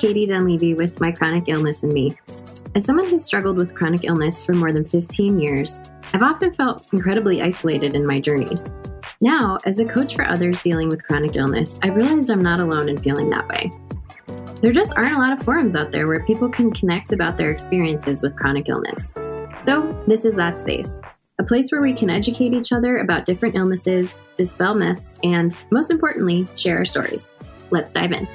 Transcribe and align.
Katie 0.00 0.24
Dunleavy 0.24 0.72
with 0.72 0.98
My 0.98 1.12
Chronic 1.12 1.44
Illness 1.48 1.82
and 1.82 1.92
Me. 1.92 2.16
As 2.74 2.86
someone 2.86 3.06
who's 3.06 3.22
struggled 3.22 3.58
with 3.58 3.74
chronic 3.74 4.04
illness 4.04 4.42
for 4.42 4.54
more 4.54 4.72
than 4.72 4.82
15 4.82 5.38
years, 5.38 5.82
I've 6.14 6.22
often 6.22 6.54
felt 6.54 6.90
incredibly 6.94 7.42
isolated 7.42 7.94
in 7.94 8.06
my 8.06 8.18
journey. 8.18 8.48
Now, 9.20 9.58
as 9.66 9.78
a 9.78 9.84
coach 9.84 10.14
for 10.14 10.26
others 10.26 10.62
dealing 10.62 10.88
with 10.88 11.04
chronic 11.04 11.36
illness, 11.36 11.78
I've 11.82 11.96
realized 11.96 12.30
I'm 12.30 12.38
not 12.38 12.62
alone 12.62 12.88
in 12.88 12.96
feeling 12.96 13.28
that 13.28 13.46
way. 13.48 13.70
There 14.62 14.72
just 14.72 14.96
aren't 14.96 15.16
a 15.16 15.18
lot 15.18 15.34
of 15.34 15.44
forums 15.44 15.76
out 15.76 15.92
there 15.92 16.06
where 16.06 16.24
people 16.24 16.48
can 16.48 16.72
connect 16.72 17.12
about 17.12 17.36
their 17.36 17.50
experiences 17.50 18.22
with 18.22 18.36
chronic 18.36 18.70
illness. 18.70 19.12
So, 19.62 20.02
this 20.06 20.24
is 20.24 20.34
that 20.36 20.58
space 20.58 20.98
a 21.38 21.44
place 21.44 21.70
where 21.70 21.82
we 21.82 21.94
can 21.94 22.08
educate 22.08 22.54
each 22.54 22.72
other 22.72 22.98
about 22.98 23.26
different 23.26 23.54
illnesses, 23.54 24.16
dispel 24.36 24.74
myths, 24.74 25.18
and 25.22 25.54
most 25.70 25.90
importantly, 25.90 26.46
share 26.56 26.78
our 26.78 26.84
stories. 26.86 27.30
Let's 27.70 27.92
dive 27.92 28.12
in. 28.12 28.26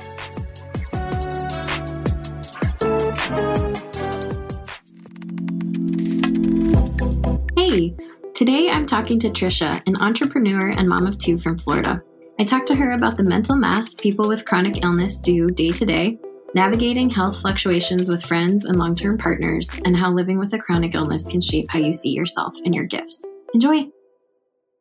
Hey, 7.76 7.94
today 8.34 8.70
I'm 8.70 8.88
talking 8.88 9.20
to 9.20 9.28
Tricia, 9.28 9.82
an 9.86 9.98
entrepreneur 10.02 10.70
and 10.70 10.88
mom 10.88 11.06
of 11.06 11.18
two 11.18 11.38
from 11.38 11.58
Florida. 11.58 12.02
I 12.40 12.46
talked 12.46 12.68
to 12.68 12.76
her 12.76 12.94
about 12.94 13.18
the 13.18 13.24
mental 13.24 13.58
math 13.58 13.98
people 13.98 14.30
with 14.30 14.46
chronic 14.46 14.82
illness 14.82 15.20
do 15.20 15.50
day 15.50 15.72
to 15.72 15.86
day, 15.86 16.18
navigating 16.54 17.10
health 17.10 17.42
fluctuations 17.42 18.08
with 18.08 18.24
friends 18.24 18.64
and 18.64 18.78
long 18.78 18.96
term 18.96 19.18
partners, 19.18 19.70
and 19.84 19.94
how 19.94 20.10
living 20.10 20.40
with 20.40 20.54
a 20.54 20.58
chronic 20.58 20.96
illness 20.96 21.28
can 21.28 21.42
shape 21.42 21.70
how 21.70 21.80
you 21.80 21.92
see 21.92 22.12
yourself 22.12 22.56
and 22.64 22.74
your 22.74 22.86
gifts. 22.86 23.28
Enjoy. 23.54 23.90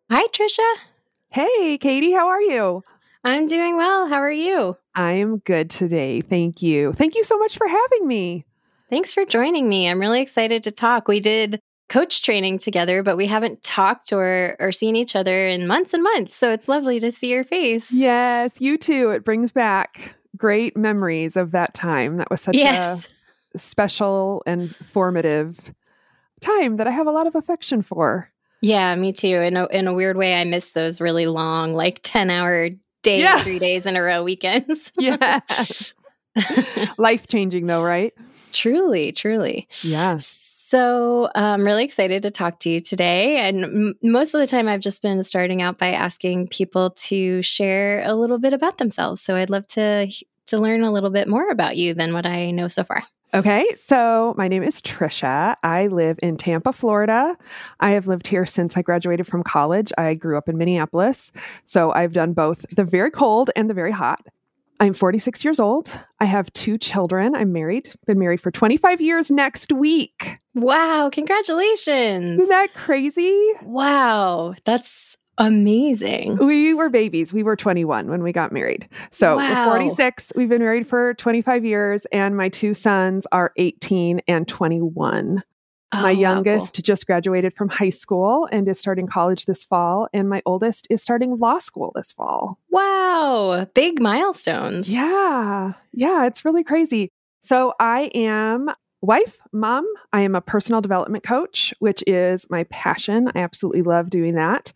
Hi, 0.09 0.29
Tricia. 0.29 0.75
Hey, 1.31 1.79
Katie, 1.79 2.13
how 2.13 2.29
are 2.29 2.43
you? 2.43 2.85
I'm 3.25 3.49
doing 3.49 3.77
well. 3.77 4.07
How 4.07 4.19
are 4.19 4.31
you? 4.31 4.77
I 4.95 5.15
am 5.15 5.39
good 5.39 5.69
today. 5.69 6.21
Thank 6.21 6.63
you. 6.63 6.93
Thank 6.93 7.17
you 7.17 7.25
so 7.25 7.39
much 7.39 7.59
for 7.59 7.67
having 7.67 8.07
me. 8.07 8.45
Thanks 8.89 9.13
for 9.13 9.25
joining 9.25 9.69
me. 9.69 9.89
I'm 9.89 9.99
really 9.99 10.21
excited 10.21 10.63
to 10.63 10.71
talk. 10.71 11.09
We 11.09 11.19
did 11.19 11.61
coach 11.89 12.23
training 12.23 12.59
together, 12.59 13.03
but 13.03 13.17
we 13.17 13.27
haven't 13.27 13.63
talked 13.63 14.13
or 14.13 14.57
or 14.59 14.73
seen 14.73 14.97
each 14.97 15.15
other 15.15 15.47
in 15.47 15.67
months 15.67 15.95
and 15.95 16.03
months. 16.03 16.35
So 16.35 16.53
it's 16.53 16.69
lovely 16.69 17.01
to 17.01 17.13
see 17.13 17.29
your 17.31 17.45
face. 17.45 17.91
Yes, 17.93 18.61
you 18.61 18.79
too. 18.79 19.11
It 19.11 19.25
brings 19.25 19.53
back 19.53 20.15
great 20.37 20.77
memories 20.77 21.37
of 21.37 21.53
that 21.53 21.75
time. 21.75 22.17
That 22.17 22.31
was 22.31 22.41
such 22.41 22.57
yes. 22.57 23.09
a 23.55 23.59
special 23.59 24.43
and 24.47 24.75
formative 24.77 25.73
time 26.41 26.77
that 26.77 26.87
I 26.87 26.91
have 26.91 27.07
a 27.07 27.13
lot 27.13 27.27
of 27.27 27.35
affection 27.35 27.83
for. 27.83 28.31
Yeah, 28.61 28.95
me 28.95 29.13
too. 29.13 29.41
In 29.41 29.57
a 29.57 29.67
in 29.67 29.87
a 29.87 29.95
weird 29.95 30.17
way, 30.17 30.35
I 30.35 30.45
miss 30.45 30.71
those 30.71 31.01
really 31.01 31.27
long, 31.27 31.75
like 31.75 32.01
ten 32.03 32.31
hour 32.31 32.71
days, 33.03 33.21
yeah. 33.21 33.43
three 33.43 33.59
days 33.59 33.87
in 33.87 33.97
a 33.97 34.03
row 34.03 34.25
weekends. 34.25 34.91
yes. 34.99 35.95
Life 36.99 37.29
changing 37.29 37.67
though, 37.67 37.83
right? 37.83 38.15
Truly, 38.53 39.13
truly. 39.13 39.69
Yes. 39.83 40.44
So 40.67 41.29
I'm 41.35 41.63
really 41.63 41.85
excited 41.85 42.23
to 42.23 42.31
talk 42.31 42.59
to 42.61 42.71
you 42.71 42.81
today. 42.81 43.37
And 43.37 43.65
m- 43.65 43.95
most 44.03 44.33
of 44.33 44.41
the 44.41 44.47
time, 44.47 44.67
I've 44.67 44.81
just 44.81 45.03
been 45.03 45.23
starting 45.23 45.61
out 45.61 45.77
by 45.77 45.91
asking 45.91 46.49
people 46.49 46.93
to 47.09 47.43
share 47.43 48.03
a 48.03 48.15
little 48.15 48.39
bit 48.39 48.55
about 48.55 48.79
themselves. 48.79 49.21
So 49.21 49.37
I'd 49.37 49.51
love 49.51 49.69
to 49.69 50.11
to 50.47 50.59
learn 50.59 50.83
a 50.83 50.91
little 50.91 51.11
bit 51.11 51.29
more 51.29 51.51
about 51.51 51.77
you 51.77 51.93
than 51.93 52.15
what 52.15 52.25
I 52.25 52.51
know 52.51 52.69
so 52.69 52.83
far. 52.83 53.05
Okay, 53.35 53.67
so 53.77 54.33
my 54.39 54.49
name 54.49 54.63
is 54.63 54.81
Tricia. 54.81 55.57
I 55.63 55.89
live 55.89 56.19
in 56.23 56.39
Tampa, 56.39 56.73
Florida. 56.73 57.37
I 57.81 57.91
have 57.91 58.07
lived 58.07 58.27
here 58.27 58.47
since 58.47 58.75
I 58.75 58.81
graduated 58.81 59.27
from 59.27 59.43
college. 59.43 59.93
I 59.99 60.15
grew 60.15 60.39
up 60.39 60.49
in 60.49 60.57
Minneapolis. 60.57 61.31
So 61.67 61.93
I've 61.93 62.15
done 62.15 62.33
both 62.33 62.65
the 62.75 62.85
very 62.85 63.11
cold 63.11 63.51
and 63.55 63.69
the 63.69 63.75
very 63.75 63.93
hot. 63.93 64.27
I'm 64.81 64.95
46 64.95 65.45
years 65.45 65.61
old. 65.61 65.99
I 66.21 66.25
have 66.25 66.53
two 66.53 66.79
children. 66.79 67.35
I'm 67.35 67.53
married, 67.53 67.93
been 68.07 68.19
married 68.19 68.41
for 68.41 68.51
25 68.51 69.01
years 69.01 69.31
next 69.31 69.73
week. 69.73 70.39
Wow, 70.55 71.11
congratulations. 71.13 72.41
Isn't 72.41 72.49
that 72.49 72.75
crazy? 72.75 73.41
Wow, 73.63 74.55
that's 74.65 75.17
amazing. 75.39 76.37
We 76.37 76.75
were 76.75 76.89
babies. 76.89 77.33
We 77.33 77.43
were 77.43 77.57
21 77.57 78.09
when 78.09 78.23
we 78.23 78.33
got 78.33 78.53
married. 78.53 78.89
So 79.11 79.37
wow. 79.37 79.71
we're 79.71 79.79
46. 79.79 80.33
We've 80.37 80.49
been 80.49 80.63
married 80.63 80.89
for 80.89 81.15
25 81.15 81.65
years, 81.65 82.07
and 82.13 82.37
my 82.37 82.49
two 82.49 82.75
sons 82.75 83.27
are 83.33 83.53
18 83.57 84.23
and 84.29 84.47
21. 84.47 85.43
Oh, 85.97 86.03
my 86.03 86.11
youngest 86.11 86.63
wow, 86.63 86.71
cool. 86.77 86.83
just 86.83 87.07
graduated 87.07 87.55
from 87.55 87.69
high 87.69 87.91
school 87.91 88.49
and 88.51 88.69
is 88.69 88.81
starting 88.81 89.07
college 89.07 89.47
this 89.47 89.63
fall, 89.63 90.09
and 90.13 90.29
my 90.29 90.43
oldest 90.45 90.87
is 90.91 91.03
starting 91.03 91.39
law 91.39 91.59
school 91.59 91.93
this 91.95 92.13
fall. 92.13 92.59
Wow, 92.71 93.67
big 93.75 94.01
milestones. 94.01 94.89
Yeah, 94.89 95.75
yeah, 95.93 96.27
it's 96.27 96.45
really 96.45 96.65
crazy. 96.65 97.11
So 97.43 97.75
I 97.79 98.11
am 98.15 98.71
wife, 99.03 99.39
mom. 99.53 99.87
I 100.13 100.23
am 100.23 100.35
a 100.35 100.41
personal 100.41 100.81
development 100.81 101.25
coach, 101.25 101.75
which 101.79 102.03
is 102.07 102.47
my 102.51 102.65
passion. 102.65 103.31
I 103.35 103.41
absolutely 103.41 103.83
love 103.83 104.11
doing 104.11 104.35
that. 104.35 104.73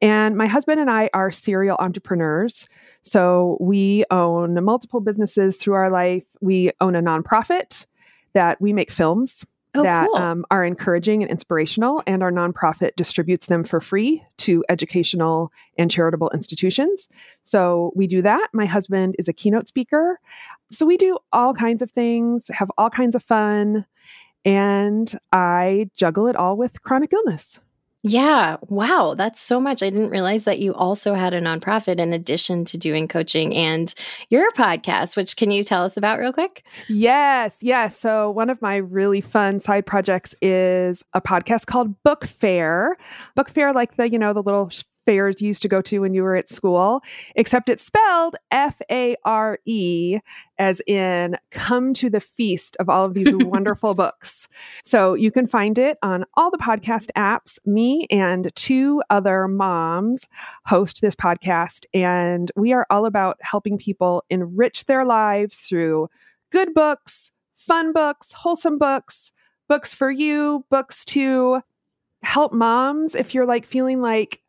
And 0.00 0.36
my 0.36 0.46
husband 0.46 0.80
and 0.80 0.88
I 0.88 1.10
are 1.12 1.30
serial 1.30 1.76
entrepreneurs. 1.80 2.68
So 3.02 3.58
we 3.60 4.04
own 4.10 4.62
multiple 4.64 5.00
businesses 5.00 5.56
through 5.56 5.74
our 5.74 5.90
life. 5.90 6.24
We 6.40 6.70
own 6.80 6.94
a 6.94 7.02
nonprofit 7.02 7.86
that 8.34 8.60
we 8.60 8.72
make 8.72 8.90
films 8.90 9.44
oh, 9.74 9.82
that 9.82 10.06
cool. 10.06 10.16
um, 10.16 10.44
are 10.50 10.64
encouraging 10.64 11.22
and 11.22 11.30
inspirational, 11.30 12.02
and 12.06 12.22
our 12.22 12.30
nonprofit 12.30 12.96
distributes 12.96 13.46
them 13.46 13.64
for 13.64 13.80
free 13.80 14.22
to 14.38 14.64
educational 14.68 15.52
and 15.78 15.90
charitable 15.90 16.30
institutions. 16.34 17.08
So 17.42 17.92
we 17.94 18.06
do 18.06 18.22
that. 18.22 18.48
My 18.52 18.66
husband 18.66 19.16
is 19.18 19.28
a 19.28 19.32
keynote 19.32 19.68
speaker. 19.68 20.20
So 20.70 20.86
we 20.86 20.96
do 20.96 21.18
all 21.32 21.54
kinds 21.54 21.82
of 21.82 21.90
things, 21.90 22.44
have 22.50 22.70
all 22.78 22.90
kinds 22.90 23.14
of 23.14 23.22
fun, 23.22 23.86
and 24.44 25.18
I 25.32 25.90
juggle 25.94 26.26
it 26.26 26.36
all 26.36 26.56
with 26.56 26.82
chronic 26.82 27.12
illness. 27.12 27.60
Yeah. 28.04 28.56
Wow. 28.62 29.14
That's 29.16 29.40
so 29.40 29.60
much. 29.60 29.80
I 29.82 29.88
didn't 29.88 30.10
realize 30.10 30.42
that 30.44 30.58
you 30.58 30.74
also 30.74 31.14
had 31.14 31.34
a 31.34 31.40
nonprofit 31.40 32.00
in 32.00 32.12
addition 32.12 32.64
to 32.66 32.76
doing 32.76 33.06
coaching 33.06 33.54
and 33.54 33.94
your 34.28 34.50
podcast, 34.52 35.16
which 35.16 35.36
can 35.36 35.52
you 35.52 35.62
tell 35.62 35.84
us 35.84 35.96
about 35.96 36.18
real 36.18 36.32
quick? 36.32 36.64
Yes. 36.88 37.58
Yes. 37.60 37.96
So, 37.96 38.30
one 38.30 38.50
of 38.50 38.60
my 38.60 38.76
really 38.76 39.20
fun 39.20 39.60
side 39.60 39.86
projects 39.86 40.34
is 40.42 41.04
a 41.12 41.20
podcast 41.20 41.66
called 41.66 42.02
Book 42.02 42.26
Fare. 42.26 42.96
Book 43.36 43.48
Fair, 43.48 43.72
like 43.72 43.96
the, 43.96 44.10
you 44.10 44.18
know, 44.18 44.32
the 44.32 44.42
little 44.42 44.70
fairs 45.04 45.40
you 45.40 45.48
used 45.48 45.62
to 45.62 45.68
go 45.68 45.80
to 45.82 46.00
when 46.00 46.14
you 46.14 46.22
were 46.22 46.36
at 46.36 46.48
school, 46.48 47.02
except 47.34 47.68
it's 47.68 47.82
spelled 47.82 48.36
F 48.50 48.80
A 48.90 49.16
R 49.24 49.58
E, 49.64 50.18
as 50.58 50.80
in 50.86 51.36
come 51.50 51.94
to 51.94 52.08
the 52.10 52.20
feast 52.20 52.76
of 52.78 52.88
all 52.88 53.04
of 53.04 53.14
these 53.14 53.34
wonderful 53.34 53.94
books. 53.94 54.48
So 54.84 55.14
you 55.14 55.30
can 55.30 55.46
find 55.46 55.78
it 55.78 55.98
on 56.02 56.24
all 56.34 56.50
the 56.50 56.58
podcast 56.58 57.08
apps. 57.16 57.58
Me 57.66 58.06
and 58.10 58.50
two 58.54 59.02
other 59.10 59.48
moms 59.48 60.26
host 60.66 61.00
this 61.00 61.14
podcast, 61.14 61.84
and 61.94 62.50
we 62.56 62.72
are 62.72 62.86
all 62.90 63.06
about 63.06 63.38
helping 63.40 63.78
people 63.78 64.24
enrich 64.30 64.86
their 64.86 65.04
lives 65.04 65.56
through 65.56 66.08
good 66.50 66.74
books, 66.74 67.32
fun 67.52 67.92
books, 67.92 68.32
wholesome 68.32 68.78
books, 68.78 69.32
books 69.68 69.94
for 69.94 70.10
you, 70.10 70.64
books 70.70 71.04
to 71.06 71.60
help 72.22 72.52
moms 72.52 73.14
if 73.14 73.34
you're 73.34 73.46
like 73.46 73.66
feeling 73.66 74.00
like 74.00 74.40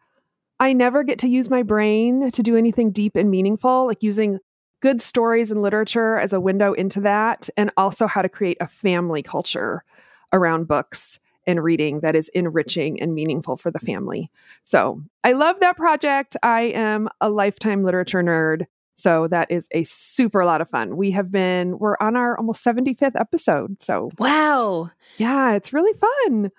I 0.63 0.72
never 0.72 1.03
get 1.03 1.19
to 1.19 1.28
use 1.28 1.50
my 1.50 1.62
brain 1.62 2.31
to 2.31 2.41
do 2.41 2.56
anything 2.56 2.91
deep 2.91 3.18
and 3.18 3.29
meaningful, 3.29 3.85
like 3.85 4.01
using 4.01 4.40
good 4.81 5.01
stories 5.01 5.51
and 5.51 5.62
literature 5.62 6.18
as 6.18 6.31
a 6.31 6.40
window 6.40 6.72
into 6.72 7.01
that, 7.01 7.50
and 7.57 7.69
also 7.75 8.07
how 8.07 8.22
to 8.22 8.29
create 8.29 8.56
a 8.62 8.68
family 8.69 9.22
culture 9.22 9.84
around 10.31 10.69
books 10.69 11.19
and 11.45 11.62
reading 11.62 12.00
that 12.00 12.15
is 12.15 12.30
enriching 12.30 13.01
and 13.01 13.13
meaningful 13.13 13.57
for 13.57 13.71
the 13.71 13.80
family. 13.80 14.31
So 14.63 15.04
I 15.25 15.33
love 15.33 15.60
that 15.60 15.75
project. 15.75 16.38
I 16.44 16.62
am 16.62 17.10
a 17.19 17.30
lifetime 17.30 17.83
literature 17.83 18.24
nerd. 18.24 18.65
So 18.95 19.27
that 19.27 19.51
is 19.51 19.68
a 19.71 19.83
super 19.83 20.45
lot 20.45 20.62
of 20.62 20.69
fun. 20.69 20.95
We 20.95 21.12
have 21.12 21.30
been, 21.30 21.77
we're 21.77 21.98
on 22.00 22.15
our 22.15 22.38
almost 22.38 22.63
75th 22.63 23.19
episode. 23.19 23.81
So, 23.81 24.12
wow. 24.18 24.92
Yeah, 25.18 25.56
it's 25.56 25.74
really 25.74 26.00
fun. 26.00 26.51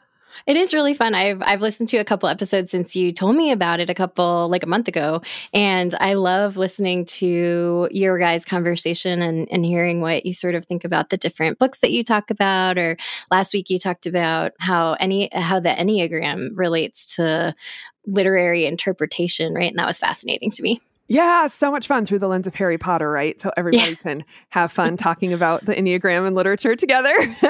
It 0.46 0.56
is 0.56 0.74
really 0.74 0.94
fun. 0.94 1.14
I've 1.14 1.42
I've 1.42 1.60
listened 1.60 1.88
to 1.90 1.98
a 1.98 2.04
couple 2.04 2.28
episodes 2.28 2.70
since 2.70 2.94
you 2.94 3.12
told 3.12 3.36
me 3.36 3.52
about 3.52 3.80
it 3.80 3.90
a 3.90 3.94
couple 3.94 4.48
like 4.48 4.62
a 4.62 4.66
month 4.66 4.88
ago, 4.88 5.22
and 5.52 5.94
I 6.00 6.14
love 6.14 6.56
listening 6.56 7.06
to 7.06 7.88
your 7.90 8.18
guys' 8.18 8.44
conversation 8.44 9.22
and 9.22 9.48
and 9.50 9.64
hearing 9.64 10.00
what 10.00 10.26
you 10.26 10.34
sort 10.34 10.54
of 10.54 10.64
think 10.64 10.84
about 10.84 11.10
the 11.10 11.16
different 11.16 11.58
books 11.58 11.80
that 11.80 11.90
you 11.90 12.04
talk 12.04 12.30
about. 12.30 12.78
Or 12.78 12.96
last 13.30 13.54
week 13.54 13.70
you 13.70 13.78
talked 13.78 14.06
about 14.06 14.52
how 14.58 14.94
any 14.94 15.28
how 15.32 15.60
the 15.60 15.70
enneagram 15.70 16.50
relates 16.54 17.16
to 17.16 17.54
literary 18.06 18.66
interpretation, 18.66 19.54
right? 19.54 19.70
And 19.70 19.78
that 19.78 19.86
was 19.86 19.98
fascinating 19.98 20.50
to 20.50 20.62
me. 20.62 20.80
Yeah, 21.06 21.48
so 21.48 21.70
much 21.70 21.86
fun 21.86 22.06
through 22.06 22.20
the 22.20 22.28
lens 22.28 22.46
of 22.46 22.54
Harry 22.54 22.78
Potter, 22.78 23.10
right? 23.10 23.40
So 23.40 23.50
everybody 23.56 23.90
yeah. 23.90 23.94
can 23.96 24.24
have 24.48 24.72
fun 24.72 24.96
talking 24.96 25.32
about 25.32 25.64
the 25.66 25.74
Enneagram 25.74 26.26
and 26.26 26.34
literature 26.34 26.76
together. 26.76 27.14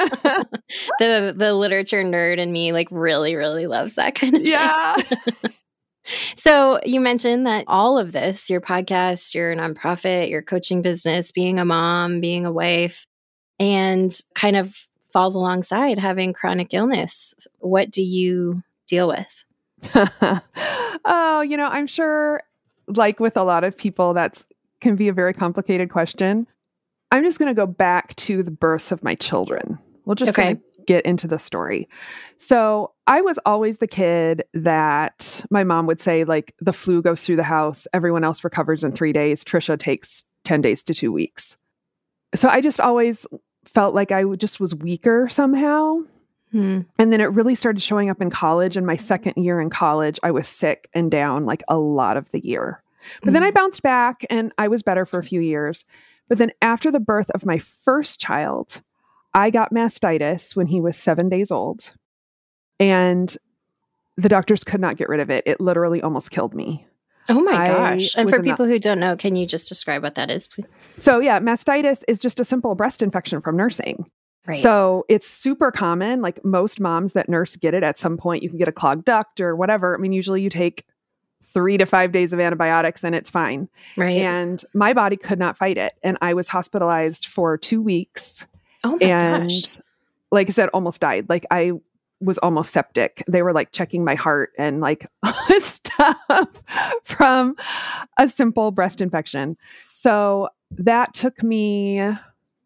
the 0.99 1.35
the 1.37 1.55
literature 1.55 2.03
nerd 2.03 2.39
in 2.39 2.53
me 2.53 2.73
like 2.73 2.89
really 2.91 3.37
really 3.37 3.67
loves 3.67 3.95
that 3.95 4.15
kind 4.15 4.35
of 4.35 4.47
yeah. 4.47 4.97
so 6.35 6.81
you 6.85 7.01
mentioned 7.01 7.47
that 7.47 7.65
all 7.69 7.97
of 7.99 8.12
this, 8.12 8.51
your 8.51 8.61
podcast, 8.61 9.35
your 9.35 9.55
nonprofit, 9.55 10.31
your 10.31 10.43
coaching 10.43 10.83
business, 10.83 11.31
being 11.31 11.59
a 11.59 11.65
mom, 11.65 12.21
being 12.21 12.45
a 12.45 12.53
wife, 12.53 13.06
and 13.61 14.19
kind 14.35 14.56
of 14.56 14.77
falls 15.12 15.37
alongside 15.37 15.97
having 15.97 16.33
chronic 16.33 16.75
illness. 16.75 17.35
What 17.61 17.93
do 17.93 18.03
you 18.03 18.65
deal 18.89 19.06
with? 19.06 19.45
oh, 21.05 21.41
you 21.43 21.56
know, 21.56 21.69
I'm 21.69 21.87
sure 21.87 22.43
like 22.89 23.21
with 23.21 23.37
a 23.37 23.43
lot 23.43 23.65
of 23.65 23.77
people 23.77 24.15
that's 24.15 24.45
can 24.81 24.97
be 24.97 25.09
a 25.09 25.13
very 25.13 25.33
complicated 25.35 25.91
question. 25.91 26.47
I'm 27.11 27.25
just 27.25 27.39
going 27.39 27.49
to 27.49 27.55
go 27.55 27.67
back 27.67 28.15
to 28.17 28.43
the 28.43 28.51
births 28.51 28.93
of 28.93 29.03
my 29.03 29.15
children. 29.15 29.79
We'll 30.05 30.17
just 30.17 30.31
okay. 30.31 30.59
get 30.87 31.07
into 31.07 31.27
the 31.27 31.39
story. 31.39 31.89
So, 32.39 32.93
I 33.07 33.21
was 33.21 33.39
always 33.47 33.79
the 33.79 33.87
kid 33.87 34.45
that 34.55 35.45
my 35.51 35.65
mom 35.65 35.87
would 35.87 36.01
say, 36.01 36.25
like, 36.25 36.55
the 36.61 36.73
flu 36.73 37.03
goes 37.03 37.23
through 37.23 37.37
the 37.37 37.43
house, 37.43 37.87
everyone 37.93 38.25
else 38.25 38.45
recovers 38.45 38.85
in 38.85 38.93
three 38.93 39.13
days. 39.13 39.45
Tricia 39.45 39.79
takes 39.79 40.25
10 40.45 40.61
days 40.61 40.83
to 40.85 40.95
two 40.95 41.13
weeks. 41.13 41.57
So, 42.35 42.49
I 42.49 42.61
just 42.61 42.81
always 42.81 43.27
felt 43.65 43.95
like 43.95 44.13
I 44.13 44.25
just 44.37 44.61
was 44.61 44.75
weaker 44.75 45.29
somehow. 45.29 46.01
Hmm. 46.55 46.83
And 47.01 47.12
then 47.12 47.21
it 47.21 47.33
really 47.33 47.56
started 47.56 47.83
showing 47.83 48.11
up 48.11 48.23
in 48.23 48.31
college. 48.31 48.77
In 48.77 48.87
my 48.87 48.95
second 48.95 49.43
year 49.43 49.61
in 49.61 49.71
college, 49.71 50.21
I 50.23 50.31
was 50.31 50.47
sick 50.47 50.89
and 50.95 51.11
down 51.11 51.47
like 51.47 51.65
a 51.67 51.77
lot 51.77 52.17
of 52.17 52.31
the 52.31 52.47
year. 52.47 52.81
But 53.25 53.33
then 53.33 53.43
I 53.43 53.51
mm. 53.51 53.55
bounced 53.55 53.83
back 53.83 54.25
and 54.31 54.53
I 54.56 54.69
was 54.69 54.85
better 54.85 55.05
for 55.05 55.19
a 55.19 55.25
few 55.25 55.41
years. 55.41 55.85
But 56.29 56.39
then 56.39 56.53
after 56.62 56.93
the 56.93 57.01
birth 57.01 57.29
of 57.35 57.45
my 57.45 57.59
first 57.59 58.21
child, 58.21 58.83
I 59.35 59.51
got 59.51 59.75
mastitis 59.75 60.55
when 60.55 60.69
he 60.69 60.81
was 60.81 60.97
seven 60.97 61.29
days 61.29 61.51
old. 61.51 61.93
And 62.79 63.37
the 64.17 64.29
doctors 64.29 64.62
could 64.62 64.81
not 64.81 64.97
get 64.97 65.09
rid 65.09 65.19
of 65.19 65.31
it. 65.31 65.43
It 65.47 65.61
literally 65.61 66.03
almost 66.03 66.31
killed 66.31 66.55
me. 66.55 66.87
Oh 67.29 67.43
my 67.43 67.65
I 67.65 67.67
gosh. 67.67 68.15
And 68.17 68.31
for 68.31 68.41
people 68.41 68.67
who 68.67 68.79
don't 68.79 69.01
know, 69.01 69.17
can 69.17 69.35
you 69.35 69.45
just 69.45 69.69
describe 69.69 70.05
what 70.05 70.15
that 70.15 70.31
is, 70.31 70.47
please? 70.47 70.67
So, 71.01 71.19
yeah, 71.19 71.41
mastitis 71.41 72.05
is 72.06 72.21
just 72.21 72.39
a 72.39 72.45
simple 72.45 72.77
breast 72.77 73.03
infection 73.03 73.41
from 73.41 73.56
nursing. 73.56 74.09
Right. 74.46 74.58
So 74.58 75.06
it's 75.08 75.26
super 75.26 75.70
common. 75.70 76.20
Like 76.20 76.44
most 76.44 76.79
moms 76.79 77.14
that 77.14 77.29
nurse 77.29 77.56
get 77.56 77.73
it 77.73 77.82
at 77.82 77.99
some 77.99 78.17
point. 78.17 78.43
You 78.43 78.50
can 78.50 78.58
get 78.58 78.69
a 78.69 78.73
clogged 78.73 79.05
duct 79.05 79.41
or 79.41 79.56
whatever. 79.56 79.94
I 79.94 79.99
mean, 79.99 80.12
usually 80.12 80.43
you 80.43 80.50
take 80.50 80.85
three 81.55 81.79
to 81.79 81.87
five 81.87 82.12
days 82.12 82.32
of 82.32 82.41
antibiotics 82.41 83.05
and 83.05 83.14
it's 83.14 83.31
fine. 83.31 83.69
Right. 83.96 84.19
And 84.19 84.62
my 84.75 84.93
body 84.93 85.17
could 85.17 85.38
not 85.38 85.56
fight 85.56 85.79
it. 85.79 85.94
And 86.02 86.19
I 86.20 86.35
was 86.35 86.49
hospitalized 86.49 87.26
for 87.26 87.56
two 87.56 87.81
weeks. 87.81 88.46
Oh 88.82 88.99
my 89.00 89.06
and, 89.06 89.49
gosh. 89.49 89.81
Like 90.31 90.49
I 90.49 90.52
said, 90.52 90.69
almost 90.75 91.00
died. 91.00 91.26
Like 91.29 91.46
I 91.50 91.73
was 92.20 92.38
almost 92.38 92.73
septic. 92.73 93.23
They 93.29 93.43
were 93.43 93.52
like 93.52 93.73
checking 93.73 94.05
my 94.05 94.14
heart 94.14 94.52
and 94.58 94.81
like 94.81 95.06
stuff 95.58 96.49
from 97.05 97.56
a 98.19 98.29
simple 98.29 98.73
breast 98.73 99.00
infection. 99.00 99.56
So 99.93 100.49
that 100.73 101.14
took 101.14 101.43
me 101.43 102.02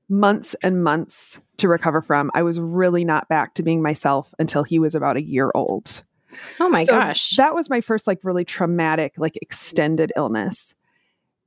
months 0.08 0.54
and 0.62 0.82
months 0.82 1.40
to 1.58 1.68
recover 1.68 2.00
from. 2.00 2.30
I 2.34 2.42
was 2.42 2.58
really 2.58 3.04
not 3.04 3.28
back 3.28 3.54
to 3.54 3.62
being 3.62 3.82
myself 3.82 4.34
until 4.38 4.62
he 4.62 4.78
was 4.78 4.94
about 4.94 5.16
a 5.16 5.22
year 5.22 5.50
old. 5.54 6.02
Oh 6.60 6.68
my 6.68 6.84
so 6.84 6.92
gosh. 6.92 7.36
That 7.36 7.54
was 7.54 7.70
my 7.70 7.80
first 7.80 8.06
like 8.06 8.20
really 8.22 8.44
traumatic, 8.44 9.14
like 9.18 9.36
extended 9.42 10.12
illness. 10.16 10.74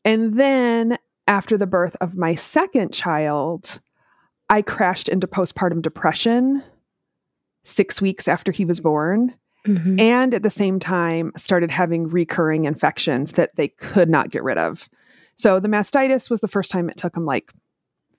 And 0.04 0.36
then 0.36 0.98
after 1.28 1.58
the 1.58 1.68
birth 1.68 1.96
of 2.02 2.16
my 2.16 2.36
second 2.36 2.94
child, 2.94 3.80
I 4.50 4.62
crashed 4.62 5.08
into 5.08 5.28
postpartum 5.28 5.82
depression 5.82 6.64
six 7.64 8.02
weeks 8.02 8.28
after 8.28 8.52
he 8.52 8.66
was 8.66 8.80
born. 8.80 9.34
Mm-hmm. 9.66 10.00
And 10.00 10.34
at 10.34 10.42
the 10.42 10.50
same 10.50 10.80
time, 10.80 11.32
started 11.38 11.70
having 11.70 12.08
recurring 12.08 12.66
infections 12.66 13.34
that 13.34 13.56
they 13.56 13.68
could 13.68 14.10
not 14.10 14.32
get 14.32 14.44
rid 14.44 14.58
of. 14.58 14.90
So 15.36 15.60
the 15.60 15.68
mastitis 15.68 16.30
was 16.30 16.42
the 16.42 16.48
first 16.48 16.72
time 16.72 16.90
it 16.90 16.98
took 16.98 17.16
him 17.16 17.26
like 17.26 17.52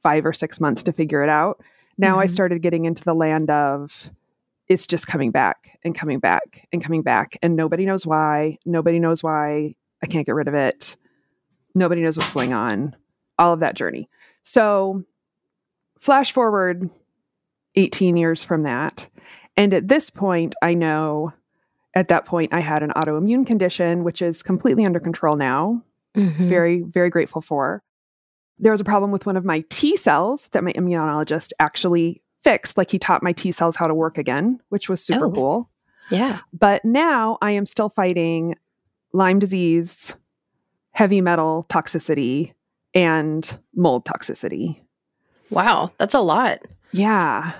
five 0.03 0.27
or 0.27 0.33
six 0.33 0.61
months 0.61 0.83
to 0.85 0.93
figure 0.93 1.23
it 1.23 1.29
out. 1.29 1.63
Now 1.99 2.13
mm-hmm. 2.13 2.21
I 2.21 2.27
started 2.27 2.63
getting 2.63 2.85
into 2.85 3.05
the 3.05 3.15
land 3.15 3.51
of 3.51 4.11
it's 4.69 4.87
just 4.87 5.07
coming 5.07 5.31
back 5.31 5.79
and 5.85 5.95
coming 5.95 6.19
back 6.19 6.67
and 6.73 6.83
coming 6.83 7.03
back. 7.03 7.37
And 7.43 7.57
nobody 7.57 7.85
knows 7.85 8.07
why. 8.07 8.59
Nobody 8.65 8.99
knows 8.99 9.23
why 9.23 9.75
I 10.03 10.07
can't 10.07 10.27
get 10.27 10.35
rid 10.35 10.49
of 10.49 10.55
it. 10.55 10.97
Nobody 11.75 12.03
knows 12.03 12.17
what's 12.17 12.33
going 12.33 12.53
on. 12.53 12.97
All 13.39 13.53
of 13.53 13.61
that 13.61 13.77
journey. 13.77 14.09
So, 14.43 15.05
flash 15.99 16.33
forward 16.33 16.91
18 17.75 18.17
years 18.17 18.45
from 18.45 18.65
that. 18.65 19.09
And 19.57 19.75
at 19.75 19.89
this 19.89 20.11
point, 20.11 20.55
I 20.63 20.75
know 20.75 21.33
at 21.95 22.09
that 22.09 22.25
point 22.25 22.53
I 22.55 22.61
had 22.61 22.83
an 22.83 22.91
autoimmune 22.91 23.47
condition, 23.47 24.05
which 24.05 24.23
is 24.23 24.43
completely 24.43 24.85
under 24.85 25.01
control 25.01 25.37
now. 25.37 25.83
Mm-hmm. 26.17 26.49
Very, 26.49 26.83
very 26.83 27.11
grateful 27.11 27.41
for. 27.41 27.83
There 28.63 28.73
was 28.73 28.81
a 28.81 28.85
problem 28.85 29.11
with 29.11 29.27
one 29.27 29.37
of 29.37 29.45
my 29.45 29.65
T 29.69 29.97
cells 29.97 30.49
that 30.53 30.65
my 30.65 30.73
immunologist 30.73 31.53
actually 31.59 32.23
fixed. 32.43 32.79
Like 32.79 32.91
he 32.91 32.99
taught 32.99 33.23
my 33.23 33.33
T 33.33 33.53
cells 33.53 33.77
how 33.77 33.87
to 33.87 33.95
work 33.95 34.17
again, 34.17 34.61
which 34.71 34.89
was 34.89 35.05
super 35.05 35.27
oh, 35.27 35.33
cool. 35.33 35.71
Yeah. 36.11 36.39
But 36.53 36.85
now 36.85 37.39
I 37.43 37.51
am 37.51 37.67
still 37.67 37.89
fighting 37.89 38.57
Lyme 39.13 39.41
disease, 39.41 40.15
heavy 40.93 41.21
metal 41.21 41.67
toxicity, 41.69 42.55
and 42.95 43.59
mold 43.75 44.05
toxicity. 44.05 44.81
Wow, 45.51 45.91
that's 45.99 46.15
a 46.15 46.21
lot. 46.21 46.61
Yeah. 46.93 47.53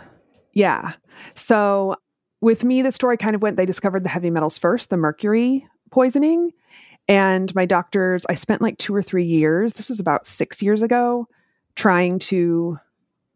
Yeah. 0.53 0.93
So 1.35 1.97
with 2.41 2.65
me, 2.65 2.83
the 2.83 2.93
story 2.93 3.17
kind 3.17 3.35
of 3.35 3.43
went 3.43 3.57
they 3.57 3.67
discovered 3.67 4.05
the 4.05 4.09
heavy 4.09 4.31
metals 4.31 4.57
first, 4.57 4.91
the 4.91 4.97
mercury 4.97 5.67
poisoning. 5.91 6.53
And 7.09 7.55
my 7.55 7.67
doctors, 7.67 8.25
I 8.29 8.35
spent 8.35 8.63
like 8.63 8.79
two 8.79 8.95
or 8.95 9.03
three 9.03 9.25
years, 9.25 9.75
this 9.75 9.89
was 9.89 10.01
about 10.01 10.27
six 10.27 10.63
years 10.63 10.83
ago, 10.83 11.27
trying 11.75 12.19
to 12.21 12.79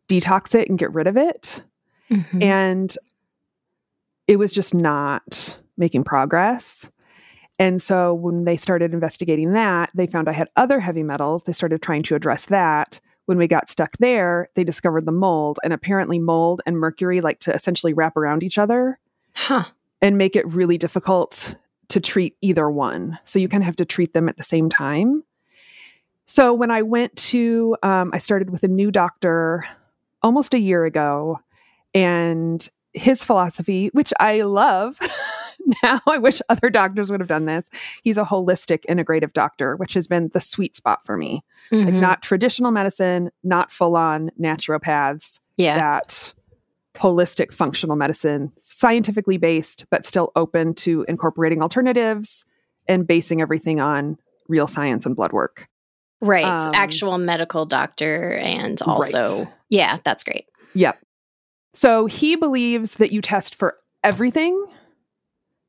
detox 0.08 0.54
it 0.54 0.68
and 0.68 0.78
get 0.78 0.94
rid 0.94 1.06
of 1.06 1.16
it. 1.16 1.62
Mm-hmm. 2.10 2.42
And 2.42 2.98
it 4.28 4.36
was 4.36 4.52
just 4.52 4.74
not 4.74 5.56
making 5.76 6.04
progress. 6.04 6.90
And 7.58 7.80
so 7.80 8.12
when 8.12 8.44
they 8.44 8.56
started 8.56 8.92
investigating 8.92 9.52
that, 9.52 9.90
they 9.94 10.06
found 10.06 10.28
I 10.28 10.32
had 10.32 10.48
other 10.56 10.78
heavy 10.78 11.02
metals. 11.02 11.44
They 11.44 11.52
started 11.52 11.82
trying 11.82 12.02
to 12.04 12.14
address 12.14 12.46
that. 12.46 13.00
When 13.24 13.38
we 13.38 13.48
got 13.48 13.68
stuck 13.68 13.96
there, 13.98 14.48
they 14.54 14.62
discovered 14.62 15.06
the 15.06 15.12
mold. 15.12 15.58
And 15.64 15.72
apparently, 15.72 16.18
mold 16.18 16.60
and 16.66 16.78
mercury 16.78 17.20
like 17.20 17.40
to 17.40 17.54
essentially 17.54 17.92
wrap 17.92 18.16
around 18.16 18.42
each 18.42 18.58
other 18.58 18.98
huh. 19.34 19.64
and 20.00 20.18
make 20.18 20.36
it 20.36 20.46
really 20.46 20.78
difficult 20.78 21.56
to 21.88 22.00
treat 22.00 22.36
either 22.40 22.70
one. 22.70 23.18
So 23.24 23.38
you 23.38 23.48
kind 23.48 23.62
of 23.62 23.66
have 23.66 23.76
to 23.76 23.84
treat 23.84 24.12
them 24.12 24.28
at 24.28 24.36
the 24.36 24.42
same 24.42 24.68
time. 24.68 25.22
So 26.26 26.52
when 26.52 26.70
I 26.70 26.82
went 26.82 27.14
to, 27.16 27.76
um, 27.82 28.10
I 28.12 28.18
started 28.18 28.50
with 28.50 28.64
a 28.64 28.68
new 28.68 28.90
doctor 28.90 29.64
almost 30.22 30.54
a 30.54 30.58
year 30.58 30.84
ago. 30.84 31.40
And 31.94 32.68
his 32.92 33.22
philosophy, 33.22 33.90
which 33.92 34.12
I 34.18 34.42
love 34.42 34.98
now, 35.82 36.00
I 36.06 36.18
wish 36.18 36.42
other 36.48 36.68
doctors 36.68 37.10
would 37.10 37.20
have 37.20 37.28
done 37.28 37.44
this. 37.44 37.68
He's 38.02 38.18
a 38.18 38.24
holistic 38.24 38.84
integrative 38.86 39.32
doctor, 39.32 39.76
which 39.76 39.94
has 39.94 40.06
been 40.06 40.28
the 40.32 40.40
sweet 40.40 40.76
spot 40.76 41.04
for 41.04 41.16
me. 41.16 41.44
Mm-hmm. 41.72 41.86
Like 41.86 42.00
not 42.00 42.22
traditional 42.22 42.72
medicine, 42.72 43.30
not 43.44 43.70
full 43.70 43.96
on 43.96 44.30
naturopaths. 44.40 45.40
Yeah. 45.56 45.76
That 45.76 46.32
holistic 46.98 47.52
functional 47.52 47.96
medicine, 47.96 48.52
scientifically 48.58 49.36
based, 49.36 49.86
but 49.90 50.06
still 50.06 50.32
open 50.36 50.74
to 50.74 51.04
incorporating 51.08 51.62
alternatives 51.62 52.46
and 52.88 53.06
basing 53.06 53.40
everything 53.40 53.80
on 53.80 54.18
real 54.48 54.66
science 54.66 55.06
and 55.06 55.16
blood 55.16 55.32
work. 55.32 55.68
Right. 56.20 56.44
Um, 56.44 56.72
Actual 56.74 57.18
medical 57.18 57.66
doctor 57.66 58.34
and 58.34 58.80
also, 58.82 59.44
right. 59.44 59.48
yeah, 59.68 59.98
that's 60.02 60.24
great. 60.24 60.46
Yep. 60.74 60.98
So 61.74 62.06
he 62.06 62.36
believes 62.36 62.94
that 62.94 63.12
you 63.12 63.20
test 63.20 63.54
for 63.54 63.76
everything 64.02 64.64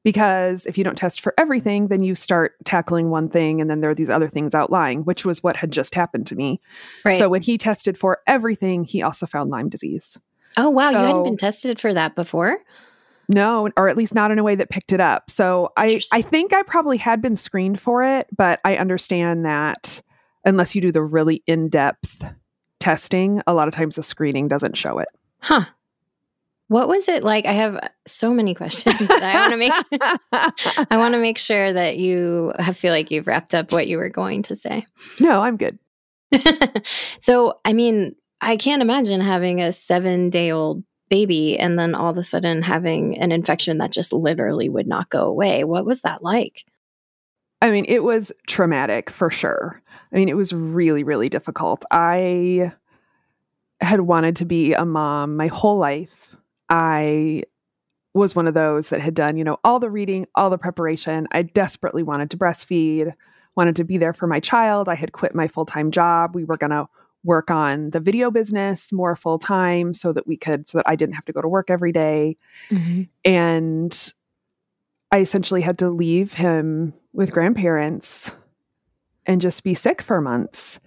because 0.05 0.65
if 0.65 0.77
you 0.77 0.85
don't 0.85 0.97
test 0.97 1.19
for 1.19 1.33
everything, 1.37 1.87
then 1.87 2.01
you 2.01 2.15
start 2.15 2.55
tackling 2.63 3.09
one 3.09 3.27
thing 3.27 3.59
and 3.59 3.69
then 3.69 3.81
there 3.81 3.89
are 3.89 3.95
these 3.95 4.09
other 4.09 4.29
things 4.29 4.55
outlying, 4.55 5.03
which 5.03 5.25
was 5.25 5.43
what 5.43 5.57
had 5.57 5.69
just 5.69 5.93
happened 5.93 6.27
to 6.27 6.35
me. 6.35 6.61
Right. 7.03 7.17
So 7.17 7.27
when 7.27 7.41
he 7.41 7.57
tested 7.57 7.97
for 7.97 8.19
everything, 8.25 8.85
he 8.85 9.01
also 9.01 9.25
found 9.25 9.49
Lyme 9.49 9.67
disease. 9.67 10.17
Oh, 10.57 10.69
wow. 10.69 10.91
So, 10.91 10.99
you 10.99 11.05
hadn't 11.05 11.23
been 11.23 11.37
tested 11.37 11.79
for 11.79 11.93
that 11.93 12.15
before? 12.15 12.59
No, 13.29 13.69
or 13.75 13.89
at 13.89 13.97
least 13.97 14.15
not 14.15 14.31
in 14.31 14.39
a 14.39 14.43
way 14.43 14.55
that 14.55 14.69
picked 14.69 14.93
it 14.93 15.01
up. 15.01 15.29
So 15.29 15.71
I, 15.75 15.99
I 16.13 16.21
think 16.21 16.53
I 16.53 16.63
probably 16.63 16.97
had 16.97 17.21
been 17.21 17.35
screened 17.35 17.79
for 17.79 18.03
it, 18.03 18.27
but 18.35 18.61
I 18.63 18.77
understand 18.77 19.45
that 19.45 20.01
unless 20.45 20.75
you 20.75 20.81
do 20.81 20.91
the 20.91 21.03
really 21.03 21.43
in 21.45 21.67
depth 21.67 22.23
testing, 22.79 23.41
a 23.45 23.53
lot 23.53 23.67
of 23.67 23.73
times 23.73 23.95
the 23.95 24.03
screening 24.03 24.47
doesn't 24.47 24.77
show 24.77 24.99
it. 24.99 25.09
Huh. 25.39 25.65
What 26.69 26.87
was 26.87 27.07
it 27.07 27.23
like? 27.23 27.45
I 27.45 27.53
have 27.53 27.91
so 28.05 28.33
many 28.33 28.53
questions. 28.55 28.95
I 28.99 29.35
want 29.35 29.51
to 29.51 29.57
make 29.57 29.73
sure, 29.73 30.17
I 30.89 30.97
want 30.97 31.13
to 31.13 31.19
make 31.19 31.37
sure 31.37 31.73
that 31.73 31.97
you 31.97 32.53
feel 32.73 32.93
like 32.93 33.11
you've 33.11 33.27
wrapped 33.27 33.53
up 33.53 33.73
what 33.73 33.87
you 33.87 33.97
were 33.97 34.09
going 34.09 34.43
to 34.43 34.55
say. 34.55 34.85
No, 35.19 35.41
I'm 35.41 35.57
good. 35.57 35.77
so, 37.19 37.59
I 37.63 37.73
mean, 37.73 38.15
I 38.41 38.57
can't 38.57 38.81
imagine 38.81 39.21
having 39.21 39.61
a 39.61 39.69
7-day-old 39.69 40.83
baby 41.09 41.57
and 41.57 41.79
then 41.79 41.95
all 41.95 42.11
of 42.11 42.17
a 42.17 42.23
sudden 42.23 42.61
having 42.61 43.17
an 43.17 43.31
infection 43.31 43.77
that 43.77 43.91
just 43.91 44.13
literally 44.13 44.69
would 44.69 44.87
not 44.87 45.09
go 45.09 45.21
away. 45.21 45.63
What 45.63 45.85
was 45.85 46.01
that 46.01 46.21
like? 46.21 46.63
I 47.61 47.71
mean, 47.71 47.85
it 47.87 48.03
was 48.03 48.31
traumatic 48.47 49.09
for 49.09 49.31
sure. 49.31 49.81
I 50.11 50.15
mean, 50.15 50.29
it 50.29 50.35
was 50.35 50.53
really, 50.53 51.03
really 51.03 51.29
difficult. 51.29 51.85
I 51.89 52.71
had 53.79 54.01
wanted 54.01 54.35
to 54.37 54.45
be 54.45 54.73
a 54.73 54.85
mom 54.85 55.35
my 55.37 55.47
whole 55.47 55.77
life. 55.77 56.35
I 56.69 57.43
was 58.13 58.35
one 58.35 58.47
of 58.47 58.53
those 58.53 58.89
that 58.89 59.01
had 59.01 59.13
done, 59.13 59.37
you 59.37 59.43
know, 59.43 59.57
all 59.63 59.79
the 59.79 59.89
reading, 59.89 60.27
all 60.35 60.49
the 60.49 60.57
preparation. 60.57 61.27
I 61.31 61.43
desperately 61.43 62.03
wanted 62.03 62.31
to 62.31 62.37
breastfeed, 62.37 63.13
wanted 63.55 63.75
to 63.77 63.83
be 63.83 63.97
there 63.97 64.13
for 64.13 64.27
my 64.27 64.39
child. 64.39 64.89
I 64.89 64.95
had 64.95 65.11
quit 65.11 65.33
my 65.33 65.47
full 65.47 65.65
time 65.65 65.91
job. 65.91 66.35
We 66.35 66.43
were 66.43 66.57
going 66.57 66.71
to 66.71 66.87
work 67.23 67.51
on 67.51 67.89
the 67.89 67.99
video 67.99 68.31
business 68.31 68.91
more 68.91 69.15
full 69.15 69.39
time 69.39 69.93
so 69.93 70.13
that 70.13 70.27
we 70.27 70.37
could, 70.37 70.67
so 70.67 70.77
that 70.77 70.87
I 70.87 70.95
didn't 70.95 71.15
have 71.15 71.25
to 71.25 71.33
go 71.33 71.41
to 71.41 71.47
work 71.47 71.69
every 71.69 71.91
day. 71.91 72.37
Mm-hmm. 72.69 73.03
And 73.25 74.13
I 75.11 75.19
essentially 75.19 75.61
had 75.61 75.77
to 75.79 75.89
leave 75.89 76.33
him 76.33 76.93
with 77.13 77.31
grandparents 77.31 78.31
and 79.25 79.41
just 79.41 79.63
be 79.63 79.73
sick 79.73 80.01
for 80.01 80.21
months. 80.21 80.79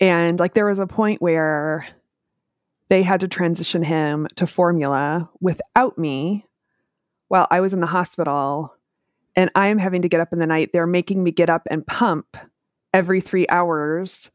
And 0.00 0.40
like 0.40 0.54
there 0.54 0.66
was 0.66 0.78
a 0.78 0.86
point 0.86 1.22
where 1.22 1.86
they 2.88 3.02
had 3.02 3.20
to 3.20 3.28
transition 3.28 3.82
him 3.82 4.28
to 4.36 4.46
formula 4.46 5.30
without 5.40 5.98
me 5.98 6.46
while 7.28 7.46
I 7.50 7.60
was 7.60 7.72
in 7.72 7.80
the 7.80 7.86
hospital 7.86 8.74
and 9.34 9.50
I 9.54 9.68
am 9.68 9.78
having 9.78 10.02
to 10.02 10.08
get 10.08 10.20
up 10.20 10.32
in 10.32 10.38
the 10.38 10.46
night. 10.46 10.70
They're 10.72 10.86
making 10.86 11.22
me 11.22 11.30
get 11.30 11.48
up 11.48 11.62
and 11.70 11.86
pump 11.86 12.36
every 12.92 13.20
three 13.20 13.46
hours 13.48 14.30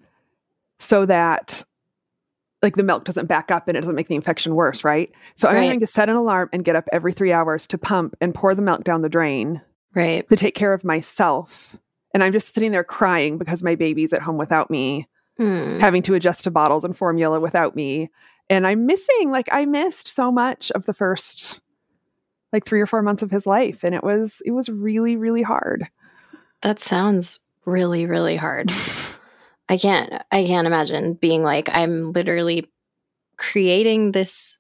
so 0.80 1.06
that 1.06 1.64
like 2.62 2.76
the 2.76 2.84
milk 2.84 3.04
doesn't 3.04 3.28
back 3.28 3.52
up 3.52 3.68
and 3.68 3.78
it 3.78 3.82
doesn't 3.82 3.96
make 3.96 4.08
the 4.08 4.16
infection 4.16 4.56
worse, 4.56 4.84
right? 4.84 5.12
So 5.36 5.48
I'm 5.48 5.56
right. 5.56 5.64
having 5.64 5.80
to 5.82 5.88
set 5.88 6.10
an 6.10 6.16
alarm 6.16 6.50
and 6.52 6.66
get 6.66 6.76
up 6.76 6.88
every 6.92 7.14
three 7.14 7.32
hours 7.32 7.68
to 7.68 7.78
pump 7.78 8.16
and 8.20 8.34
pour 8.34 8.56
the 8.56 8.62
milk 8.62 8.84
down 8.84 9.02
the 9.02 9.10
drain. 9.10 9.62
Right. 9.94 10.28
To 10.30 10.36
take 10.36 10.56
care 10.56 10.74
of 10.74 10.84
myself. 10.84 11.76
And 12.14 12.24
I'm 12.24 12.34
just 12.34 12.54
sitting 12.54 12.72
there 12.72 12.84
crying 12.84 13.38
because 13.38 13.62
my 13.62 13.76
baby's 13.76 14.14
at 14.14 14.22
home 14.22 14.38
without 14.38 14.72
me, 14.72 15.08
mm. 15.40 15.80
having 15.80 16.02
to 16.04 16.16
adjust 16.16 16.46
to 16.46 16.52
bottles 16.52 16.84
and 16.84 16.98
formula 16.98 17.40
without 17.40 17.76
me. 17.76 18.10
And 18.50 18.66
I'm 18.66 18.86
missing, 18.86 19.30
like, 19.30 19.50
I 19.52 19.66
missed 19.66 20.08
so 20.08 20.32
much 20.32 20.72
of 20.72 20.86
the 20.86 20.94
first 20.94 21.60
like 22.54 22.66
three 22.66 22.80
or 22.80 22.86
four 22.86 23.02
months 23.02 23.22
of 23.22 23.30
his 23.30 23.46
life. 23.46 23.84
And 23.84 23.94
it 23.94 24.04
was, 24.04 24.42
it 24.46 24.52
was 24.52 24.70
really, 24.70 25.18
really 25.18 25.44
hard. 25.44 25.90
That 26.62 26.80
sounds 26.80 27.40
really, 27.66 28.06
really 28.06 28.38
hard. 28.38 28.72
I 29.70 29.78
can't 29.78 30.12
I 30.32 30.46
can't 30.46 30.68
imagine 30.68 31.14
being 31.14 31.44
like 31.44 31.70
I'm 31.72 32.12
literally 32.12 32.70
creating 33.38 34.12
this 34.12 34.58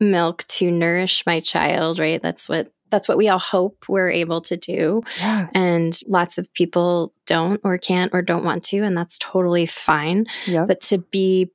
milk 0.00 0.44
to 0.48 0.70
nourish 0.70 1.24
my 1.26 1.40
child, 1.40 1.98
right? 1.98 2.20
That's 2.20 2.48
what 2.48 2.72
that's 2.90 3.08
what 3.08 3.16
we 3.16 3.28
all 3.28 3.38
hope 3.38 3.86
we're 3.88 4.10
able 4.10 4.42
to 4.42 4.56
do. 4.56 5.02
Yeah. 5.18 5.48
And 5.54 5.98
lots 6.06 6.36
of 6.36 6.52
people 6.52 7.14
don't 7.26 7.60
or 7.64 7.78
can't 7.78 8.12
or 8.12 8.20
don't 8.20 8.44
want 8.44 8.64
to 8.64 8.78
and 8.78 8.96
that's 8.96 9.18
totally 9.18 9.66
fine. 9.66 10.26
Yeah. 10.46 10.66
But 10.66 10.80
to 10.82 10.98
be 10.98 11.50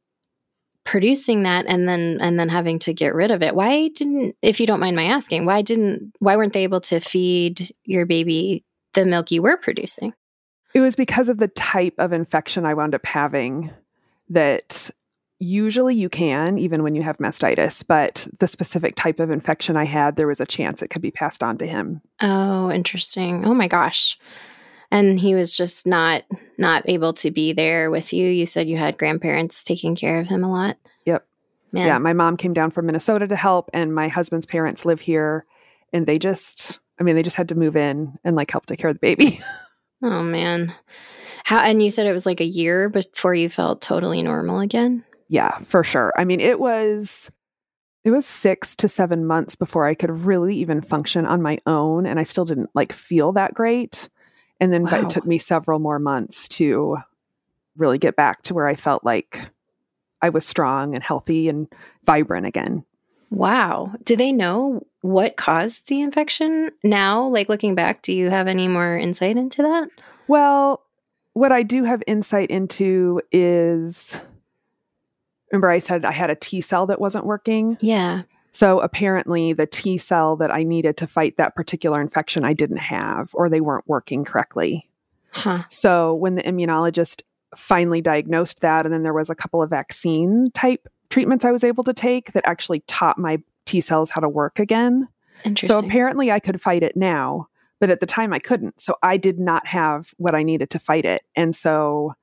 producing 0.88 1.44
that 1.44 1.66
and 1.68 1.88
then 1.88 2.18
and 2.22 2.40
then 2.40 2.48
having 2.48 2.80
to 2.80 2.94
get 2.94 3.14
rid 3.14 3.30
of 3.30 3.44
it. 3.44 3.54
Why 3.54 3.90
didn't 3.90 4.36
if 4.42 4.60
you 4.60 4.66
don't 4.66 4.80
mind 4.80 4.96
my 4.96 5.04
asking, 5.04 5.46
why 5.46 5.62
didn't 5.62 6.14
why 6.20 6.38
weren't 6.38 6.54
they 6.54 6.64
able 6.64 6.82
to 6.82 7.00
feed 7.00 7.76
your 7.84 8.06
baby 8.06 8.64
the 8.94 9.06
milk 9.06 9.30
you 9.30 9.42
were 9.42 9.58
producing? 9.58 10.14
It 10.78 10.82
was 10.82 10.96
because 10.96 11.28
of 11.28 11.40
the 11.40 11.48
type 11.48 11.96
of 11.98 12.14
infection 12.14 12.64
I 12.64 12.76
wound 12.76 12.94
up 12.94 13.04
having 13.04 13.72
that 14.30 14.92
usually 15.40 15.96
you 15.96 16.08
can, 16.08 16.60
even 16.60 16.84
when 16.84 16.94
you 16.94 17.02
have 17.02 17.18
mastitis, 17.18 17.84
but 17.88 18.28
the 18.38 18.48
specific 18.48 18.96
type 18.96 19.20
of 19.20 19.32
infection 19.32 19.76
I 19.76 19.86
had, 19.86 20.18
there 20.18 20.28
was 20.28 20.40
a 20.40 20.46
chance 20.46 20.84
it 20.84 20.90
could 20.90 21.02
be 21.02 21.10
passed 21.10 21.42
on 21.42 21.58
to 21.58 21.66
him. 21.66 22.00
Oh, 22.22 22.70
interesting. 22.70 23.44
Oh 23.44 23.56
my 23.56 23.68
gosh. 23.68 24.20
And 24.92 25.20
he 25.20 25.34
was 25.34 25.58
just 25.58 25.88
not 25.88 26.26
not 26.60 26.88
able 26.88 27.14
to 27.14 27.32
be 27.32 27.54
there 27.54 27.90
with 27.90 28.14
you. 28.14 28.30
You 28.30 28.46
said 28.46 28.70
you 28.70 28.78
had 28.78 29.00
grandparents 29.00 29.64
taking 29.64 29.96
care 29.96 30.20
of 30.20 30.28
him 30.28 30.44
a 30.44 30.52
lot. 30.52 30.78
Yep. 31.06 31.26
Man. 31.72 31.88
Yeah, 31.88 31.98
my 31.98 32.14
mom 32.14 32.38
came 32.38 32.54
down 32.54 32.70
from 32.70 32.86
Minnesota 32.86 33.28
to 33.28 33.36
help 33.36 33.72
and 33.74 33.96
my 33.96 34.10
husband's 34.10 34.46
parents 34.46 34.86
live 34.86 35.02
here 35.02 35.44
and 35.92 36.06
they 36.06 36.20
just 36.20 36.78
I 37.00 37.04
mean, 37.04 37.16
they 37.16 37.24
just 37.24 37.36
had 37.36 37.50
to 37.50 37.56
move 37.56 37.76
in 37.76 38.20
and 38.24 38.36
like 38.36 38.52
help 38.52 38.68
take 38.68 38.78
care 38.78 38.92
of 38.92 38.96
the 38.96 39.00
baby. 39.00 39.42
Oh 40.02 40.24
man. 40.24 40.74
How 41.44 41.60
and 41.60 41.82
you 41.82 41.92
said 41.92 42.06
it 42.06 42.14
was 42.14 42.26
like 42.26 42.42
a 42.42 42.46
year 42.46 42.90
before 42.90 43.34
you 43.34 43.50
felt 43.50 43.82
totally 43.82 44.22
normal 44.22 44.60
again? 44.60 45.04
Yeah, 45.30 45.60
for 45.60 45.84
sure. 45.84 46.14
I 46.18 46.26
mean, 46.26 46.40
it 46.40 46.60
was 46.60 47.32
it 48.04 48.12
was 48.12 48.26
6 48.26 48.76
to 48.78 48.88
7 48.88 49.26
months 49.26 49.56
before 49.56 49.86
I 49.86 49.94
could 49.94 50.26
really 50.26 50.56
even 50.58 50.82
function 50.82 51.26
on 51.26 51.42
my 51.42 51.58
own 51.66 52.06
and 52.06 52.20
I 52.20 52.24
still 52.24 52.46
didn't 52.46 52.70
like 52.74 52.94
feel 52.94 53.34
that 53.34 53.54
great. 53.54 54.10
And 54.60 54.72
then 54.72 54.84
wow. 54.84 55.02
it 55.02 55.10
took 55.10 55.26
me 55.26 55.38
several 55.38 55.80
more 55.80 56.00
months 56.00 56.48
to 56.50 56.98
really 57.76 57.98
get 57.98 58.16
back 58.16 58.44
to 58.44 58.54
where 58.54 58.68
I 58.68 58.76
felt 58.76 59.04
like 59.04 59.42
I 60.22 60.30
was 60.30 60.46
strong 60.46 60.96
and 60.96 61.04
healthy 61.04 61.48
and 61.48 61.68
vibrant 62.06 62.46
again. 62.46 62.84
Wow. 63.30 63.94
Do 64.04 64.16
they 64.16 64.32
know 64.32 64.86
what 65.08 65.38
caused 65.38 65.88
the 65.88 66.02
infection 66.02 66.70
now? 66.84 67.28
Like 67.28 67.48
looking 67.48 67.76
back, 67.76 68.02
do 68.02 68.14
you 68.14 68.30
have 68.30 68.46
any 68.46 68.68
more 68.68 68.98
insight 68.98 69.38
into 69.38 69.62
that? 69.62 69.88
Well, 70.28 70.84
what 71.32 71.54
I 71.54 71.64
do 71.64 71.86
have 71.86 72.04
insight 72.06 72.50
into 72.50 73.22
is 73.32 74.20
remember 75.50 75.70
I 75.70 75.78
said 75.78 76.04
I 76.04 76.12
had 76.12 76.30
a 76.30 76.36
T 76.36 76.60
cell 76.60 76.88
that 76.88 77.00
wasn't 77.00 77.26
working? 77.26 77.78
Yeah. 77.80 78.24
So 78.52 78.82
apparently, 78.82 79.54
the 79.54 79.66
T 79.66 79.98
cell 79.98 80.36
that 80.38 80.54
I 80.54 80.64
needed 80.64 80.98
to 80.98 81.08
fight 81.08 81.38
that 81.38 81.56
particular 81.56 82.02
infection, 82.02 82.44
I 82.44 82.52
didn't 82.52 82.78
have, 82.78 83.30
or 83.34 83.50
they 83.50 83.62
weren't 83.62 83.88
working 83.88 84.26
correctly. 84.26 84.90
Huh. 85.32 85.64
So 85.70 86.16
when 86.16 86.36
the 86.36 86.44
immunologist 86.44 87.22
finally 87.56 88.02
diagnosed 88.02 88.60
that, 88.60 88.84
and 88.86 88.94
then 88.94 89.04
there 89.04 89.14
was 89.14 89.30
a 89.30 89.36
couple 89.36 89.64
of 89.64 89.70
vaccine 89.70 90.52
type 90.54 90.90
treatments 91.10 91.46
I 91.46 91.52
was 91.52 91.64
able 91.64 91.86
to 91.86 91.94
take 91.94 92.34
that 92.34 92.46
actually 92.46 92.82
taught 92.82 93.18
my 93.18 93.38
T 93.68 93.82
cells 93.82 94.10
how 94.10 94.22
to 94.22 94.30
work 94.30 94.58
again. 94.60 95.08
So 95.68 95.78
apparently 95.78 96.32
I 96.32 96.40
could 96.40 96.60
fight 96.60 96.82
it 96.82 96.98
now, 96.98 97.48
but 97.80 97.90
at 97.90 98.00
the 98.00 98.06
time 98.06 98.34
I 98.34 98.40
couldn't. 98.40 98.82
So 98.82 98.96
I 99.04 99.18
did 99.18 99.40
not 99.40 99.68
have 99.68 100.14
what 100.18 100.34
I 100.34 100.42
needed 100.44 100.70
to 100.72 100.80
fight 100.80 101.06
it. 101.06 101.24
And 101.36 101.56
so 101.56 102.16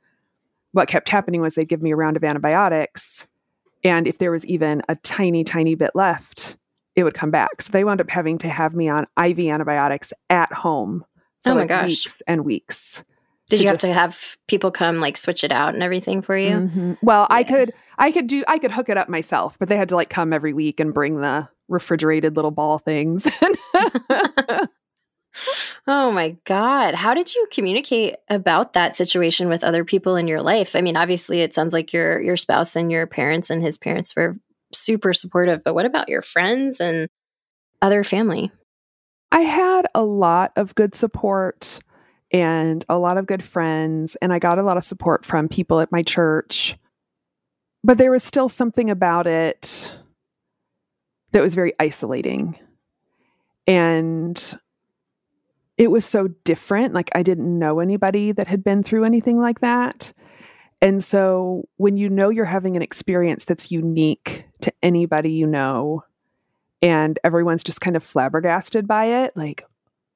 what 0.72 0.88
kept 0.88 1.08
happening 1.08 1.40
was 1.40 1.54
they'd 1.54 1.68
give 1.68 1.82
me 1.82 1.92
a 1.92 1.96
round 1.96 2.16
of 2.16 2.24
antibiotics. 2.24 3.28
And 3.84 4.08
if 4.08 4.18
there 4.18 4.32
was 4.32 4.44
even 4.46 4.82
a 4.88 4.96
tiny, 4.96 5.44
tiny 5.44 5.76
bit 5.76 5.92
left, 5.94 6.56
it 6.96 7.04
would 7.04 7.14
come 7.14 7.30
back. 7.30 7.62
So 7.62 7.70
they 7.70 7.84
wound 7.84 8.00
up 8.00 8.10
having 8.10 8.38
to 8.38 8.48
have 8.48 8.74
me 8.74 8.88
on 8.88 9.06
IV 9.22 9.38
antibiotics 9.38 10.12
at 10.30 10.52
home 10.52 11.04
for 11.44 11.50
oh 11.50 11.54
my 11.54 11.60
like 11.60 11.68
gosh. 11.68 11.88
weeks 11.88 12.22
and 12.26 12.44
weeks. 12.44 13.04
Did 13.48 13.60
you 13.60 13.68
have 13.68 13.76
just, 13.76 13.86
to 13.86 13.92
have 13.92 14.36
people 14.48 14.70
come 14.70 15.00
like 15.00 15.16
switch 15.16 15.44
it 15.44 15.52
out 15.52 15.74
and 15.74 15.82
everything 15.82 16.22
for 16.22 16.36
you? 16.36 16.56
Mm-hmm. 16.56 16.94
Well, 17.02 17.26
yeah. 17.28 17.36
I 17.36 17.44
could 17.44 17.72
I 17.98 18.10
could 18.10 18.26
do 18.26 18.42
I 18.48 18.58
could 18.58 18.72
hook 18.72 18.88
it 18.88 18.96
up 18.96 19.08
myself, 19.08 19.58
but 19.58 19.68
they 19.68 19.76
had 19.76 19.90
to 19.90 19.96
like 19.96 20.08
come 20.08 20.32
every 20.32 20.52
week 20.52 20.80
and 20.80 20.94
bring 20.94 21.20
the 21.20 21.48
refrigerated 21.68 22.36
little 22.36 22.50
ball 22.50 22.78
things. 22.78 23.28
oh 25.86 26.10
my 26.10 26.36
god. 26.44 26.94
How 26.94 27.12
did 27.14 27.34
you 27.34 27.46
communicate 27.50 28.16
about 28.28 28.72
that 28.72 28.96
situation 28.96 29.48
with 29.48 29.62
other 29.62 29.84
people 29.84 30.16
in 30.16 30.26
your 30.26 30.40
life? 30.42 30.74
I 30.74 30.80
mean, 30.80 30.96
obviously 30.96 31.42
it 31.42 31.54
sounds 31.54 31.74
like 31.74 31.92
your 31.92 32.20
your 32.22 32.38
spouse 32.38 32.76
and 32.76 32.90
your 32.90 33.06
parents 33.06 33.50
and 33.50 33.62
his 33.62 33.76
parents 33.76 34.16
were 34.16 34.38
super 34.72 35.12
supportive, 35.12 35.62
but 35.62 35.74
what 35.74 35.86
about 35.86 36.08
your 36.08 36.22
friends 36.22 36.80
and 36.80 37.08
other 37.82 38.04
family? 38.04 38.50
I 39.30 39.40
had 39.40 39.86
a 39.94 40.04
lot 40.04 40.52
of 40.56 40.74
good 40.74 40.94
support 40.94 41.80
and 42.34 42.84
a 42.88 42.98
lot 42.98 43.16
of 43.16 43.28
good 43.28 43.44
friends, 43.44 44.16
and 44.16 44.32
I 44.32 44.40
got 44.40 44.58
a 44.58 44.64
lot 44.64 44.76
of 44.76 44.82
support 44.82 45.24
from 45.24 45.48
people 45.48 45.78
at 45.78 45.92
my 45.92 46.02
church. 46.02 46.76
But 47.84 47.96
there 47.96 48.10
was 48.10 48.24
still 48.24 48.48
something 48.48 48.90
about 48.90 49.28
it 49.28 49.94
that 51.30 51.44
was 51.44 51.54
very 51.54 51.74
isolating. 51.78 52.58
And 53.68 54.58
it 55.78 55.92
was 55.92 56.04
so 56.04 56.26
different. 56.42 56.92
Like, 56.92 57.08
I 57.14 57.22
didn't 57.22 57.56
know 57.56 57.78
anybody 57.78 58.32
that 58.32 58.48
had 58.48 58.64
been 58.64 58.82
through 58.82 59.04
anything 59.04 59.38
like 59.38 59.60
that. 59.60 60.12
And 60.82 61.04
so, 61.04 61.68
when 61.76 61.96
you 61.96 62.10
know 62.10 62.30
you're 62.30 62.46
having 62.46 62.74
an 62.74 62.82
experience 62.82 63.44
that's 63.44 63.70
unique 63.70 64.44
to 64.62 64.72
anybody 64.82 65.30
you 65.30 65.46
know, 65.46 66.02
and 66.82 67.16
everyone's 67.22 67.62
just 67.62 67.80
kind 67.80 67.94
of 67.94 68.02
flabbergasted 68.02 68.88
by 68.88 69.24
it, 69.24 69.36
like, 69.36 69.64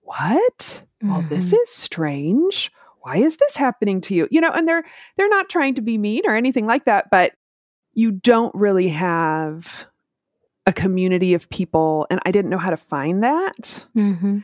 what? 0.08 0.58
Mm-hmm. 1.02 1.10
Well, 1.10 1.22
this 1.28 1.52
is 1.52 1.68
strange. 1.68 2.72
Why 3.02 3.18
is 3.18 3.36
this 3.36 3.56
happening 3.56 4.00
to 4.02 4.14
you? 4.14 4.28
You 4.30 4.40
know, 4.40 4.50
and 4.50 4.66
they're 4.66 4.84
they're 5.16 5.28
not 5.28 5.48
trying 5.48 5.74
to 5.76 5.82
be 5.82 5.98
mean 5.98 6.22
or 6.26 6.34
anything 6.34 6.66
like 6.66 6.86
that, 6.86 7.10
but 7.10 7.32
you 7.92 8.10
don't 8.10 8.54
really 8.54 8.88
have 8.88 9.86
a 10.66 10.72
community 10.72 11.34
of 11.34 11.48
people 11.50 12.06
and 12.10 12.20
I 12.26 12.30
didn't 12.30 12.50
know 12.50 12.58
how 12.58 12.70
to 12.70 12.76
find 12.76 13.22
that. 13.22 13.86
Mm-hmm. 13.96 14.38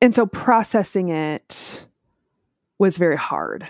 And 0.00 0.14
so 0.14 0.26
processing 0.26 1.08
it 1.08 1.84
was 2.78 2.98
very 2.98 3.16
hard. 3.16 3.66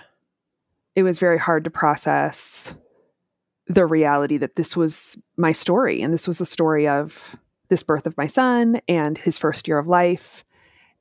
It 0.95 1.03
was 1.03 1.19
very 1.19 1.39
hard 1.39 1.65
to 1.65 1.71
process 1.71 2.75
the 3.69 3.87
reality 3.87 4.39
that 4.39 4.57
this 4.57 4.77
was 4.77 5.19
my 5.37 5.53
story 5.53 6.01
and 6.01 6.15
this 6.15 6.27
was 6.27 6.39
the 6.39 6.47
story 6.47 6.89
of 6.89 7.37
this 7.69 7.83
birth 7.83 8.07
of 8.07 8.17
my 8.17 8.27
son 8.27 8.81
and 8.89 9.19
his 9.19 9.39
first 9.39 9.67
year 9.67 9.79
of 9.79 9.89
life 9.89 10.45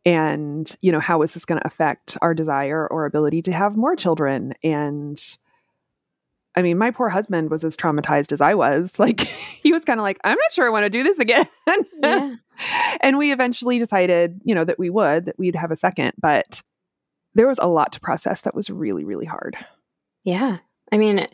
and 0.05 0.75
you 0.81 0.91
know 0.91 0.99
how 0.99 1.21
is 1.21 1.33
this 1.33 1.45
going 1.45 1.59
to 1.59 1.67
affect 1.67 2.17
our 2.21 2.33
desire 2.33 2.87
or 2.87 3.05
ability 3.05 3.41
to 3.43 3.51
have 3.51 3.75
more 3.75 3.95
children? 3.95 4.53
And 4.63 5.21
i 6.57 6.61
mean 6.61 6.77
my 6.77 6.89
poor 6.89 7.09
husband 7.09 7.49
was 7.49 7.65
as 7.65 7.75
traumatized 7.75 8.31
as 8.31 8.41
i 8.41 8.53
was. 8.53 8.97
Like 8.99 9.21
he 9.21 9.73
was 9.73 9.85
kind 9.85 9.99
of 9.99 10.03
like 10.03 10.19
i'm 10.23 10.37
not 10.37 10.51
sure 10.51 10.65
i 10.65 10.69
want 10.69 10.85
to 10.85 10.89
do 10.89 11.03
this 11.03 11.19
again. 11.19 11.47
Yeah. 11.99 12.35
and 13.01 13.17
we 13.17 13.31
eventually 13.33 13.79
decided 13.79 14.41
you 14.43 14.55
know 14.55 14.63
that 14.63 14.79
we 14.79 14.89
would 14.89 15.25
that 15.25 15.39
we'd 15.39 15.55
have 15.55 15.71
a 15.71 15.75
second 15.75 16.13
but 16.19 16.61
there 17.33 17.47
was 17.47 17.59
a 17.61 17.67
lot 17.67 17.91
to 17.93 17.99
process 17.99 18.41
that 18.41 18.55
was 18.55 18.69
really 18.69 19.03
really 19.03 19.25
hard. 19.25 19.57
Yeah 20.23 20.59
I 20.91 20.97
mean, 20.97 21.27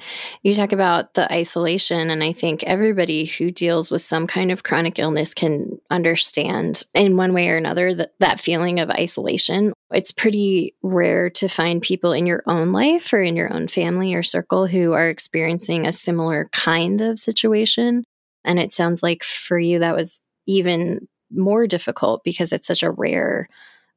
you 0.43 0.53
talk 0.53 0.71
about 0.71 1.13
the 1.13 1.31
isolation, 1.31 2.09
and 2.09 2.23
I 2.23 2.31
think 2.31 2.63
everybody 2.63 3.25
who 3.25 3.51
deals 3.51 3.91
with 3.91 4.01
some 4.01 4.25
kind 4.25 4.49
of 4.49 4.63
chronic 4.63 4.97
illness 4.97 5.33
can 5.33 5.77
understand 5.89 6.83
in 6.93 7.17
one 7.17 7.33
way 7.33 7.49
or 7.49 7.57
another 7.57 7.93
that, 7.95 8.13
that 8.19 8.39
feeling 8.39 8.79
of 8.79 8.89
isolation. 8.89 9.73
It's 9.91 10.13
pretty 10.13 10.75
rare 10.81 11.29
to 11.31 11.49
find 11.49 11.81
people 11.81 12.13
in 12.13 12.25
your 12.25 12.43
own 12.47 12.71
life 12.71 13.11
or 13.11 13.21
in 13.21 13.35
your 13.35 13.53
own 13.53 13.67
family 13.67 14.13
or 14.13 14.23
circle 14.23 14.67
who 14.67 14.93
are 14.93 15.09
experiencing 15.09 15.85
a 15.85 15.91
similar 15.91 16.49
kind 16.53 17.01
of 17.01 17.19
situation. 17.19 18.05
And 18.45 18.57
it 18.57 18.71
sounds 18.71 19.03
like 19.03 19.23
for 19.23 19.59
you, 19.59 19.79
that 19.79 19.95
was 19.95 20.21
even 20.47 21.07
more 21.29 21.67
difficult 21.67 22.23
because 22.23 22.53
it's 22.53 22.67
such 22.67 22.83
a 22.83 22.91
rare 22.91 23.47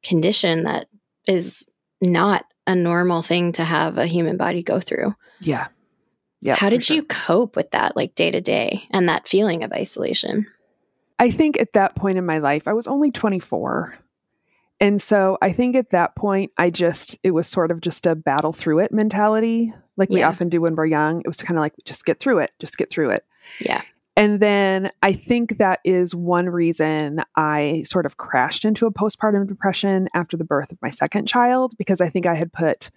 condition 0.03 0.63
that 0.63 0.87
is 1.27 1.65
not 2.01 2.45
a 2.67 2.75
normal 2.75 3.21
thing 3.21 3.51
to 3.53 3.63
have 3.63 3.97
a 3.97 4.07
human 4.07 4.37
body 4.37 4.63
go 4.63 4.79
through. 4.79 5.15
Yeah. 5.41 5.67
Yeah. 6.41 6.55
How 6.55 6.69
did 6.69 6.83
sure. 6.83 6.97
you 6.97 7.03
cope 7.03 7.55
with 7.55 7.71
that, 7.71 7.95
like 7.95 8.15
day 8.15 8.31
to 8.31 8.41
day, 8.41 8.87
and 8.91 9.09
that 9.09 9.27
feeling 9.27 9.63
of 9.63 9.71
isolation? 9.71 10.47
I 11.17 11.31
think 11.31 11.59
at 11.59 11.73
that 11.73 11.95
point 11.95 12.17
in 12.17 12.25
my 12.25 12.39
life, 12.39 12.67
I 12.67 12.73
was 12.73 12.87
only 12.87 13.11
24. 13.11 13.97
And 14.79 15.01
so 15.01 15.37
I 15.41 15.53
think 15.53 15.75
at 15.75 15.91
that 15.91 16.15
point, 16.15 16.51
I 16.57 16.69
just, 16.69 17.17
it 17.23 17.31
was 17.31 17.47
sort 17.47 17.71
of 17.71 17.79
just 17.79 18.05
a 18.05 18.15
battle 18.15 18.51
through 18.51 18.79
it 18.79 18.91
mentality, 18.91 19.73
like 19.95 20.09
yeah. 20.09 20.15
we 20.15 20.23
often 20.23 20.49
do 20.49 20.59
when 20.59 20.75
we're 20.75 20.85
young. 20.85 21.21
It 21.21 21.27
was 21.27 21.37
kind 21.37 21.57
of 21.57 21.61
like, 21.61 21.73
just 21.85 22.05
get 22.05 22.19
through 22.19 22.39
it, 22.39 22.51
just 22.59 22.77
get 22.77 22.89
through 22.89 23.11
it. 23.11 23.25
Yeah. 23.61 23.81
And 24.17 24.39
then 24.39 24.91
I 25.03 25.11
think 25.11 25.57
that 25.57 25.81
is 25.83 26.15
one 26.15 26.49
reason 26.49 27.21
I 27.35 27.83
sort 27.85 28.05
of 28.05 28.17
crashed 28.17 28.63
into 28.63 28.85
a 28.85 28.91
postpartum 28.91 29.47
depression 29.47 30.07
after 30.13 30.37
the 30.37 30.45
birth 30.45 30.71
of 30.71 30.81
my 30.81 30.89
second 30.89 31.27
child, 31.27 31.77
because 31.77 31.99
I 31.99 32.09
think 32.09 32.25
I 32.25 32.35
had 32.35 32.53
put 32.53 32.91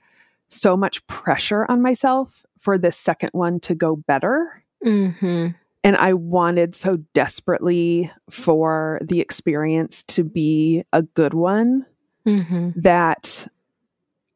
so 0.46 0.76
much 0.76 1.04
pressure 1.08 1.66
on 1.68 1.82
myself 1.82 2.46
for 2.60 2.78
this 2.78 2.96
second 2.96 3.30
one 3.32 3.58
to 3.60 3.74
go 3.74 3.96
better. 3.96 4.62
Mm-hmm. 4.84 5.48
And 5.84 5.96
I 5.96 6.12
wanted 6.12 6.74
so 6.74 6.98
desperately 7.14 8.12
for 8.30 9.00
the 9.02 9.20
experience 9.20 10.02
to 10.04 10.24
be 10.24 10.84
a 10.92 11.02
good 11.02 11.34
one 11.34 11.86
mm-hmm. 12.26 12.70
that 12.76 13.48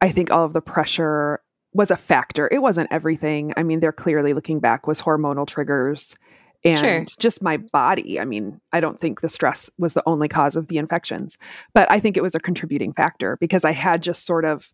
I 0.01 0.11
think 0.11 0.31
all 0.31 0.45
of 0.45 0.53
the 0.53 0.61
pressure 0.61 1.41
was 1.73 1.91
a 1.91 1.97
factor. 1.97 2.49
It 2.51 2.61
wasn't 2.61 2.91
everything. 2.91 3.53
I 3.55 3.63
mean, 3.63 3.79
there 3.79 3.91
clearly 3.91 4.33
looking 4.33 4.59
back 4.59 4.85
was 4.85 5.01
hormonal 5.01 5.47
triggers 5.47 6.15
and 6.63 6.79
sure. 6.79 7.05
just 7.19 7.41
my 7.41 7.57
body. 7.57 8.19
I 8.19 8.25
mean, 8.25 8.59
I 8.71 8.79
don't 8.79 8.99
think 8.99 9.21
the 9.21 9.29
stress 9.29 9.69
was 9.77 9.93
the 9.93 10.03
only 10.05 10.27
cause 10.27 10.55
of 10.55 10.67
the 10.67 10.77
infections, 10.77 11.37
but 11.73 11.89
I 11.91 11.99
think 11.99 12.17
it 12.17 12.23
was 12.23 12.35
a 12.35 12.39
contributing 12.39 12.93
factor 12.93 13.37
because 13.39 13.65
I 13.65 13.71
had 13.71 14.01
just 14.01 14.25
sort 14.25 14.45
of 14.45 14.71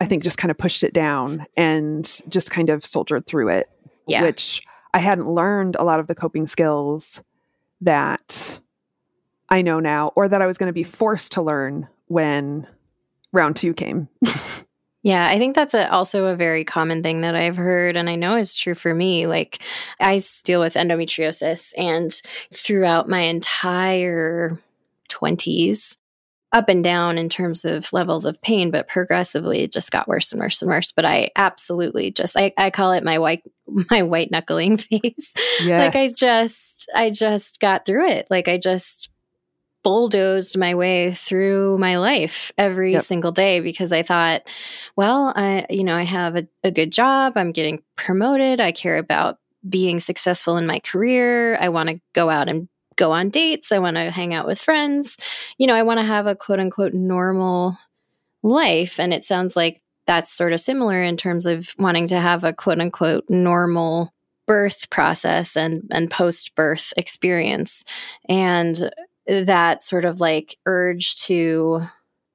I 0.00 0.06
think 0.06 0.24
just 0.24 0.38
kind 0.38 0.50
of 0.50 0.58
pushed 0.58 0.82
it 0.82 0.92
down 0.92 1.46
and 1.56 2.04
just 2.28 2.50
kind 2.50 2.70
of 2.70 2.84
soldiered 2.84 3.24
through 3.24 3.50
it. 3.50 3.70
Yeah. 4.08 4.22
Which 4.22 4.60
I 4.92 4.98
hadn't 4.98 5.30
learned 5.30 5.76
a 5.76 5.84
lot 5.84 6.00
of 6.00 6.08
the 6.08 6.14
coping 6.16 6.48
skills 6.48 7.22
that 7.82 8.58
I 9.48 9.62
know 9.62 9.78
now 9.78 10.12
or 10.16 10.28
that 10.28 10.42
I 10.42 10.46
was 10.46 10.58
going 10.58 10.68
to 10.68 10.72
be 10.72 10.82
forced 10.82 11.32
to 11.32 11.42
learn 11.42 11.86
when 12.06 12.66
round 13.32 13.54
two 13.54 13.74
came. 13.74 14.08
Yeah, 15.02 15.26
I 15.26 15.38
think 15.38 15.56
that's 15.56 15.74
a, 15.74 15.90
also 15.90 16.26
a 16.26 16.36
very 16.36 16.64
common 16.64 17.02
thing 17.02 17.22
that 17.22 17.34
I've 17.34 17.56
heard, 17.56 17.96
and 17.96 18.08
I 18.08 18.14
know 18.14 18.36
is 18.36 18.54
true 18.54 18.76
for 18.76 18.94
me. 18.94 19.26
Like, 19.26 19.58
I 19.98 20.20
deal 20.44 20.60
with 20.60 20.74
endometriosis, 20.74 21.72
and 21.76 22.12
throughout 22.52 23.08
my 23.08 23.22
entire 23.22 24.58
20s, 25.10 25.96
up 26.52 26.68
and 26.68 26.84
down 26.84 27.18
in 27.18 27.28
terms 27.28 27.64
of 27.64 27.92
levels 27.92 28.24
of 28.24 28.40
pain, 28.42 28.70
but 28.70 28.86
progressively 28.88 29.62
it 29.62 29.72
just 29.72 29.90
got 29.90 30.06
worse 30.06 30.32
and 30.32 30.40
worse 30.40 30.60
and 30.60 30.70
worse. 30.70 30.92
But 30.92 31.04
I 31.04 31.30
absolutely 31.34 32.10
just 32.10 32.36
I, 32.36 32.52
I 32.58 32.70
call 32.70 32.92
it 32.92 33.04
my 33.04 33.18
white 33.18 33.42
my 33.90 34.02
white 34.02 34.30
knuckling 34.30 34.76
face. 34.76 35.32
Yes. 35.62 35.94
like 35.94 35.96
I 35.96 36.12
just 36.14 36.90
I 36.94 37.10
just 37.10 37.58
got 37.60 37.86
through 37.86 38.08
it. 38.10 38.26
Like 38.30 38.48
I 38.48 38.58
just 38.58 39.10
bulldozed 39.82 40.56
my 40.56 40.74
way 40.74 41.14
through 41.14 41.78
my 41.78 41.98
life 41.98 42.52
every 42.56 42.92
yep. 42.92 43.02
single 43.02 43.32
day 43.32 43.60
because 43.60 43.92
I 43.92 44.02
thought, 44.02 44.42
well, 44.96 45.32
I 45.34 45.66
you 45.70 45.84
know, 45.84 45.96
I 45.96 46.04
have 46.04 46.36
a, 46.36 46.46
a 46.64 46.70
good 46.70 46.92
job, 46.92 47.34
I'm 47.36 47.52
getting 47.52 47.82
promoted, 47.96 48.60
I 48.60 48.72
care 48.72 48.98
about 48.98 49.38
being 49.68 50.00
successful 50.00 50.56
in 50.56 50.66
my 50.66 50.80
career. 50.80 51.56
I 51.56 51.68
want 51.68 51.88
to 51.88 52.00
go 52.14 52.28
out 52.28 52.48
and 52.48 52.68
go 52.96 53.12
on 53.12 53.30
dates. 53.30 53.72
I 53.72 53.78
want 53.78 53.96
to 53.96 54.10
hang 54.10 54.34
out 54.34 54.46
with 54.46 54.60
friends. 54.60 55.16
You 55.58 55.66
know, 55.66 55.74
I 55.74 55.82
want 55.82 55.98
to 55.98 56.04
have 56.04 56.26
a 56.26 56.34
quote 56.34 56.60
unquote 56.60 56.94
normal 56.94 57.78
life. 58.42 58.98
And 58.98 59.14
it 59.14 59.24
sounds 59.24 59.56
like 59.56 59.80
that's 60.06 60.32
sort 60.32 60.52
of 60.52 60.60
similar 60.60 61.00
in 61.02 61.16
terms 61.16 61.46
of 61.46 61.74
wanting 61.78 62.08
to 62.08 62.18
have 62.18 62.44
a 62.44 62.52
quote 62.52 62.80
unquote 62.80 63.24
normal 63.28 64.12
birth 64.46 64.90
process 64.90 65.56
and, 65.56 65.84
and 65.90 66.10
post 66.10 66.54
birth 66.54 66.92
experience. 66.96 67.84
And 68.28 68.90
that 69.26 69.82
sort 69.82 70.04
of 70.04 70.20
like 70.20 70.56
urge 70.66 71.16
to 71.24 71.82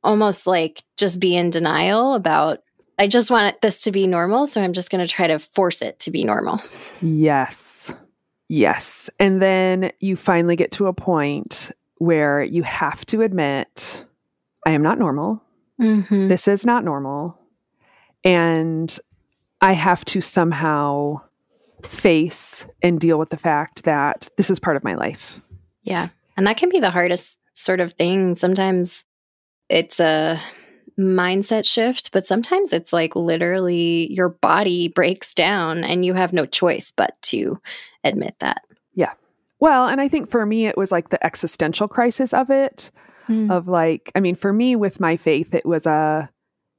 almost 0.03 0.47
like 0.47 0.83
just 0.95 1.19
be 1.19 1.35
in 1.35 1.49
denial 1.49 2.13
about 2.13 2.59
I 2.99 3.07
just 3.07 3.29
want 3.29 3.61
this 3.61 3.83
to 3.83 3.91
be 3.91 4.07
normal, 4.07 4.47
so 4.47 4.61
I'm 4.61 4.73
just 4.73 4.89
going 4.89 5.05
to 5.05 5.11
try 5.11 5.27
to 5.27 5.37
force 5.37 5.83
it 5.83 5.99
to 5.99 6.11
be 6.11 6.23
normal. 6.23 6.59
Yes. 6.99 7.93
Yes. 8.49 9.09
And 9.19 9.39
then 9.39 9.91
you 9.99 10.15
finally 10.15 10.55
get 10.55 10.71
to 10.73 10.87
a 10.87 10.93
point 10.93 11.71
where 11.99 12.41
you 12.41 12.63
have 12.63 13.05
to 13.07 13.21
admit, 13.21 14.03
I 14.65 14.71
am 14.71 14.81
not 14.81 14.97
normal. 14.97 15.43
Mm-hmm. 15.79 16.27
This 16.27 16.47
is 16.47 16.65
not 16.65 16.83
normal. 16.83 17.37
And 18.23 18.97
I 19.61 19.73
have 19.73 20.03
to 20.05 20.21
somehow 20.21 21.21
face 21.83 22.65
and 22.81 22.99
deal 22.99 23.19
with 23.19 23.29
the 23.29 23.37
fact 23.37 23.83
that 23.83 24.27
this 24.37 24.49
is 24.49 24.59
part 24.59 24.75
of 24.75 24.83
my 24.83 24.95
life. 24.95 25.39
Yeah. 25.83 26.09
And 26.37 26.47
that 26.47 26.57
can 26.57 26.69
be 26.69 26.79
the 26.79 26.91
hardest 26.91 27.39
sort 27.55 27.79
of 27.79 27.93
thing. 27.93 28.35
Sometimes 28.35 29.03
it's 29.69 29.99
a 29.99 30.39
mindset 30.97 31.65
shift, 31.65 32.11
but 32.11 32.25
sometimes 32.25 32.73
it's 32.73 32.93
like 32.93 33.15
literally 33.15 34.11
your 34.11 34.29
body 34.29 34.87
breaks 34.87 35.33
down 35.33 35.83
and 35.83 36.05
you 36.05 36.13
have 36.13 36.33
no 36.33 36.45
choice 36.45 36.91
but 36.95 37.15
to 37.23 37.59
admit 38.03 38.35
that. 38.39 38.61
Yeah. 38.93 39.13
Well, 39.59 39.87
and 39.87 39.99
I 39.99 40.07
think 40.07 40.29
for 40.29 40.45
me, 40.45 40.67
it 40.67 40.77
was 40.77 40.91
like 40.91 41.09
the 41.09 41.23
existential 41.25 41.87
crisis 41.87 42.33
of 42.33 42.49
it. 42.49 42.91
Mm. 43.27 43.51
Of 43.51 43.67
like, 43.67 44.09
I 44.15 44.21
mean, 44.21 44.35
for 44.35 44.53
me 44.53 44.77
with 44.77 45.01
my 45.01 45.17
faith, 45.17 45.53
it 45.53 45.65
was 45.65 45.85
a 45.85 46.29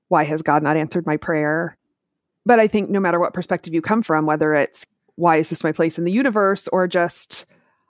why 0.09 0.25
has 0.25 0.41
God 0.41 0.63
not 0.63 0.79
answered 0.79 1.05
my 1.05 1.19
prayer? 1.19 1.77
But 2.47 2.59
I 2.59 2.67
think 2.67 2.89
no 2.89 3.01
matter 3.01 3.21
what 3.21 3.35
perspective 3.35 3.75
you 3.75 3.83
come 3.83 4.03
from, 4.03 4.25
whether 4.25 4.55
it's 4.55 4.87
why 5.17 5.37
is 5.37 5.51
this 5.51 5.63
my 5.63 5.73
place 5.73 5.99
in 5.99 6.05
the 6.05 6.13
universe 6.13 6.67
or 6.69 6.89
just 6.89 7.45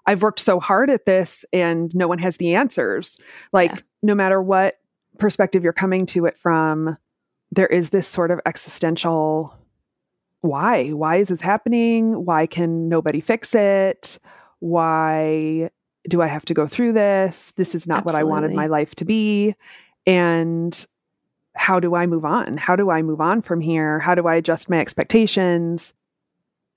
I've 0.09 0.23
worked 0.23 0.41
so 0.41 0.59
hard 0.59 0.89
at 0.89 1.05
this 1.05 1.45
and 1.53 1.95
no 1.95 2.09
one 2.09 2.19
has 2.19 2.39
the 2.39 2.55
answers. 2.55 3.21
Like, 3.53 3.71
yeah. 3.73 3.81
no 4.03 4.15
matter 4.15 4.41
what 4.41 4.81
perspective 5.19 5.63
you're 5.63 5.75
coming 5.75 6.07
to 6.07 6.25
it 6.25 6.39
from, 6.39 6.97
there 7.53 7.67
is 7.67 7.91
this 7.91 8.09
sort 8.09 8.31
of 8.31 8.41
existential 8.47 9.55
why? 10.41 10.89
Why 10.91 11.17
is 11.17 11.29
this 11.29 11.43
happening? 11.43 12.25
Why 12.25 12.47
can 12.47 12.89
nobody 12.89 13.21
fix 13.21 13.55
it? 13.55 14.19
Why 14.61 15.69
do 16.09 16.23
I 16.23 16.27
have 16.27 16.47
to 16.47 16.55
go 16.55 16.67
through 16.67 16.95
this? 16.95 17.53
This 17.57 17.75
is 17.75 17.87
not 17.87 17.99
Absolutely. 17.99 18.15
what 18.15 18.21
I 18.21 18.25
wanted 18.25 18.55
my 18.55 18.67
life 18.67 18.95
to 18.97 19.05
be. 19.05 19.55
And 20.07 20.87
how 21.55 21.81
do 21.81 21.95
I 21.95 22.07
move 22.07 22.25
on? 22.25 22.57
How 22.57 22.77
do 22.77 22.89
I 22.89 23.03
move 23.03 23.21
on 23.21 23.43
from 23.43 23.61
here? 23.61 23.99
How 23.99 24.15
do 24.15 24.27
I 24.27 24.37
adjust 24.37 24.71
my 24.71 24.79
expectations? 24.79 25.93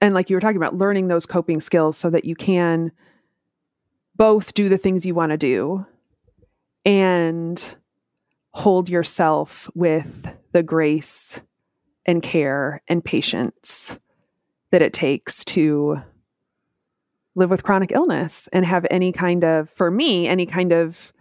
And 0.02 0.13
like 0.13 0.30
you 0.30 0.36
were 0.36 0.41
talking 0.41 0.58
about, 0.58 0.76
learning 0.76 1.08
those 1.08 1.26
coping 1.26 1.62
skills 1.62 1.96
so 1.96 2.10
that 2.10 2.26
you 2.26 2.36
can 2.36 2.91
both 4.22 4.54
do 4.54 4.70
the 4.70 4.78
things 4.78 5.04
you 5.04 5.16
want 5.16 5.32
to 5.32 5.38
do 5.38 5.84
and 6.86 7.76
hold 8.52 8.88
yourself 8.88 9.68
with 9.74 10.32
the 10.52 10.62
grace 10.62 11.42
and 12.06 12.22
care 12.22 12.84
and 12.88 13.04
patience 13.04 13.98
that 14.70 14.84
it 14.84 14.94
takes 14.94 15.44
to 15.44 16.00
live 17.34 17.50
with 17.50 17.64
chronic 17.64 17.92
illness 17.92 18.48
and 18.54 18.64
have 18.64 18.86
any 18.92 19.12
kind 19.12 19.44
of, 19.44 19.68
for 19.72 19.90
me, 19.90 20.28
any 20.28 20.46
kind 20.46 20.72
of 20.72 21.12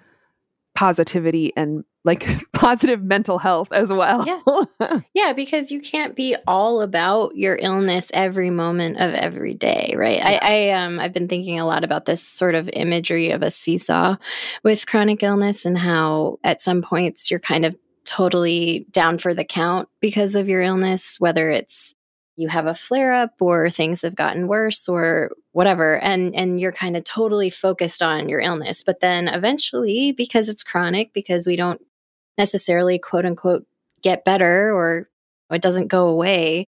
positivity 0.75 1.55
and 1.57 1.85
like 2.05 2.27
positive 2.53 3.03
mental 3.03 3.39
health 3.39 3.69
as 3.73 3.93
well. 3.93 4.25
Yeah. 4.27 5.01
yeah, 5.15 5.33
because 5.33 5.71
you 5.71 5.81
can't 5.81 6.17
be 6.17 6.37
all 6.47 6.81
about 6.81 7.37
your 7.37 7.57
illness 7.57 8.11
every 8.15 8.51
moment 8.51 8.99
of 8.99 9.15
every 9.15 9.55
day, 9.55 9.95
right? 9.97 10.19
Yeah. 10.19 10.39
I, 10.43 10.55
I 10.55 10.71
um 10.71 10.99
I've 10.99 11.13
been 11.13 11.29
thinking 11.29 11.61
a 11.61 11.67
lot 11.67 11.85
about 11.85 12.07
this 12.07 12.23
sort 12.23 12.55
of 12.55 12.69
imagery 12.73 13.31
of 13.31 13.43
a 13.43 13.51
seesaw 13.51 14.17
with 14.65 14.87
chronic 14.87 15.23
illness 15.23 15.67
and 15.67 15.79
how 15.79 16.39
at 16.43 16.61
some 16.61 16.83
points 16.83 17.31
you're 17.31 17.41
kind 17.41 17.65
of 17.65 17.77
totally 18.05 18.87
down 18.91 19.19
for 19.19 19.35
the 19.35 19.45
count 19.45 19.89
because 20.01 20.35
of 20.35 20.49
your 20.49 20.63
illness, 20.63 21.17
whether 21.21 21.51
it's 21.51 21.95
you 22.37 22.49
have 22.49 22.67
a 22.67 22.75
flare 22.75 23.13
up 23.13 23.35
or 23.41 23.69
things 23.69 24.01
have 24.03 24.17
gotten 24.17 24.49
worse 24.49 24.89
or 24.89 25.31
whatever 25.53 25.99
and 25.99 26.35
and 26.35 26.59
you're 26.59 26.73
kind 26.73 26.97
of 26.97 27.05
totally 27.05 27.51
focused 27.51 28.03
on 28.03 28.29
your 28.29 28.41
illness 28.41 28.83
but 28.83 29.01
then 29.01 29.29
eventually 29.29 30.13
because 30.13 30.49
it's 30.49 30.63
chronic 30.63 31.13
because 31.13 31.47
we 31.47 31.57
don't 31.57 31.83
necessarily 32.39 32.99
quote 32.99 33.27
unquote 33.27 33.67
get 34.03 34.25
better 34.25 34.73
or 34.73 35.09
it 35.51 35.63
doesn't 35.63 35.89
go 35.89 36.09
away 36.09 36.67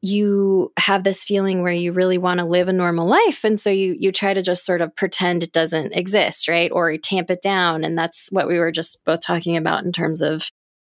you 0.00 0.72
have 0.78 1.02
this 1.02 1.24
feeling 1.24 1.62
where 1.62 1.72
you 1.72 1.92
really 1.92 2.18
want 2.18 2.38
to 2.38 2.46
live 2.46 2.68
a 2.68 2.72
normal 2.72 3.08
life. 3.08 3.42
And 3.44 3.58
so 3.58 3.68
you 3.70 3.96
you 3.98 4.12
try 4.12 4.32
to 4.32 4.42
just 4.42 4.64
sort 4.64 4.80
of 4.80 4.94
pretend 4.94 5.42
it 5.42 5.52
doesn't 5.52 5.92
exist 5.92 6.48
right? 6.48 6.70
Or 6.72 6.96
tamp 6.98 7.30
it 7.30 7.42
down. 7.42 7.84
And 7.84 7.98
that's 7.98 8.28
what 8.30 8.46
we 8.46 8.58
were 8.58 8.72
just 8.72 9.04
both 9.04 9.20
talking 9.20 9.56
about 9.56 9.84
in 9.84 9.92
terms 9.92 10.20
of 10.22 10.48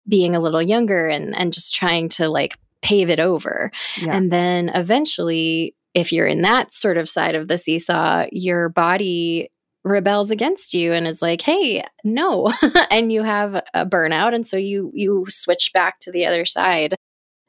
being 0.08 0.34
a 0.34 0.40
little 0.40 0.62
younger 0.62 1.08
and 1.08 1.34
and 1.36 1.52
just 1.52 1.74
trying 1.74 2.08
to 2.10 2.28
like 2.28 2.56
pave 2.80 3.10
it 3.10 3.20
over. 3.20 3.70
Yeah. 4.00 4.16
and 4.16 4.32
then 4.32 4.70
eventually 4.70 5.74
if 5.92 6.10
you're 6.10 6.26
in 6.26 6.42
that 6.42 6.74
sort 6.74 6.96
of 6.96 7.08
side 7.08 7.34
of 7.34 7.46
the 7.48 7.58
seesaw 7.58 8.26
your 8.32 8.68
body 8.68 9.50
rebels 9.84 10.30
against 10.30 10.72
you 10.72 10.92
and 10.92 11.06
is 11.06 11.20
like 11.20 11.42
hey 11.42 11.84
no 12.04 12.52
and 12.90 13.12
you 13.12 13.22
have 13.22 13.54
a 13.74 13.84
burnout 13.84 14.34
and 14.34 14.46
so 14.46 14.56
you 14.56 14.90
you 14.94 15.26
switch 15.28 15.72
back 15.74 15.98
to 16.00 16.10
the 16.10 16.24
other 16.24 16.46
side 16.46 16.94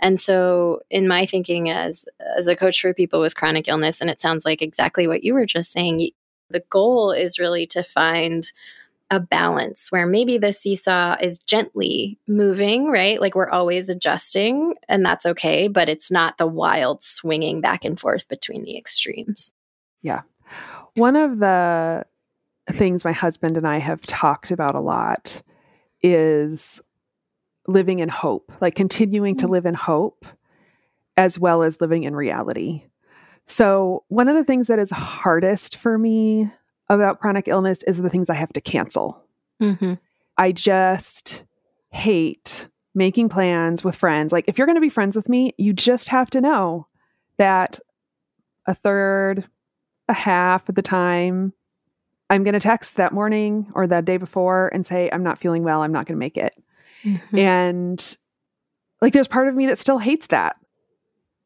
and 0.02 0.20
so 0.20 0.82
in 0.90 1.08
my 1.08 1.26
thinking 1.26 1.70
as 1.70 2.06
as 2.38 2.48
a 2.48 2.56
coach 2.56 2.82
for 2.82 2.94
people 2.94 3.22
with 3.22 3.36
chronic 3.36 3.70
illness 3.70 4.02
and 4.02 4.10
it 4.10 4.20
sounds 4.20 4.44
like 4.44 4.62
exactly 4.62 5.08
what 5.08 5.24
you 5.24 5.34
were 5.34 5.46
just 5.46 5.72
saying 5.72 6.10
the 6.50 6.64
goal 6.70 7.12
is 7.12 7.40
really 7.40 7.66
to 7.66 7.84
find 7.84 8.52
a 9.12 9.20
balance 9.20 9.92
where 9.92 10.08
maybe 10.08 10.38
the 10.38 10.52
seesaw 10.52 11.16
is 11.22 11.38
gently 11.38 12.20
moving, 12.28 12.90
right? 12.90 13.22
Like 13.22 13.36
we're 13.36 13.50
always 13.50 13.88
adjusting, 13.88 14.76
and 14.90 15.06
that's 15.06 15.26
okay, 15.26 15.68
but 15.68 15.90
it's 15.90 16.10
not 16.10 16.38
the 16.38 16.48
wild 16.48 17.04
swinging 17.04 17.62
back 17.62 17.86
and 17.86 18.00
forth 18.00 18.28
between 18.28 18.64
the 18.64 18.78
extremes. 18.78 19.52
Yeah. 20.02 20.22
One 20.96 21.16
of 21.16 21.40
the 21.40 22.06
things 22.72 23.04
my 23.04 23.12
husband 23.12 23.58
and 23.58 23.68
I 23.68 23.78
have 23.78 24.02
talked 24.02 24.52
about 24.52 24.76
a 24.76 24.80
lot 24.80 25.42
is 26.02 26.82
living 27.68 28.00
in 28.00 28.10
hope, 28.10 28.52
like 28.62 28.76
continuing 28.76 29.38
to 29.38 29.48
mm. 29.48 29.52
live 29.52 29.66
in 29.66 29.74
hope 29.74 30.26
as 31.18 31.40
well 31.40 31.64
as 31.64 31.80
living 31.82 32.04
in 32.04 32.16
reality. 32.16 32.84
So, 33.48 34.04
one 34.08 34.28
of 34.28 34.36
the 34.36 34.44
things 34.44 34.68
that 34.68 34.80
is 34.80 34.92
hardest 34.92 35.76
for 35.76 35.98
me 35.98 36.52
about 36.90 37.20
chronic 37.20 37.48
illness 37.48 37.84
is 37.84 38.02
the 38.02 38.10
things 38.10 38.30
I 38.30 38.36
have 38.36 38.54
to 38.54 38.62
cancel. 38.62 39.24
Mm-hmm. 39.62 39.94
I 40.38 40.52
just 40.52 41.44
hate 41.92 42.68
making 42.94 43.30
plans 43.30 43.84
with 43.84 43.96
friends. 43.96 44.32
Like, 44.32 44.46
if 44.48 44.58
you're 44.58 44.68
going 44.68 44.78
to 44.78 44.82
be 44.82 44.90
friends 44.90 45.16
with 45.16 45.30
me, 45.30 45.54
you 45.58 45.74
just 45.74 46.08
have 46.08 46.30
to 46.32 46.42
know 46.42 46.88
that 47.38 47.80
a 48.66 48.74
third, 48.74 49.48
a 50.08 50.14
half 50.14 50.68
of 50.68 50.76
the 50.76 50.82
time, 50.82 51.54
I'm 52.30 52.44
going 52.44 52.54
to 52.54 52.60
text 52.60 52.98
that 52.98 53.14
morning 53.14 53.72
or 53.76 53.88
that 53.88 54.06
day 54.06 54.18
before 54.18 54.70
and 54.74 54.86
say, 54.86 55.10
I'm 55.12 55.24
not 55.24 55.40
feeling 55.40 55.64
well. 55.64 55.82
I'm 55.82 55.92
not 55.92 56.06
going 56.06 56.16
to 56.16 56.20
make 56.20 56.38
it. 56.38 56.56
Mm-hmm. 57.04 57.38
And 57.38 58.18
like, 59.02 59.14
there's 59.14 59.28
part 59.28 59.48
of 59.48 59.56
me 59.56 59.68
that 59.68 59.80
still 59.80 60.00
hates 60.00 60.28
that. 60.28 60.56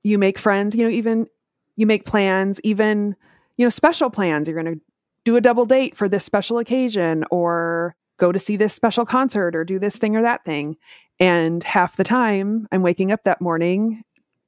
You 0.03 0.17
make 0.17 0.39
friends, 0.39 0.75
you 0.75 0.83
know, 0.83 0.89
even 0.89 1.27
you 1.75 1.85
make 1.85 2.05
plans, 2.05 2.61
even, 2.63 3.15
you 3.57 3.65
know, 3.65 3.69
special 3.69 4.09
plans. 4.09 4.47
You're 4.47 4.61
going 4.61 4.75
to 4.75 4.81
do 5.25 5.35
a 5.35 5.41
double 5.41 5.65
date 5.65 5.97
for 5.97 6.07
this 6.07 6.23
special 6.23 6.57
occasion 6.57 7.25
or 7.31 7.95
go 8.17 8.31
to 8.31 8.39
see 8.39 8.55
this 8.55 8.73
special 8.73 9.05
concert 9.05 9.55
or 9.55 9.65
do 9.65 9.79
this 9.79 9.97
thing 9.97 10.15
or 10.15 10.21
that 10.21 10.45
thing. 10.45 10.77
And 11.19 11.63
half 11.63 11.97
the 11.97 12.03
time, 12.05 12.67
I'm 12.71 12.81
waking 12.81 13.11
up 13.11 13.23
that 13.23 13.41
morning 13.41 14.03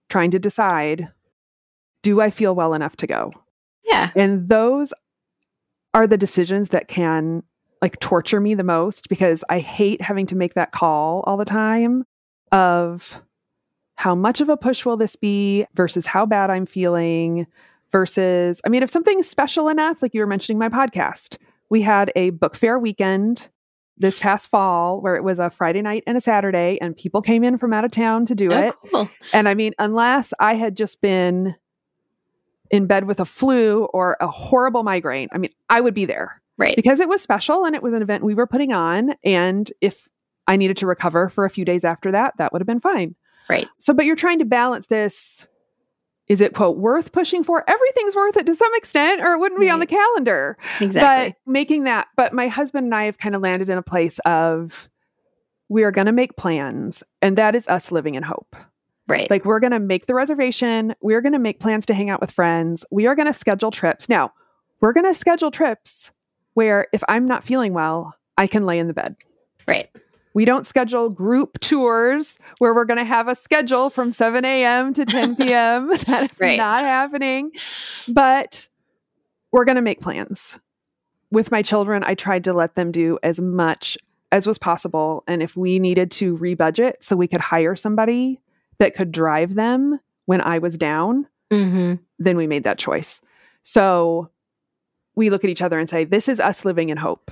trying 0.09 0.31
to 0.31 0.39
decide 0.39 1.09
do 2.03 2.19
I 2.19 2.31
feel 2.31 2.55
well 2.55 2.73
enough 2.73 2.95
to 2.97 3.07
go? 3.07 3.31
Yeah. 3.83 4.11
And 4.15 4.47
those 4.49 4.93
are 5.93 6.07
the 6.07 6.17
decisions 6.17 6.69
that 6.69 6.87
can 6.87 7.43
like 7.81 7.99
torture 7.99 8.39
me 8.39 8.53
the 8.53 8.63
most 8.63 9.09
because 9.09 9.43
I 9.49 9.59
hate 9.59 10.01
having 10.01 10.27
to 10.27 10.35
make 10.35 10.53
that 10.53 10.71
call 10.71 11.23
all 11.25 11.37
the 11.37 11.45
time 11.45 12.05
of 12.51 13.21
how 13.95 14.15
much 14.15 14.41
of 14.41 14.49
a 14.49 14.57
push 14.57 14.85
will 14.85 14.97
this 14.97 15.15
be 15.15 15.65
versus 15.73 16.05
how 16.05 16.25
bad 16.25 16.49
I'm 16.49 16.65
feeling 16.65 17.47
versus 17.91 18.61
I 18.65 18.69
mean 18.69 18.83
if 18.83 18.89
something's 18.89 19.27
special 19.27 19.67
enough 19.67 20.01
like 20.01 20.13
you 20.13 20.21
were 20.21 20.27
mentioning 20.27 20.59
my 20.59 20.69
podcast 20.69 21.37
we 21.69 21.81
had 21.81 22.11
a 22.15 22.29
book 22.31 22.55
fair 22.55 22.79
weekend 22.79 23.49
this 23.97 24.19
past 24.19 24.49
fall 24.49 25.01
where 25.01 25.15
it 25.15 25.23
was 25.23 25.39
a 25.39 25.49
Friday 25.49 25.81
night 25.81 26.03
and 26.07 26.17
a 26.17 26.21
Saturday 26.21 26.77
and 26.81 26.95
people 26.95 27.21
came 27.21 27.43
in 27.43 27.57
from 27.57 27.73
out 27.73 27.85
of 27.85 27.91
town 27.91 28.25
to 28.25 28.35
do 28.35 28.51
oh, 28.51 28.59
it 28.59 28.75
cool. 28.91 29.09
and 29.33 29.49
I 29.49 29.53
mean 29.53 29.73
unless 29.79 30.33
I 30.39 30.55
had 30.55 30.77
just 30.77 31.01
been 31.01 31.55
in 32.71 32.87
bed 32.87 33.05
with 33.05 33.19
a 33.19 33.25
flu 33.25 33.85
or 33.85 34.17
a 34.19 34.27
horrible 34.27 34.83
migraine, 34.83 35.27
I 35.31 35.37
mean, 35.37 35.51
I 35.69 35.81
would 35.81 35.93
be 35.93 36.05
there. 36.05 36.41
Right. 36.57 36.75
Because 36.75 36.99
it 36.99 37.09
was 37.09 37.21
special 37.21 37.65
and 37.65 37.75
it 37.75 37.83
was 37.83 37.93
an 37.93 38.01
event 38.01 38.23
we 38.23 38.35
were 38.35 38.47
putting 38.47 38.71
on. 38.71 39.15
And 39.23 39.71
if 39.81 40.07
I 40.47 40.55
needed 40.57 40.77
to 40.77 40.87
recover 40.87 41.29
for 41.29 41.45
a 41.45 41.49
few 41.49 41.65
days 41.65 41.83
after 41.83 42.11
that, 42.11 42.33
that 42.37 42.53
would 42.53 42.61
have 42.61 42.67
been 42.67 42.79
fine. 42.79 43.15
Right. 43.49 43.67
So, 43.79 43.93
but 43.93 44.05
you're 44.05 44.15
trying 44.15 44.39
to 44.39 44.45
balance 44.45 44.87
this. 44.87 45.47
Is 46.27 46.39
it, 46.39 46.53
quote, 46.53 46.77
worth 46.77 47.11
pushing 47.11 47.43
for? 47.43 47.69
Everything's 47.69 48.15
worth 48.15 48.37
it 48.37 48.45
to 48.45 48.55
some 48.55 48.73
extent, 48.75 49.21
or 49.21 49.33
it 49.33 49.39
wouldn't 49.39 49.59
be 49.59 49.65
right. 49.65 49.73
on 49.73 49.79
the 49.79 49.85
calendar. 49.85 50.57
Exactly. 50.79 51.35
But 51.45 51.51
making 51.51 51.83
that, 51.85 52.07
but 52.15 52.31
my 52.31 52.47
husband 52.47 52.85
and 52.85 52.95
I 52.95 53.05
have 53.05 53.17
kind 53.17 53.35
of 53.35 53.41
landed 53.41 53.67
in 53.67 53.77
a 53.77 53.81
place 53.81 54.19
of 54.19 54.87
we 55.67 55.83
are 55.83 55.91
going 55.91 56.05
to 56.05 56.13
make 56.13 56.37
plans, 56.37 57.03
and 57.21 57.37
that 57.37 57.55
is 57.55 57.67
us 57.67 57.91
living 57.91 58.15
in 58.15 58.23
hope. 58.23 58.55
Right. 59.11 59.29
Like 59.29 59.43
we're 59.43 59.59
going 59.59 59.71
to 59.71 59.79
make 59.79 60.05
the 60.05 60.15
reservation. 60.15 60.95
We're 61.01 61.19
going 61.19 61.33
to 61.33 61.39
make 61.39 61.59
plans 61.59 61.85
to 61.87 61.93
hang 61.93 62.09
out 62.09 62.21
with 62.21 62.31
friends. 62.31 62.85
We 62.91 63.07
are 63.07 63.15
going 63.15 63.27
to 63.27 63.33
schedule 63.33 63.69
trips. 63.69 64.07
Now, 64.07 64.31
we're 64.79 64.93
going 64.93 65.05
to 65.05 65.13
schedule 65.13 65.51
trips 65.51 66.11
where 66.53 66.87
if 66.93 67.03
I'm 67.09 67.25
not 67.25 67.43
feeling 67.43 67.73
well, 67.73 68.15
I 68.37 68.47
can 68.47 68.65
lay 68.65 68.79
in 68.79 68.87
the 68.87 68.93
bed. 68.93 69.17
Right. 69.67 69.89
We 70.33 70.45
don't 70.45 70.65
schedule 70.65 71.09
group 71.09 71.59
tours 71.59 72.39
where 72.59 72.73
we're 72.73 72.85
going 72.85 72.99
to 72.99 73.03
have 73.03 73.27
a 73.27 73.35
schedule 73.35 73.89
from 73.89 74.13
7 74.13 74.45
a.m. 74.45 74.93
to 74.93 75.03
10 75.03 75.35
p.m. 75.37 75.89
that 76.07 76.31
is 76.31 76.39
right. 76.39 76.57
not 76.57 76.85
happening. 76.85 77.51
But 78.07 78.69
we're 79.51 79.65
going 79.65 79.75
to 79.75 79.81
make 79.81 79.99
plans. 79.99 80.57
With 81.31 81.51
my 81.51 81.61
children, 81.61 82.03
I 82.05 82.15
tried 82.15 82.45
to 82.45 82.53
let 82.53 82.75
them 82.75 82.93
do 82.93 83.19
as 83.23 83.41
much 83.41 83.97
as 84.31 84.47
was 84.47 84.57
possible. 84.57 85.25
And 85.27 85.43
if 85.43 85.57
we 85.57 85.79
needed 85.79 86.11
to 86.11 86.37
rebudget 86.37 86.95
so 87.01 87.17
we 87.17 87.27
could 87.27 87.41
hire 87.41 87.75
somebody 87.75 88.39
that 88.81 88.95
could 88.95 89.11
drive 89.11 89.53
them 89.53 89.99
when 90.25 90.41
I 90.41 90.57
was 90.57 90.75
down, 90.75 91.27
mm-hmm. 91.53 92.01
then 92.17 92.35
we 92.35 92.47
made 92.47 92.63
that 92.63 92.79
choice. 92.79 93.21
So 93.61 94.31
we 95.15 95.29
look 95.29 95.43
at 95.43 95.51
each 95.51 95.61
other 95.61 95.77
and 95.77 95.87
say, 95.87 96.03
This 96.03 96.27
is 96.27 96.39
us 96.39 96.65
living 96.65 96.89
in 96.89 96.97
hope 96.97 97.29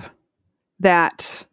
that 0.78 1.44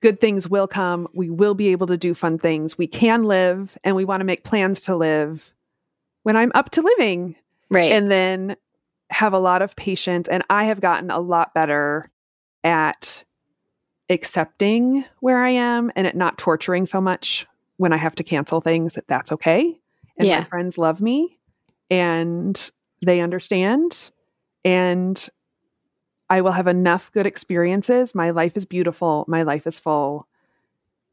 good 0.00 0.20
things 0.20 0.48
will 0.48 0.68
come. 0.68 1.08
We 1.12 1.28
will 1.28 1.54
be 1.54 1.68
able 1.68 1.88
to 1.88 1.96
do 1.96 2.14
fun 2.14 2.38
things. 2.38 2.78
We 2.78 2.86
can 2.86 3.24
live 3.24 3.76
and 3.82 3.96
we 3.96 4.04
want 4.04 4.20
to 4.20 4.24
make 4.24 4.44
plans 4.44 4.82
to 4.82 4.94
live 4.94 5.52
when 6.22 6.36
I'm 6.36 6.52
up 6.54 6.70
to 6.70 6.82
living. 6.82 7.34
Right. 7.68 7.90
And 7.90 8.08
then 8.08 8.56
have 9.10 9.32
a 9.32 9.40
lot 9.40 9.60
of 9.60 9.74
patience. 9.74 10.28
And 10.28 10.44
I 10.50 10.64
have 10.64 10.80
gotten 10.80 11.10
a 11.10 11.18
lot 11.18 11.52
better 11.52 12.12
at 12.62 13.24
accepting 14.08 15.04
where 15.18 15.42
I 15.42 15.50
am 15.50 15.90
and 15.96 16.06
it 16.06 16.14
not 16.14 16.38
torturing 16.38 16.86
so 16.86 17.00
much 17.00 17.44
when 17.76 17.92
I 17.92 17.96
have 17.96 18.14
to 18.16 18.24
cancel 18.24 18.60
things 18.60 18.94
that 18.94 19.08
that's 19.08 19.32
okay. 19.32 19.78
And 20.18 20.28
yeah. 20.28 20.40
my 20.40 20.44
friends 20.44 20.78
love 20.78 21.00
me 21.00 21.38
and 21.90 22.70
they 23.04 23.20
understand. 23.20 24.10
And 24.64 25.28
I 26.30 26.40
will 26.40 26.52
have 26.52 26.66
enough 26.66 27.12
good 27.12 27.26
experiences. 27.26 28.14
My 28.14 28.30
life 28.30 28.56
is 28.56 28.64
beautiful. 28.64 29.24
My 29.28 29.42
life 29.42 29.66
is 29.66 29.80
full. 29.80 30.26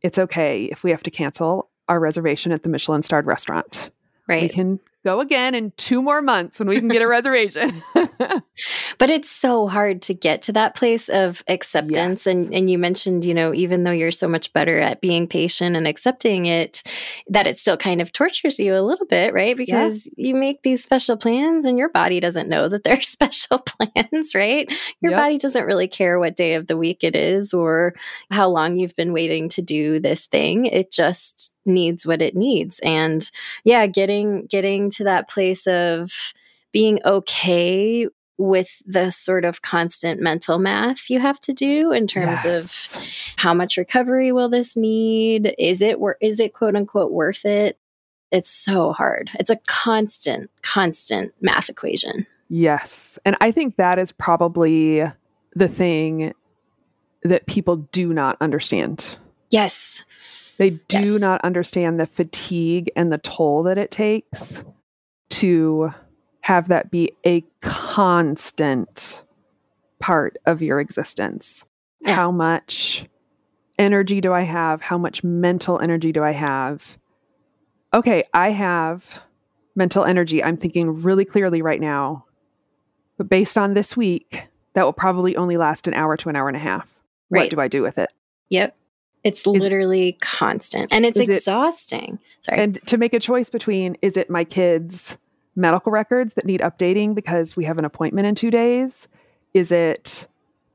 It's 0.02 0.18
okay 0.18 0.66
if 0.66 0.84
we 0.84 0.92
have 0.92 1.04
to 1.04 1.12
cancel 1.12 1.70
our 1.90 2.00
reservation 2.00 2.52
at 2.52 2.64
the 2.64 2.70
Michelin 2.70 3.04
starred 3.04 3.26
restaurant. 3.26 3.90
Right. 4.28 4.44
We 4.44 4.50
can 4.50 4.80
go 5.04 5.22
again 5.22 5.56
in 5.56 5.72
two 5.78 6.02
more 6.02 6.22
months 6.22 6.60
when 6.60 6.68
we 6.68 6.80
can 6.80 6.88
get 6.88 7.02
a 7.02 7.08
reservation. 7.10 7.84
but 7.94 9.10
it's 9.10 9.30
so 9.30 9.68
hard 9.68 10.02
to 10.04 10.14
get 10.14 10.42
to 10.44 10.54
that 10.54 10.76
place 10.76 11.10
of 11.10 11.44
acceptance. 11.48 12.26
Yes. 12.26 12.28
And 12.28 12.54
and 12.54 12.70
you 12.70 12.78
mentioned, 12.78 13.26
you 13.26 13.34
know, 13.34 13.54
even 13.54 13.84
though 13.84 13.92
you're 13.92 14.12
so 14.12 14.28
much 14.28 14.52
better 14.54 14.78
at 14.80 15.02
being 15.02 15.28
patient 15.28 15.76
and 15.76 15.88
accepting 15.88 16.46
it, 16.46 16.84
that 17.28 17.48
it 17.48 17.58
still 17.58 17.78
kind 17.78 18.02
of 18.02 18.12
tortures 18.12 18.60
you 18.60 18.76
a 18.76 18.82
little 18.82 19.06
bit, 19.06 19.34
right? 19.34 19.56
Because 19.56 20.10
you 20.18 20.36
make 20.36 20.64
these 20.64 20.84
special 20.84 21.18
plans 21.18 21.66
and 21.66 21.78
your 21.78 21.90
body 21.90 22.20
doesn't 22.20 22.50
know 22.50 22.68
that 22.68 22.84
they're 22.84 23.02
special 23.02 23.60
plans, 23.60 24.36
right? 24.36 24.70
Your 25.02 25.12
yep. 25.12 25.20
body 25.20 25.38
doesn't 25.38 25.66
really 25.66 25.88
care 25.88 26.20
what 26.20 26.36
day 26.36 26.56
of 26.56 26.68
the 26.68 26.78
week 26.78 27.04
it 27.04 27.16
is 27.16 27.54
or 27.54 27.94
how 28.32 28.50
long 28.50 28.78
you've 28.78 28.96
been 28.96 29.14
waiting 29.14 29.50
to 29.50 29.62
do 29.62 30.00
this 30.00 30.28
thing. 30.28 30.66
It 30.66 30.92
just 30.92 31.52
needs 31.70 32.06
what 32.06 32.22
it 32.22 32.36
needs. 32.36 32.80
And 32.80 33.30
yeah 33.64 33.88
getting 33.88 34.48
getting 34.48 34.90
to 34.92 35.04
that 35.06 35.30
place 35.30 35.68
of 35.68 36.34
being 36.72 37.00
okay 37.06 38.08
with 38.40 38.82
the 38.86 39.12
sort 39.12 39.44
of 39.44 39.62
constant 39.62 40.22
mental 40.22 40.58
math 40.58 41.10
you 41.10 41.20
have 41.20 41.40
to 41.42 41.54
do 41.54 41.92
in 41.92 42.08
terms 42.08 42.44
yes. 42.46 42.96
of 42.96 43.04
how 43.36 43.54
much 43.54 43.76
recovery 43.76 44.32
will 44.32 44.48
this 44.50 44.78
need? 44.78 45.54
Is 45.60 45.82
it 45.82 46.00
wor- 46.00 46.18
is 46.22 46.40
it 46.40 46.54
quote 46.54 46.76
unquote 46.76 47.12
worth 47.12 47.46
it? 47.46 47.78
It's 48.32 48.50
so 48.50 48.94
hard. 48.94 49.30
It's 49.40 49.50
a 49.50 49.60
constant 49.68 50.50
constant 50.62 51.34
math 51.42 51.70
equation. 51.70 52.26
Yes. 52.48 53.20
And 53.26 53.36
i 53.42 53.52
think 53.52 53.76
that 53.76 54.00
is 54.00 54.12
probably 54.12 55.04
the 55.56 55.68
thing 55.68 56.34
that 57.24 57.46
people 57.46 57.76
do 57.92 58.14
not 58.14 58.38
understand. 58.40 59.18
Yes 59.52 60.06
they 60.60 60.72
do 60.72 61.14
yes. 61.14 61.22
not 61.22 61.42
understand 61.42 62.00
the 62.00 62.06
fatigue 62.06 62.92
and 62.96 63.12
the 63.12 63.18
toll 63.18 63.64
that 63.64 63.78
it 63.78 63.92
takes 63.92 64.62
to 65.30 65.92
have 66.42 66.68
that 66.68 66.92
be 66.92 67.14
a 67.26 67.46
constant 67.62 69.24
part 70.02 70.36
of 70.46 70.62
your 70.62 70.82
existence. 70.82 71.66
Yeah. 72.02 72.14
How 72.14 72.32
much 72.32 73.06
energy 73.78 74.20
do 74.20 74.34
I 74.34 74.42
have? 74.42 74.82
How 74.82 74.98
much 74.98 75.24
mental 75.24 75.80
energy 75.80 76.12
do 76.12 76.24
I 76.24 76.32
have? 76.32 76.98
Okay, 77.94 78.26
I 78.34 78.52
have 78.52 79.22
mental 79.78 80.04
energy. 80.04 80.44
I'm 80.44 80.58
thinking 80.58 81.02
really 81.02 81.24
clearly 81.24 81.62
right 81.62 81.80
now. 81.80 82.26
But 83.18 83.30
based 83.30 83.58
on 83.58 83.76
this 83.76 83.96
week, 83.96 84.44
that 84.74 84.84
will 84.84 84.94
probably 84.94 85.38
only 85.38 85.56
last 85.56 85.88
an 85.88 85.94
hour 85.94 86.18
to 86.18 86.28
an 86.28 86.36
hour 86.36 86.50
and 86.50 86.58
a 86.58 86.60
half. 86.60 86.94
Right. 87.30 87.44
What 87.44 87.50
do 87.50 87.62
I 87.62 87.70
do 87.70 87.82
with 87.82 87.98
it? 87.98 88.10
Yep. 88.50 88.76
It's 89.24 89.46
literally 89.46 90.18
constant 90.22 90.94
and 90.94 91.06
it's 91.06 91.20
exhausting. 91.20 92.20
It, 92.22 92.46
Sorry. 92.46 92.60
And 92.60 92.80
to 92.88 92.98
make 92.98 93.14
a 93.14 93.20
choice 93.20 93.50
between 93.50 93.98
is 94.02 94.16
it 94.16 94.30
my 94.30 94.44
kids' 94.44 95.18
medical 95.56 95.92
records 95.92 96.34
that 96.36 96.46
need 96.46 96.62
updating 96.62 97.16
because 97.16 97.56
we 97.56 97.66
have 97.66 97.78
an 97.78 97.86
appointment 97.86 98.28
in 98.28 98.36
two 98.36 98.52
days? 98.52 99.08
Is 99.54 99.72
it 99.72 100.28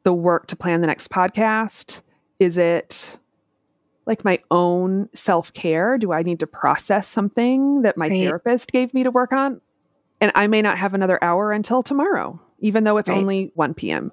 the 0.02 0.12
work 0.12 0.46
to 0.48 0.57
plan 0.57 0.80
the 0.80 0.87
next 0.87 1.11
podcast? 1.11 2.02
Is 2.38 2.59
it 2.59 3.16
like 4.07 4.24
my 4.24 4.40
own 4.50 5.09
self 5.14 5.52
care? 5.52 5.98
Do 5.98 6.12
I 6.12 6.22
need 6.22 6.40
to 6.40 6.46
process 6.46 7.09
something 7.09 7.83
that 7.83 7.96
my 7.96 8.09
right. 8.09 8.26
therapist 8.26 8.70
gave 8.72 8.92
me 8.92 9.02
to 9.04 9.11
work 9.11 9.33
on? 9.33 9.61
And 10.20 10.33
I 10.35 10.46
may 10.46 10.62
not 10.62 10.78
have 10.78 10.94
another 10.94 11.22
hour 11.22 11.52
until 11.52 11.83
tomorrow, 11.83 12.40
even 12.61 12.85
though 12.85 12.98
it's 12.98 13.09
right. 13.09 13.18
only 13.18 13.52
1 13.54 13.74
p.m. 13.74 14.12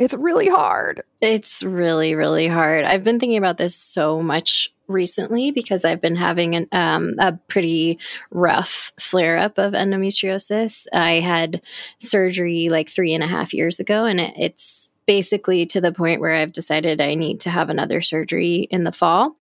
It's 0.00 0.14
really 0.14 0.48
hard. 0.48 1.02
It's 1.20 1.62
really, 1.62 2.14
really 2.14 2.48
hard. 2.48 2.86
I've 2.86 3.04
been 3.04 3.20
thinking 3.20 3.36
about 3.36 3.58
this 3.58 3.76
so 3.76 4.22
much 4.22 4.72
recently 4.88 5.50
because 5.50 5.84
I've 5.84 6.00
been 6.00 6.16
having 6.16 6.54
an, 6.54 6.68
um, 6.72 7.12
a 7.18 7.34
pretty 7.48 7.98
rough 8.30 8.92
flare 8.98 9.36
up 9.36 9.58
of 9.58 9.74
endometriosis. 9.74 10.86
I 10.90 11.20
had 11.20 11.60
surgery 11.98 12.70
like 12.70 12.88
three 12.88 13.12
and 13.12 13.22
a 13.22 13.26
half 13.26 13.52
years 13.52 13.78
ago, 13.78 14.06
and 14.06 14.20
it, 14.20 14.32
it's 14.38 14.90
basically 15.04 15.66
to 15.66 15.82
the 15.82 15.92
point 15.92 16.22
where 16.22 16.34
I've 16.34 16.52
decided 16.52 17.02
I 17.02 17.14
need 17.14 17.40
to 17.40 17.50
have 17.50 17.68
another 17.68 18.00
surgery 18.00 18.68
in 18.70 18.84
the 18.84 18.92
fall. 18.92 19.36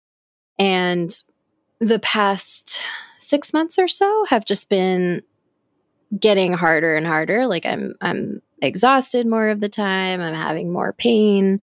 And 0.58 1.14
the 1.80 2.00
past 2.00 2.82
six 3.20 3.54
months 3.54 3.78
or 3.78 3.88
so 3.88 4.26
have 4.30 4.44
just 4.44 4.70
been 4.70 5.22
getting 6.20 6.54
harder 6.54 6.98
and 6.98 7.06
harder. 7.06 7.46
Like 7.46 7.68
I'm, 7.68 7.94
I'm 8.02 8.42
exhausted 8.62 9.28
more 9.28 9.50
of 9.50 9.60
the 9.60 9.70
time, 9.70 10.22
I'm 10.22 10.34
having 10.34 10.72
more 10.72 10.94
pain. 10.94 11.60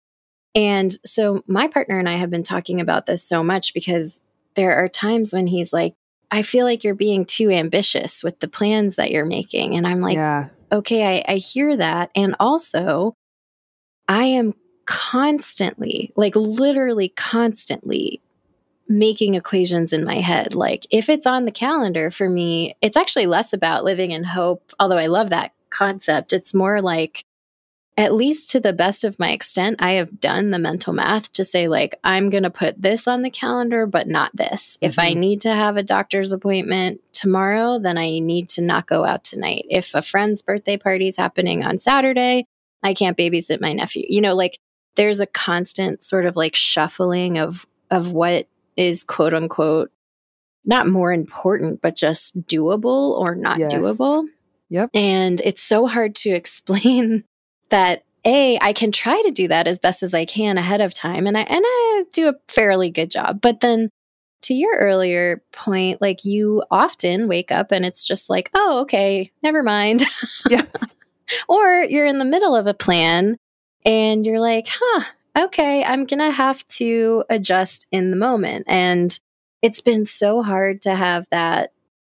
And 0.56 0.96
so 1.06 1.44
my 1.48 1.68
partner 1.68 2.00
and 2.00 2.10
I 2.10 2.16
have 2.16 2.30
been 2.30 2.44
talking 2.44 2.82
about 2.82 3.06
this 3.06 3.24
so 3.24 3.44
much 3.44 3.74
because 3.74 4.22
there 4.56 4.76
are 4.76 4.90
times 4.90 5.34
when 5.34 5.48
he's 5.48 5.72
like, 5.72 5.94
I 6.32 6.42
feel 6.42 6.66
like 6.66 6.84
you're 6.84 6.96
being 6.96 7.26
too 7.26 7.50
ambitious 7.50 8.24
with 8.24 8.40
the 8.40 8.48
plans 8.48 8.96
that 8.96 9.12
you're 9.12 9.26
making. 9.26 9.76
And 9.76 9.88
I'm 9.88 10.02
like, 10.02 10.16
yeah. 10.16 10.50
okay, 10.72 11.24
I, 11.28 11.34
I 11.34 11.36
hear 11.38 11.76
that. 11.78 12.12
And 12.16 12.36
also, 12.40 13.14
I 14.08 14.26
am 14.26 14.54
constantly, 14.86 16.12
like 16.16 16.36
literally 16.36 17.10
constantly 17.10 18.22
making 18.88 19.36
equations 19.36 19.94
in 19.94 20.04
my 20.04 20.16
head. 20.16 20.56
Like 20.56 20.88
if 20.90 21.10
it's 21.10 21.28
on 21.28 21.46
the 21.46 21.52
calendar 21.52 22.10
for 22.10 22.28
me, 22.28 22.76
it's 22.82 22.98
actually 22.98 23.28
less 23.28 23.54
about 23.54 23.84
living 23.84 24.12
in 24.12 24.24
hope, 24.24 24.72
although 24.80 24.98
I 24.98 25.08
love 25.08 25.30
that 25.30 25.52
concept. 25.70 26.34
It's 26.34 26.54
more 26.54 26.82
like, 26.82 27.26
at 27.98 28.14
least 28.14 28.52
to 28.52 28.60
the 28.62 28.72
best 28.72 29.04
of 29.04 29.20
my 29.20 29.32
extent, 29.32 29.78
I 29.80 29.94
have 29.94 30.22
done 30.22 30.52
the 30.52 30.60
mental 30.60 30.94
math 30.94 31.34
to 31.34 31.44
say, 31.44 31.68
like, 31.68 32.00
I'm 32.04 32.30
going 32.30 32.44
to 32.44 32.50
put 32.50 32.82
this 32.82 33.08
on 33.08 33.24
the 33.24 33.30
calendar, 33.30 33.86
but 33.86 34.08
not 34.08 34.36
this. 34.36 34.78
Mm-hmm. 34.78 34.86
If 34.86 35.00
I 35.00 35.12
mm-hmm. 35.12 35.20
need 35.20 35.42
to 35.42 35.54
have 35.54 35.76
a 35.76 35.84
doctor's 35.84 36.32
appointment 36.32 37.02
tomorrow, 37.12 37.78
then 37.78 37.98
I 37.98 38.20
need 38.20 38.48
to 38.50 38.62
not 38.62 38.88
go 38.88 39.04
out 39.04 39.26
tonight. 39.26 39.66
If 39.70 39.96
a 39.96 40.02
friend's 40.02 40.42
birthday 40.42 40.78
party 40.78 41.10
is 41.10 41.18
happening 41.18 41.64
on 41.64 41.78
Saturday, 41.78 42.46
I 42.82 42.94
can't 42.94 43.18
babysit 43.18 43.60
my 43.60 43.74
nephew. 43.74 44.06
You 44.08 44.22
know, 44.22 44.36
like, 44.36 44.58
there's 44.96 45.20
a 45.20 45.28
constant 45.28 46.04
sort 46.04 46.26
of 46.26 46.36
like 46.36 46.56
shuffling 46.56 47.38
of 47.38 47.66
of 47.90 48.12
what 48.12 48.48
is 48.76 49.04
quote 49.04 49.34
unquote 49.34 49.92
not 50.66 50.88
more 50.88 51.12
important, 51.14 51.82
but 51.82 51.96
just 51.96 52.40
doable 52.42 53.18
or 53.18 53.34
not 53.34 53.60
yes. 53.60 53.74
doable. 53.74 54.28
Yep. 54.70 54.92
And 54.94 55.42
it's 55.42 55.62
so 55.62 55.88
hard 55.88 56.16
to 56.16 56.30
explain 56.32 57.24
that 57.70 58.04
a 58.26 58.60
I 58.60 58.74
can 58.74 58.92
try 58.92 59.22
to 59.22 59.32
do 59.32 59.48
that 59.48 59.68
as 59.68 59.80
best 59.80 60.04
as 60.04 60.14
I 60.14 60.26
can 60.26 60.58
ahead 60.58 60.82
of 60.82 60.94
time 60.94 61.26
and 61.26 61.38
I 61.38 61.42
and 61.42 61.64
I 61.66 62.04
do 62.12 62.30
a 62.30 62.36
fairly 62.48 62.90
good 62.90 63.10
job. 63.10 63.42
But 63.42 63.62
then 63.62 63.90
to 64.44 64.54
your 64.54 64.76
earlier 64.78 65.42
point, 65.52 66.02
like 66.02 66.26
you 66.26 66.64
often 66.72 67.28
wake 67.28 67.52
up 67.52 67.72
and 67.72 67.86
it's 67.86 68.06
just 68.06 68.30
like, 68.30 68.50
"Oh, 68.54 68.82
okay, 68.82 69.32
never 69.42 69.64
mind." 69.64 70.04
Yeah. 70.50 70.66
or 71.50 71.84
you're 71.84 72.06
in 72.06 72.20
the 72.20 72.26
middle 72.26 72.56
of 72.56 72.68
a 72.68 72.74
plan 72.74 73.38
and 73.86 74.26
you're 74.26 74.40
like, 74.40 74.68
"Huh, 74.70 75.04
okay, 75.38 75.84
I'm 75.84 76.06
going 76.06 76.20
to 76.20 76.32
have 76.32 76.68
to 76.70 77.24
adjust 77.30 77.88
in 77.92 78.12
the 78.12 78.18
moment." 78.18 78.66
And 78.68 79.18
it's 79.62 79.82
been 79.82 80.06
so 80.06 80.42
hard 80.42 80.82
to 80.84 80.96
have 80.96 81.26
that 81.32 81.72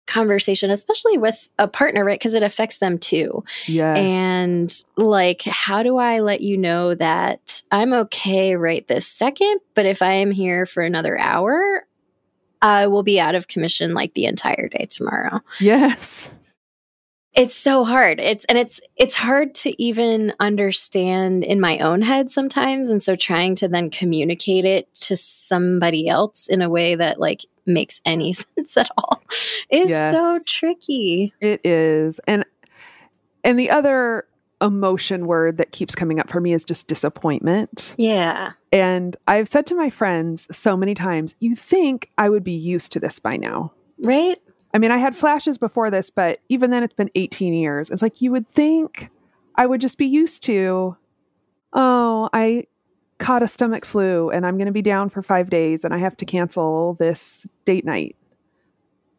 conversation, 0.07 0.71
especially 0.71 1.17
with 1.17 1.49
a 1.57 1.67
partner, 1.67 2.03
right? 2.03 2.19
Because 2.19 2.33
it 2.33 2.43
affects 2.43 2.79
them 2.79 2.97
too. 2.97 3.43
Yeah. 3.65 3.95
And 3.95 4.73
like, 4.97 5.43
how 5.43 5.83
do 5.83 5.97
I 5.97 6.19
let 6.19 6.41
you 6.41 6.57
know 6.57 6.95
that 6.95 7.63
I'm 7.71 7.93
okay 7.93 8.55
right 8.55 8.87
this 8.87 9.07
second, 9.07 9.59
but 9.73 9.85
if 9.85 10.01
I 10.01 10.13
am 10.13 10.31
here 10.31 10.65
for 10.65 10.83
another 10.83 11.17
hour, 11.17 11.85
I 12.61 12.87
will 12.87 13.03
be 13.03 13.19
out 13.19 13.35
of 13.35 13.47
commission 13.47 13.93
like 13.93 14.13
the 14.13 14.25
entire 14.25 14.69
day 14.69 14.87
tomorrow. 14.89 15.41
Yes. 15.59 16.29
It's 17.33 17.55
so 17.55 17.85
hard. 17.85 18.19
It's 18.19 18.43
and 18.45 18.57
it's 18.57 18.81
it's 18.97 19.15
hard 19.15 19.55
to 19.55 19.81
even 19.81 20.33
understand 20.39 21.43
in 21.43 21.61
my 21.61 21.79
own 21.79 22.01
head 22.01 22.29
sometimes 22.29 22.89
and 22.89 23.01
so 23.01 23.15
trying 23.15 23.55
to 23.55 23.69
then 23.69 23.89
communicate 23.89 24.65
it 24.65 24.93
to 24.95 25.15
somebody 25.15 26.09
else 26.09 26.47
in 26.47 26.61
a 26.61 26.69
way 26.69 26.95
that 26.95 27.19
like 27.19 27.41
makes 27.65 28.01
any 28.05 28.33
sense 28.57 28.75
at 28.75 28.89
all 28.97 29.23
is 29.69 29.89
yes, 29.89 30.13
so 30.13 30.39
tricky. 30.45 31.33
It 31.39 31.65
is. 31.65 32.19
And 32.27 32.45
and 33.43 33.57
the 33.57 33.69
other 33.69 34.25
emotion 34.61 35.25
word 35.25 35.57
that 35.57 35.71
keeps 35.71 35.95
coming 35.95 36.19
up 36.19 36.29
for 36.29 36.39
me 36.39 36.53
is 36.53 36.63
just 36.63 36.87
disappointment. 36.87 37.95
Yeah. 37.97 38.51
And 38.71 39.17
I've 39.27 39.47
said 39.47 39.65
to 39.67 39.75
my 39.75 39.89
friends 39.89 40.47
so 40.55 40.77
many 40.77 40.93
times, 40.93 41.35
you 41.39 41.55
think 41.55 42.09
I 42.17 42.29
would 42.29 42.43
be 42.43 42.51
used 42.51 42.91
to 42.91 42.99
this 42.99 43.19
by 43.19 43.37
now. 43.37 43.71
Right? 43.99 44.39
I 44.73 44.77
mean, 44.77 44.91
I 44.91 44.97
had 44.97 45.15
flashes 45.15 45.57
before 45.57 45.89
this, 45.91 46.09
but 46.09 46.39
even 46.49 46.71
then 46.71 46.83
it's 46.83 46.93
been 46.93 47.11
18 47.15 47.53
years. 47.53 47.89
It's 47.89 48.01
like 48.01 48.21
you 48.21 48.31
would 48.31 48.47
think 48.47 49.09
I 49.55 49.65
would 49.65 49.81
just 49.81 49.97
be 49.97 50.05
used 50.05 50.43
to, 50.45 50.95
oh, 51.73 52.29
I 52.33 52.65
caught 53.17 53.43
a 53.43 53.47
stomach 53.47 53.85
flu 53.85 54.29
and 54.29 54.45
I'm 54.45 54.57
going 54.57 54.67
to 54.67 54.71
be 54.71 54.81
down 54.81 55.09
for 55.09 55.21
five 55.21 55.49
days 55.49 55.83
and 55.83 55.93
I 55.93 55.97
have 55.97 56.17
to 56.17 56.25
cancel 56.25 56.95
this 56.95 57.47
date 57.65 57.85
night. 57.85 58.15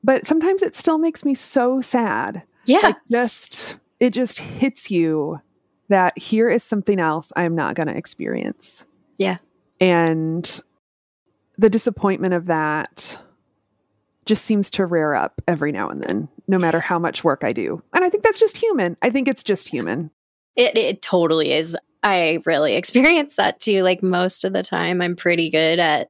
But 0.02 0.26
sometimes 0.26 0.62
it 0.62 0.74
still 0.74 0.98
makes 0.98 1.24
me 1.24 1.34
so 1.34 1.80
sad. 1.80 2.42
Yeah. 2.64 2.80
Like 2.82 2.96
just, 3.10 3.76
it 4.00 4.10
just 4.10 4.38
hits 4.38 4.90
you 4.90 5.40
that 5.88 6.18
here 6.18 6.50
is 6.50 6.64
something 6.64 6.98
else 6.98 7.32
I'm 7.36 7.54
not 7.54 7.74
going 7.74 7.86
to 7.86 7.96
experience. 7.96 8.84
Yeah. 9.18 9.36
And 9.80 10.60
the 11.58 11.70
disappointment 11.70 12.34
of 12.34 12.46
that 12.46 13.18
just 14.24 14.44
seems 14.44 14.70
to 14.70 14.86
rear 14.86 15.14
up 15.14 15.40
every 15.48 15.72
now 15.72 15.88
and 15.88 16.02
then, 16.02 16.28
no 16.46 16.58
matter 16.58 16.80
how 16.80 16.98
much 16.98 17.24
work 17.24 17.42
I 17.44 17.52
do. 17.52 17.82
And 17.92 18.04
I 18.04 18.10
think 18.10 18.22
that's 18.22 18.38
just 18.38 18.56
human. 18.56 18.96
I 19.02 19.10
think 19.10 19.28
it's 19.28 19.42
just 19.42 19.68
human. 19.68 20.10
It, 20.56 20.76
it 20.76 21.02
totally 21.02 21.52
is. 21.52 21.76
I 22.02 22.40
really 22.46 22.74
experience 22.76 23.36
that 23.36 23.60
too. 23.60 23.82
Like 23.82 24.02
most 24.02 24.44
of 24.44 24.52
the 24.52 24.62
time, 24.62 25.00
I'm 25.00 25.16
pretty 25.16 25.50
good 25.50 25.80
at 25.80 26.08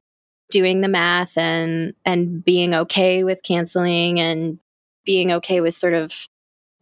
doing 0.51 0.81
the 0.81 0.87
math 0.87 1.37
and 1.37 1.93
and 2.05 2.43
being 2.43 2.75
okay 2.75 3.23
with 3.23 3.41
canceling 3.41 4.19
and 4.19 4.59
being 5.03 5.31
okay 5.31 5.61
with 5.61 5.73
sort 5.73 5.93
of 5.93 6.27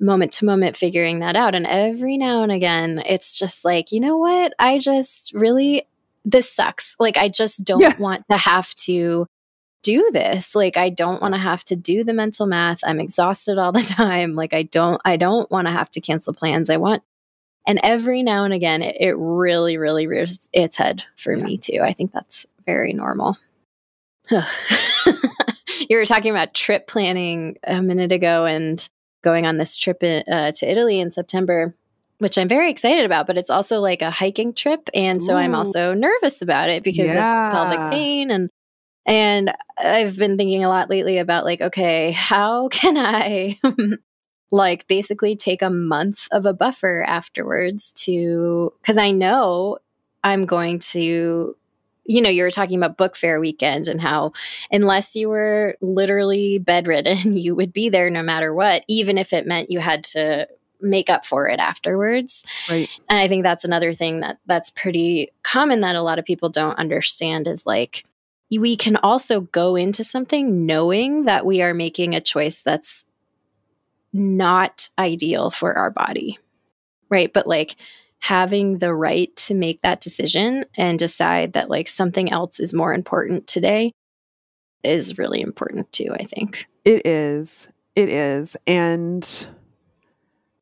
moment 0.01 0.33
to 0.33 0.45
moment 0.45 0.75
figuring 0.75 1.19
that 1.19 1.35
out. 1.35 1.55
And 1.55 1.65
every 1.65 2.17
now 2.17 2.43
and 2.43 2.51
again, 2.51 3.01
it's 3.05 3.37
just 3.37 3.63
like, 3.63 3.91
you 3.91 3.99
know 3.99 4.17
what? 4.17 4.53
I 4.59 4.79
just 4.79 5.31
really, 5.33 5.87
this 6.25 6.51
sucks. 6.51 6.95
Like, 6.99 7.17
I 7.17 7.29
just 7.29 7.63
don't 7.63 7.81
yeah. 7.81 7.95
want 7.97 8.25
to 8.29 8.37
have 8.37 8.73
to 8.75 9.27
do 9.81 10.09
this. 10.11 10.55
Like, 10.55 10.77
I 10.77 10.89
don't 10.89 11.21
want 11.21 11.33
to 11.33 11.39
have 11.39 11.63
to 11.65 11.75
do 11.75 12.03
the 12.03 12.13
mental 12.13 12.45
math. 12.45 12.79
I'm 12.83 12.99
exhausted 12.99 13.57
all 13.57 13.71
the 13.71 13.81
time. 13.97 14.35
Like, 14.35 14.53
I 14.53 14.63
don't, 14.63 15.01
I 15.05 15.17
don't 15.17 15.49
want 15.51 15.67
to 15.67 15.71
have 15.71 15.89
to 15.91 16.01
cancel 16.01 16.33
plans. 16.33 16.69
I 16.69 16.77
want, 16.77 17.03
and 17.67 17.79
every 17.83 18.23
now 18.23 18.43
and 18.43 18.53
again, 18.53 18.81
it, 18.81 18.97
it 18.99 19.15
really, 19.17 19.77
really 19.77 20.07
rears 20.07 20.49
its 20.51 20.77
head 20.77 21.03
for 21.15 21.35
yeah. 21.35 21.43
me 21.43 21.57
too. 21.57 21.81
I 21.83 21.93
think 21.93 22.11
that's 22.11 22.45
very 22.65 22.93
normal. 22.93 23.37
you 24.31 25.97
were 25.97 26.05
talking 26.05 26.31
about 26.31 26.53
trip 26.53 26.87
planning 26.87 27.57
a 27.63 27.81
minute 27.81 28.11
ago 28.11 28.45
and 28.45 28.89
going 29.23 29.45
on 29.45 29.57
this 29.57 29.77
trip 29.77 30.03
in, 30.03 30.23
uh, 30.31 30.51
to 30.51 30.69
Italy 30.69 30.99
in 30.99 31.11
September, 31.11 31.75
which 32.19 32.37
I'm 32.37 32.47
very 32.47 32.71
excited 32.71 33.05
about. 33.05 33.27
But 33.27 33.37
it's 33.37 33.49
also 33.49 33.79
like 33.79 34.01
a 34.01 34.11
hiking 34.11 34.53
trip, 34.53 34.89
and 34.93 35.21
so 35.21 35.33
Ooh. 35.33 35.37
I'm 35.37 35.53
also 35.53 35.93
nervous 35.93 36.41
about 36.41 36.69
it 36.69 36.83
because 36.83 37.07
yeah. 37.07 37.47
of 37.47 37.53
pelvic 37.53 37.91
pain 37.91 38.31
and 38.31 38.49
and 39.11 39.53
I've 39.77 40.17
been 40.17 40.37
thinking 40.37 40.63
a 40.63 40.69
lot 40.69 40.89
lately 40.89 41.17
about 41.17 41.43
like, 41.43 41.59
okay, 41.59 42.11
how 42.11 42.67
can 42.71 42.97
I 42.97 43.59
like 44.51 44.87
basically 44.87 45.35
take 45.35 45.61
a 45.61 45.69
month 45.69 46.29
of 46.31 46.45
a 46.45 46.53
buffer 46.53 47.03
afterwards 47.05 47.91
to 47.93 48.73
because 48.81 48.97
I 48.97 49.11
know 49.11 49.79
I'm 50.23 50.45
going 50.45 50.79
to 50.79 51.55
you 52.03 52.19
know, 52.19 52.29
you 52.29 52.43
were 52.43 52.51
talking 52.51 52.77
about 52.77 52.97
Book 52.97 53.15
Fare 53.15 53.39
weekend 53.39 53.87
and 53.87 54.01
how 54.01 54.33
unless 54.71 55.15
you 55.15 55.29
were 55.29 55.75
literally 55.81 56.57
bedridden, 56.57 57.37
you 57.37 57.55
would 57.55 57.71
be 57.71 57.89
there 57.89 58.09
no 58.09 58.23
matter 58.23 58.53
what, 58.53 58.83
even 58.87 59.17
if 59.17 59.33
it 59.33 59.45
meant 59.45 59.69
you 59.69 59.79
had 59.79 60.03
to 60.05 60.47
make 60.81 61.09
up 61.09 61.25
for 61.25 61.47
it 61.47 61.59
afterwards. 61.59 62.43
Right. 62.69 62.89
And 63.07 63.19
I 63.19 63.27
think 63.27 63.43
that's 63.43 63.63
another 63.65 63.93
thing 63.93 64.21
that 64.21 64.39
that's 64.47 64.71
pretty 64.71 65.31
common 65.43 65.81
that 65.81 65.95
a 65.95 66.01
lot 66.01 66.17
of 66.17 66.25
people 66.25 66.49
don't 66.49 66.79
understand 66.79 67.47
is 67.47 67.65
like 67.65 68.03
we 68.59 68.75
can 68.75 68.97
also 68.97 69.41
go 69.41 69.75
into 69.75 70.03
something 70.03 70.65
knowing 70.65 71.25
that 71.25 71.45
we 71.45 71.61
are 71.61 71.73
making 71.73 72.15
a 72.15 72.21
choice 72.21 72.61
that's 72.63 73.05
not 74.13 74.89
ideal 74.99 75.51
for 75.51 75.73
our 75.73 75.89
body. 75.89 76.37
Right? 77.09 77.31
But 77.31 77.47
like 77.47 77.75
having 78.19 78.77
the 78.77 78.93
right 78.93 79.35
to 79.35 79.53
make 79.53 79.81
that 79.81 79.99
decision 80.01 80.65
and 80.75 80.99
decide 80.99 81.53
that 81.53 81.69
like 81.69 81.87
something 81.87 82.31
else 82.31 82.59
is 82.59 82.73
more 82.73 82.93
important 82.93 83.47
today 83.47 83.91
is 84.83 85.17
really 85.17 85.41
important 85.41 85.91
too, 85.91 86.15
I 86.19 86.25
think. 86.25 86.67
It 86.85 87.05
is. 87.05 87.67
It 87.95 88.09
is. 88.09 88.55
And 88.67 89.47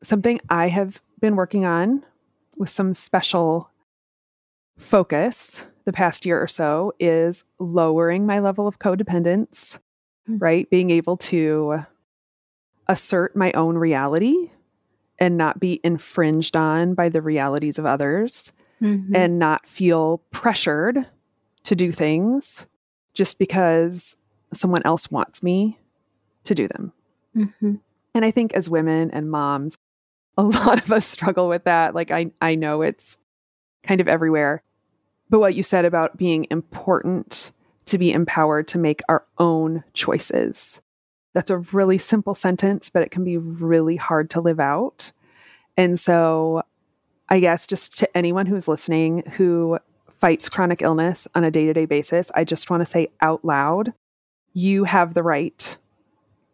something 0.01 0.39
I 0.49 0.69
have 0.69 1.01
been 1.19 1.35
working 1.35 1.65
on 1.65 2.03
with 2.57 2.69
some 2.69 2.93
special 2.93 3.69
focus 4.77 5.65
the 5.89 5.93
past 5.93 6.23
year 6.23 6.39
or 6.39 6.47
so 6.47 6.93
is 6.99 7.45
lowering 7.57 8.27
my 8.27 8.37
level 8.37 8.67
of 8.67 8.77
codependence, 8.77 9.79
mm-hmm. 10.29 10.37
right? 10.37 10.69
Being 10.69 10.91
able 10.91 11.17
to 11.17 11.83
assert 12.87 13.35
my 13.35 13.51
own 13.53 13.75
reality 13.75 14.51
and 15.17 15.35
not 15.35 15.59
be 15.59 15.81
infringed 15.83 16.55
on 16.55 16.93
by 16.93 17.09
the 17.09 17.23
realities 17.23 17.79
of 17.79 17.87
others 17.87 18.51
mm-hmm. 18.79 19.15
and 19.15 19.39
not 19.39 19.65
feel 19.65 20.19
pressured 20.29 21.07
to 21.63 21.75
do 21.75 21.91
things 21.91 22.67
just 23.15 23.39
because 23.39 24.15
someone 24.53 24.83
else 24.85 25.09
wants 25.09 25.41
me 25.41 25.79
to 26.43 26.53
do 26.53 26.67
them. 26.67 26.93
Mm-hmm. 27.35 27.75
And 28.13 28.25
I 28.25 28.29
think 28.29 28.53
as 28.53 28.69
women 28.69 29.09
and 29.09 29.31
moms, 29.31 29.75
a 30.37 30.43
lot 30.43 30.83
of 30.83 30.91
us 30.91 31.07
struggle 31.07 31.49
with 31.49 31.63
that. 31.63 31.95
Like 31.95 32.11
I 32.11 32.29
I 32.39 32.53
know 32.53 32.83
it's 32.83 33.17
kind 33.81 33.99
of 33.99 34.07
everywhere. 34.07 34.61
But 35.29 35.39
what 35.39 35.55
you 35.55 35.63
said 35.63 35.85
about 35.85 36.17
being 36.17 36.47
important 36.49 37.51
to 37.85 37.97
be 37.97 38.11
empowered 38.11 38.67
to 38.69 38.77
make 38.77 39.01
our 39.09 39.25
own 39.37 39.83
choices 39.93 40.81
that's 41.33 41.49
a 41.49 41.57
really 41.57 41.97
simple 41.97 42.33
sentence, 42.33 42.89
but 42.89 43.03
it 43.03 43.11
can 43.11 43.23
be 43.23 43.37
really 43.37 43.95
hard 43.95 44.29
to 44.31 44.41
live 44.41 44.59
out. 44.59 45.11
And 45.77 45.99
so, 45.99 46.63
I 47.29 47.39
guess 47.39 47.67
just 47.67 47.97
to 47.99 48.17
anyone 48.17 48.47
who's 48.47 48.67
listening 48.67 49.23
who 49.37 49.77
fights 50.19 50.49
chronic 50.49 50.81
illness 50.81 51.27
on 51.35 51.43
a 51.43 51.51
day 51.51 51.65
to 51.65 51.73
day 51.73 51.85
basis, 51.85 52.31
I 52.33 52.43
just 52.43 52.69
want 52.69 52.81
to 52.81 52.85
say 52.85 53.09
out 53.21 53.45
loud 53.45 53.93
you 54.53 54.83
have 54.83 55.13
the 55.13 55.23
right 55.23 55.77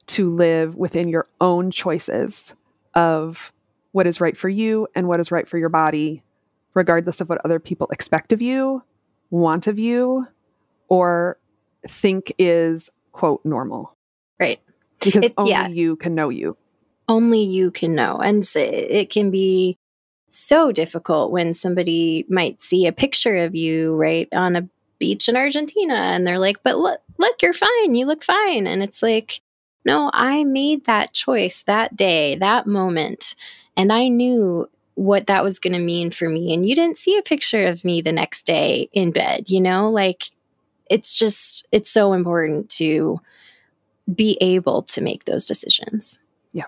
to 0.07 0.29
live 0.29 0.75
within 0.75 1.07
your 1.07 1.25
own 1.39 1.71
choices 1.71 2.53
of 2.93 3.53
what 3.93 4.05
is 4.05 4.19
right 4.19 4.37
for 4.37 4.49
you 4.49 4.87
and 4.93 5.07
what 5.07 5.21
is 5.21 5.31
right 5.31 5.47
for 5.47 5.57
your 5.57 5.69
body, 5.69 6.21
regardless 6.75 7.21
of 7.21 7.29
what 7.29 7.43
other 7.43 7.59
people 7.59 7.87
expect 7.91 8.31
of 8.31 8.41
you, 8.41 8.83
want 9.31 9.65
of 9.65 9.79
you, 9.79 10.27
or 10.87 11.39
think 11.87 12.33
is, 12.37 12.91
quote, 13.11 13.43
normal. 13.43 13.95
Right. 14.39 14.59
Because 14.99 15.25
it, 15.25 15.33
only 15.37 15.51
yeah. 15.51 15.67
you 15.67 15.95
can 15.95 16.13
know 16.13 16.29
you. 16.29 16.57
Only 17.07 17.41
you 17.41 17.71
can 17.71 17.95
know. 17.95 18.17
And 18.17 18.43
it 18.55 19.09
can 19.09 19.31
be 19.31 19.77
so 20.29 20.71
difficult 20.71 21.31
when 21.31 21.53
somebody 21.53 22.25
might 22.29 22.61
see 22.61 22.85
a 22.85 22.91
picture 22.91 23.37
of 23.37 23.55
you, 23.55 23.95
right, 23.95 24.27
on 24.33 24.55
a 24.55 24.67
beach 24.99 25.29
in 25.29 25.35
Argentina 25.37 25.93
and 25.93 26.25
they're 26.25 26.39
like, 26.39 26.61
but 26.63 26.77
look, 26.77 27.01
look, 27.17 27.41
you're 27.41 27.53
fine. 27.53 27.95
You 27.95 28.05
look 28.05 28.23
fine. 28.23 28.67
And 28.67 28.83
it's 28.83 29.01
like, 29.01 29.41
no, 29.85 30.09
I 30.13 30.43
made 30.43 30.85
that 30.85 31.13
choice 31.13 31.63
that 31.63 31.95
day, 31.95 32.35
that 32.35 32.67
moment. 32.67 33.35
And 33.77 33.93
I 33.93 34.07
knew 34.07 34.67
what 34.95 35.27
that 35.27 35.43
was 35.43 35.59
going 35.59 35.73
to 35.73 35.79
mean 35.79 36.11
for 36.11 36.27
me. 36.27 36.53
And 36.53 36.67
you 36.67 36.75
didn't 36.75 36.97
see 36.97 37.17
a 37.17 37.21
picture 37.21 37.67
of 37.67 37.85
me 37.85 38.01
the 38.01 38.11
next 38.11 38.45
day 38.45 38.89
in 38.93 39.11
bed, 39.11 39.49
you 39.49 39.61
know? 39.61 39.89
Like, 39.89 40.31
it's 40.89 41.17
just, 41.17 41.67
it's 41.71 41.91
so 41.91 42.13
important 42.13 42.69
to 42.71 43.19
be 44.13 44.37
able 44.41 44.83
to 44.83 45.01
make 45.01 45.25
those 45.25 45.45
decisions. 45.45 46.19
Yeah. 46.53 46.65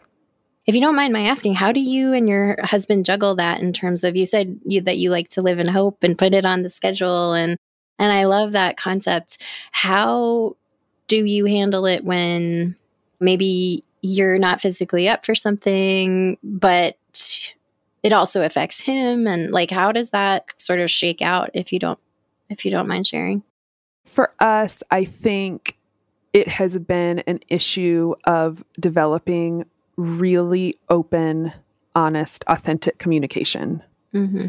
If 0.65 0.75
you 0.75 0.81
don't 0.81 0.95
mind 0.95 1.13
my 1.13 1.25
asking, 1.25 1.55
how 1.55 1.71
do 1.71 1.79
you 1.79 2.13
and 2.13 2.27
your 2.27 2.57
husband 2.63 3.05
juggle 3.05 3.35
that 3.35 3.61
in 3.61 3.73
terms 3.73 4.03
of 4.03 4.15
you 4.15 4.25
said 4.25 4.59
you, 4.65 4.81
that 4.81 4.97
you 4.97 5.09
like 5.09 5.29
to 5.29 5.41
live 5.41 5.59
in 5.59 5.67
hope 5.67 6.03
and 6.03 6.17
put 6.17 6.33
it 6.33 6.45
on 6.45 6.63
the 6.63 6.69
schedule 6.69 7.33
and 7.33 7.57
and 7.99 8.11
I 8.11 8.25
love 8.25 8.51
that 8.51 8.77
concept. 8.77 9.41
How 9.71 10.55
do 11.07 11.25
you 11.25 11.45
handle 11.45 11.87
it 11.87 12.03
when 12.03 12.75
maybe 13.19 13.83
you're 14.01 14.37
not 14.37 14.61
physically 14.61 15.09
up 15.09 15.25
for 15.25 15.33
something 15.33 16.37
but 16.43 16.97
it 18.07 18.13
also 18.13 18.41
affects 18.41 18.79
him 18.79 19.27
and 19.27 19.51
like 19.51 19.69
how 19.69 19.91
does 19.91 20.11
that 20.11 20.45
sort 20.55 20.79
of 20.79 20.89
shake 20.89 21.21
out 21.21 21.49
if 21.53 21.73
you 21.73 21.79
don't 21.79 21.99
if 22.49 22.63
you 22.63 22.71
don't 22.71 22.87
mind 22.87 23.05
sharing? 23.05 23.43
For 24.05 24.31
us, 24.39 24.81
I 24.91 25.03
think 25.03 25.77
it 26.31 26.47
has 26.47 26.79
been 26.79 27.19
an 27.19 27.41
issue 27.49 28.15
of 28.23 28.63
developing 28.79 29.65
really 29.97 30.77
open, 30.87 31.51
honest, 31.95 32.45
authentic 32.47 32.97
communication. 32.97 33.83
Mm-hmm. 34.13 34.47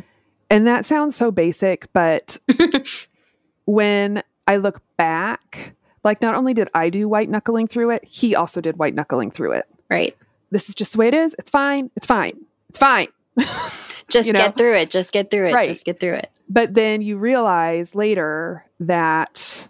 And 0.50 0.66
that 0.68 0.86
sounds 0.86 1.16
so 1.16 1.32
basic, 1.32 1.92
but 1.92 2.38
when 3.64 4.22
I 4.46 4.58
look 4.58 4.80
back, 4.96 5.74
like 6.04 6.22
not 6.22 6.36
only 6.36 6.54
did 6.54 6.68
I 6.74 6.90
do 6.90 7.08
white 7.08 7.28
knuckling 7.28 7.66
through 7.66 7.90
it, 7.90 8.04
he 8.04 8.36
also 8.36 8.60
did 8.60 8.78
white 8.78 8.94
knuckling 8.94 9.32
through 9.32 9.52
it. 9.52 9.66
Right. 9.90 10.16
This 10.52 10.68
is 10.68 10.76
just 10.76 10.92
the 10.92 10.98
way 10.98 11.08
it 11.08 11.14
is. 11.14 11.34
It's 11.40 11.50
fine. 11.50 11.90
It's 11.96 12.06
fine. 12.06 12.38
It's 12.68 12.78
fine. 12.78 13.08
just 14.08 14.26
you 14.26 14.32
know? 14.32 14.38
get 14.40 14.56
through 14.56 14.76
it. 14.76 14.90
Just 14.90 15.12
get 15.12 15.30
through 15.30 15.48
it. 15.48 15.54
Right. 15.54 15.66
Just 15.66 15.84
get 15.84 16.00
through 16.00 16.14
it. 16.14 16.30
But 16.48 16.74
then 16.74 17.02
you 17.02 17.18
realize 17.18 17.94
later 17.94 18.64
that 18.80 19.68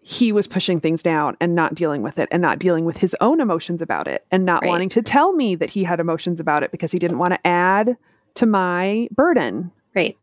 he 0.00 0.30
was 0.30 0.46
pushing 0.46 0.78
things 0.78 1.02
down 1.02 1.36
and 1.40 1.54
not 1.54 1.74
dealing 1.74 2.00
with 2.00 2.18
it 2.18 2.28
and 2.30 2.40
not 2.40 2.60
dealing 2.60 2.84
with 2.84 2.98
his 2.98 3.16
own 3.20 3.40
emotions 3.40 3.82
about 3.82 4.06
it 4.06 4.24
and 4.30 4.44
not 4.44 4.62
right. 4.62 4.68
wanting 4.68 4.88
to 4.90 5.02
tell 5.02 5.32
me 5.32 5.56
that 5.56 5.70
he 5.70 5.82
had 5.82 5.98
emotions 5.98 6.38
about 6.38 6.62
it 6.62 6.70
because 6.70 6.92
he 6.92 6.98
didn't 6.98 7.18
want 7.18 7.32
to 7.32 7.44
add 7.44 7.96
to 8.34 8.46
my 8.46 9.08
burden. 9.10 9.72
Right. 9.96 10.16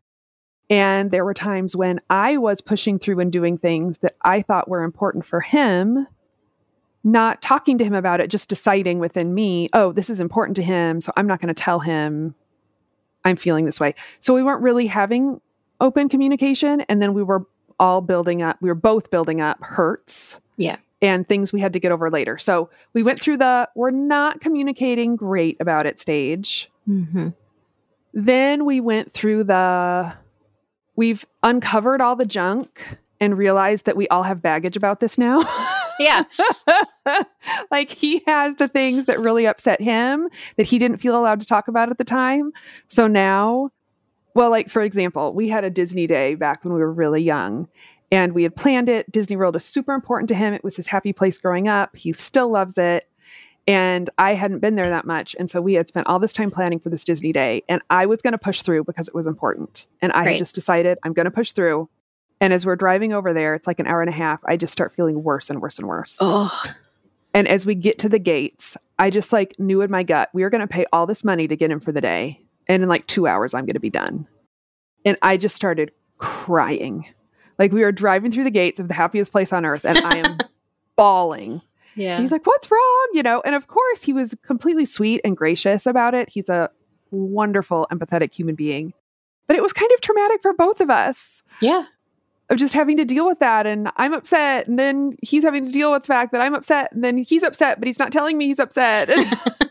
And 0.70 1.10
there 1.10 1.24
were 1.24 1.34
times 1.34 1.76
when 1.76 2.00
I 2.08 2.38
was 2.38 2.62
pushing 2.62 2.98
through 2.98 3.20
and 3.20 3.30
doing 3.30 3.58
things 3.58 3.98
that 3.98 4.16
I 4.22 4.40
thought 4.40 4.68
were 4.68 4.84
important 4.84 5.26
for 5.26 5.42
him, 5.42 6.06
not 7.02 7.42
talking 7.42 7.76
to 7.76 7.84
him 7.84 7.94
about 7.94 8.20
it, 8.20 8.30
just 8.30 8.48
deciding 8.48 9.00
within 9.00 9.34
me, 9.34 9.68
oh, 9.74 9.92
this 9.92 10.08
is 10.08 10.18
important 10.18 10.56
to 10.56 10.62
him. 10.62 11.02
So 11.02 11.12
I'm 11.16 11.26
not 11.26 11.42
going 11.42 11.54
to 11.54 11.62
tell 11.62 11.80
him 11.80 12.34
I'm 13.24 13.36
feeling 13.36 13.64
this 13.64 13.80
way. 13.80 13.94
So 14.20 14.34
we 14.34 14.42
weren't 14.42 14.62
really 14.62 14.86
having 14.86 15.40
open 15.80 16.08
communication. 16.08 16.82
And 16.82 17.00
then 17.02 17.14
we 17.14 17.22
were 17.22 17.46
all 17.80 18.00
building 18.00 18.42
up, 18.42 18.56
we 18.60 18.68
were 18.68 18.74
both 18.74 19.10
building 19.10 19.40
up 19.40 19.58
hurts. 19.62 20.40
Yeah. 20.56 20.76
and 21.02 21.28
things 21.28 21.52
we 21.52 21.60
had 21.60 21.72
to 21.72 21.80
get 21.80 21.90
over 21.90 22.10
later. 22.10 22.38
So 22.38 22.70
we 22.92 23.02
went 23.02 23.20
through 23.20 23.38
the 23.38 23.68
we're 23.74 23.90
not 23.90 24.40
communicating 24.40 25.16
great 25.16 25.60
about 25.60 25.84
it 25.86 25.98
stage. 26.00 26.70
Mm-hmm. 26.88 27.30
Then 28.14 28.64
we 28.64 28.80
went 28.80 29.12
through 29.12 29.44
the 29.44 30.14
we've 30.96 31.26
uncovered 31.42 32.00
all 32.00 32.14
the 32.16 32.24
junk 32.24 32.98
and 33.20 33.36
realized 33.36 33.86
that 33.86 33.96
we 33.96 34.06
all 34.08 34.22
have 34.22 34.40
baggage 34.40 34.76
about 34.76 35.00
this 35.00 35.18
now. 35.18 35.40
Yeah. 35.98 36.24
like 37.70 37.90
he 37.90 38.22
has 38.26 38.56
the 38.56 38.68
things 38.68 39.06
that 39.06 39.20
really 39.20 39.46
upset 39.46 39.80
him 39.80 40.28
that 40.56 40.66
he 40.66 40.78
didn't 40.78 40.98
feel 40.98 41.18
allowed 41.18 41.40
to 41.40 41.46
talk 41.46 41.68
about 41.68 41.90
at 41.90 41.98
the 41.98 42.04
time. 42.04 42.52
So 42.88 43.06
now, 43.06 43.70
well, 44.34 44.50
like 44.50 44.68
for 44.68 44.82
example, 44.82 45.32
we 45.32 45.48
had 45.48 45.64
a 45.64 45.70
Disney 45.70 46.06
day 46.06 46.34
back 46.34 46.64
when 46.64 46.74
we 46.74 46.80
were 46.80 46.92
really 46.92 47.22
young 47.22 47.68
and 48.10 48.32
we 48.32 48.42
had 48.42 48.54
planned 48.54 48.88
it. 48.88 49.10
Disney 49.10 49.36
World 49.36 49.56
is 49.56 49.64
super 49.64 49.92
important 49.92 50.28
to 50.28 50.34
him. 50.34 50.54
It 50.54 50.64
was 50.64 50.76
his 50.76 50.86
happy 50.86 51.12
place 51.12 51.38
growing 51.38 51.68
up. 51.68 51.96
He 51.96 52.12
still 52.12 52.50
loves 52.50 52.78
it. 52.78 53.08
And 53.66 54.10
I 54.18 54.34
hadn't 54.34 54.58
been 54.58 54.74
there 54.74 54.90
that 54.90 55.06
much. 55.06 55.34
And 55.38 55.50
so 55.50 55.60
we 55.60 55.74
had 55.74 55.88
spent 55.88 56.06
all 56.06 56.18
this 56.18 56.34
time 56.34 56.50
planning 56.50 56.78
for 56.78 56.90
this 56.90 57.02
Disney 57.02 57.32
day. 57.32 57.62
And 57.68 57.80
I 57.88 58.04
was 58.04 58.20
going 58.20 58.32
to 58.32 58.38
push 58.38 58.60
through 58.60 58.84
because 58.84 59.08
it 59.08 59.14
was 59.14 59.26
important. 59.26 59.86
And 60.02 60.12
I 60.12 60.28
had 60.28 60.38
just 60.38 60.54
decided 60.54 60.98
I'm 61.02 61.14
going 61.14 61.24
to 61.24 61.30
push 61.30 61.52
through. 61.52 61.88
And 62.44 62.52
as 62.52 62.66
we're 62.66 62.76
driving 62.76 63.14
over 63.14 63.32
there, 63.32 63.54
it's 63.54 63.66
like 63.66 63.80
an 63.80 63.86
hour 63.86 64.02
and 64.02 64.10
a 64.10 64.12
half. 64.12 64.38
I 64.44 64.58
just 64.58 64.70
start 64.70 64.92
feeling 64.92 65.22
worse 65.22 65.48
and 65.48 65.62
worse 65.62 65.78
and 65.78 65.88
worse. 65.88 66.18
Oh, 66.20 66.62
And 67.32 67.48
as 67.48 67.64
we 67.64 67.74
get 67.74 67.98
to 68.00 68.08
the 68.10 68.18
gates, 68.18 68.76
I 68.98 69.08
just 69.08 69.32
like 69.32 69.58
knew 69.58 69.80
in 69.80 69.90
my 69.90 70.02
gut, 70.02 70.28
we 70.34 70.42
are 70.42 70.50
going 70.50 70.60
to 70.60 70.66
pay 70.66 70.84
all 70.92 71.06
this 71.06 71.24
money 71.24 71.48
to 71.48 71.56
get 71.56 71.70
in 71.70 71.80
for 71.80 71.90
the 71.90 72.02
day. 72.02 72.42
And 72.68 72.82
in 72.82 72.88
like 72.90 73.06
two 73.06 73.26
hours, 73.26 73.54
I'm 73.54 73.64
going 73.64 73.72
to 73.72 73.80
be 73.80 73.88
done. 73.88 74.26
And 75.06 75.16
I 75.22 75.38
just 75.38 75.56
started 75.56 75.92
crying. 76.18 77.06
Like 77.58 77.72
we 77.72 77.80
were 77.80 77.92
driving 77.92 78.30
through 78.30 78.44
the 78.44 78.50
gates 78.50 78.78
of 78.78 78.88
the 78.88 78.94
happiest 78.94 79.32
place 79.32 79.50
on 79.50 79.64
earth, 79.64 79.86
and 79.86 79.96
I 80.00 80.18
am 80.18 80.36
bawling. 80.96 81.62
yeah. 81.94 82.20
He's 82.20 82.30
like, 82.30 82.44
What's 82.44 82.70
wrong? 82.70 83.08
You 83.14 83.22
know, 83.22 83.40
and 83.46 83.54
of 83.54 83.68
course, 83.68 84.02
he 84.02 84.12
was 84.12 84.34
completely 84.42 84.84
sweet 84.84 85.22
and 85.24 85.34
gracious 85.34 85.86
about 85.86 86.12
it. 86.12 86.28
He's 86.28 86.50
a 86.50 86.68
wonderful, 87.10 87.86
empathetic 87.90 88.34
human 88.34 88.54
being. 88.54 88.92
But 89.46 89.56
it 89.56 89.62
was 89.62 89.72
kind 89.72 89.90
of 89.92 90.02
traumatic 90.02 90.42
for 90.42 90.52
both 90.52 90.82
of 90.82 90.90
us 90.90 91.42
yeah. 91.60 91.84
Of 92.50 92.58
just 92.58 92.74
having 92.74 92.96
to 92.98 93.04
deal 93.04 93.26
with 93.26 93.38
that. 93.38 93.66
And 93.66 93.90
I'm 93.96 94.12
upset. 94.12 94.66
And 94.66 94.78
then 94.78 95.16
he's 95.22 95.44
having 95.44 95.66
to 95.66 95.72
deal 95.72 95.92
with 95.92 96.02
the 96.02 96.08
fact 96.08 96.32
that 96.32 96.40
I'm 96.40 96.54
upset. 96.54 96.92
And 96.92 97.02
then 97.02 97.18
he's 97.18 97.42
upset, 97.42 97.78
but 97.78 97.86
he's 97.86 97.98
not 97.98 98.12
telling 98.12 98.36
me 98.36 98.46
he's 98.46 98.58
upset. 98.58 99.08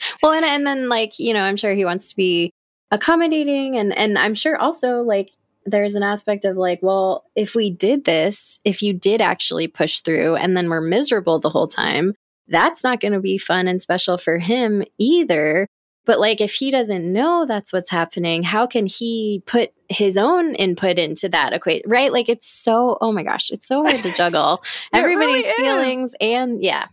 well, 0.22 0.32
and 0.32 0.44
and 0.44 0.66
then 0.66 0.88
like 0.88 1.18
you 1.18 1.34
know, 1.34 1.42
I'm 1.42 1.56
sure 1.56 1.74
he 1.74 1.84
wants 1.84 2.10
to 2.10 2.16
be 2.16 2.52
accommodating, 2.90 3.76
and 3.76 3.96
and 3.96 4.18
I'm 4.18 4.34
sure 4.34 4.56
also 4.56 5.02
like 5.02 5.30
there's 5.66 5.94
an 5.94 6.02
aspect 6.02 6.44
of 6.44 6.56
like, 6.56 6.80
well, 6.82 7.24
if 7.36 7.54
we 7.54 7.70
did 7.70 8.04
this, 8.04 8.58
if 8.64 8.82
you 8.82 8.94
did 8.94 9.20
actually 9.20 9.68
push 9.68 10.00
through, 10.00 10.36
and 10.36 10.56
then 10.56 10.68
we're 10.68 10.80
miserable 10.80 11.38
the 11.38 11.50
whole 11.50 11.68
time, 11.68 12.14
that's 12.48 12.82
not 12.82 13.00
going 13.00 13.12
to 13.12 13.20
be 13.20 13.38
fun 13.38 13.68
and 13.68 13.80
special 13.80 14.16
for 14.18 14.38
him 14.38 14.82
either. 14.98 15.68
But 16.08 16.20
like, 16.20 16.40
if 16.40 16.54
he 16.54 16.70
doesn't 16.70 17.12
know 17.12 17.44
that's 17.46 17.70
what's 17.70 17.90
happening, 17.90 18.42
how 18.42 18.66
can 18.66 18.86
he 18.86 19.42
put 19.44 19.74
his 19.90 20.16
own 20.16 20.54
input 20.54 20.98
into 20.98 21.28
that 21.28 21.52
equation? 21.52 21.82
Right? 21.86 22.10
Like, 22.10 22.30
it's 22.30 22.48
so, 22.48 22.96
oh 23.02 23.12
my 23.12 23.22
gosh, 23.22 23.50
it's 23.50 23.68
so 23.68 23.84
hard 23.84 24.02
to 24.02 24.12
juggle 24.16 24.62
It 24.90 25.00
really 25.00 25.12
everybody's 25.12 25.52
feelings. 25.52 26.14
And 26.18 26.62
yeah, 26.62 26.86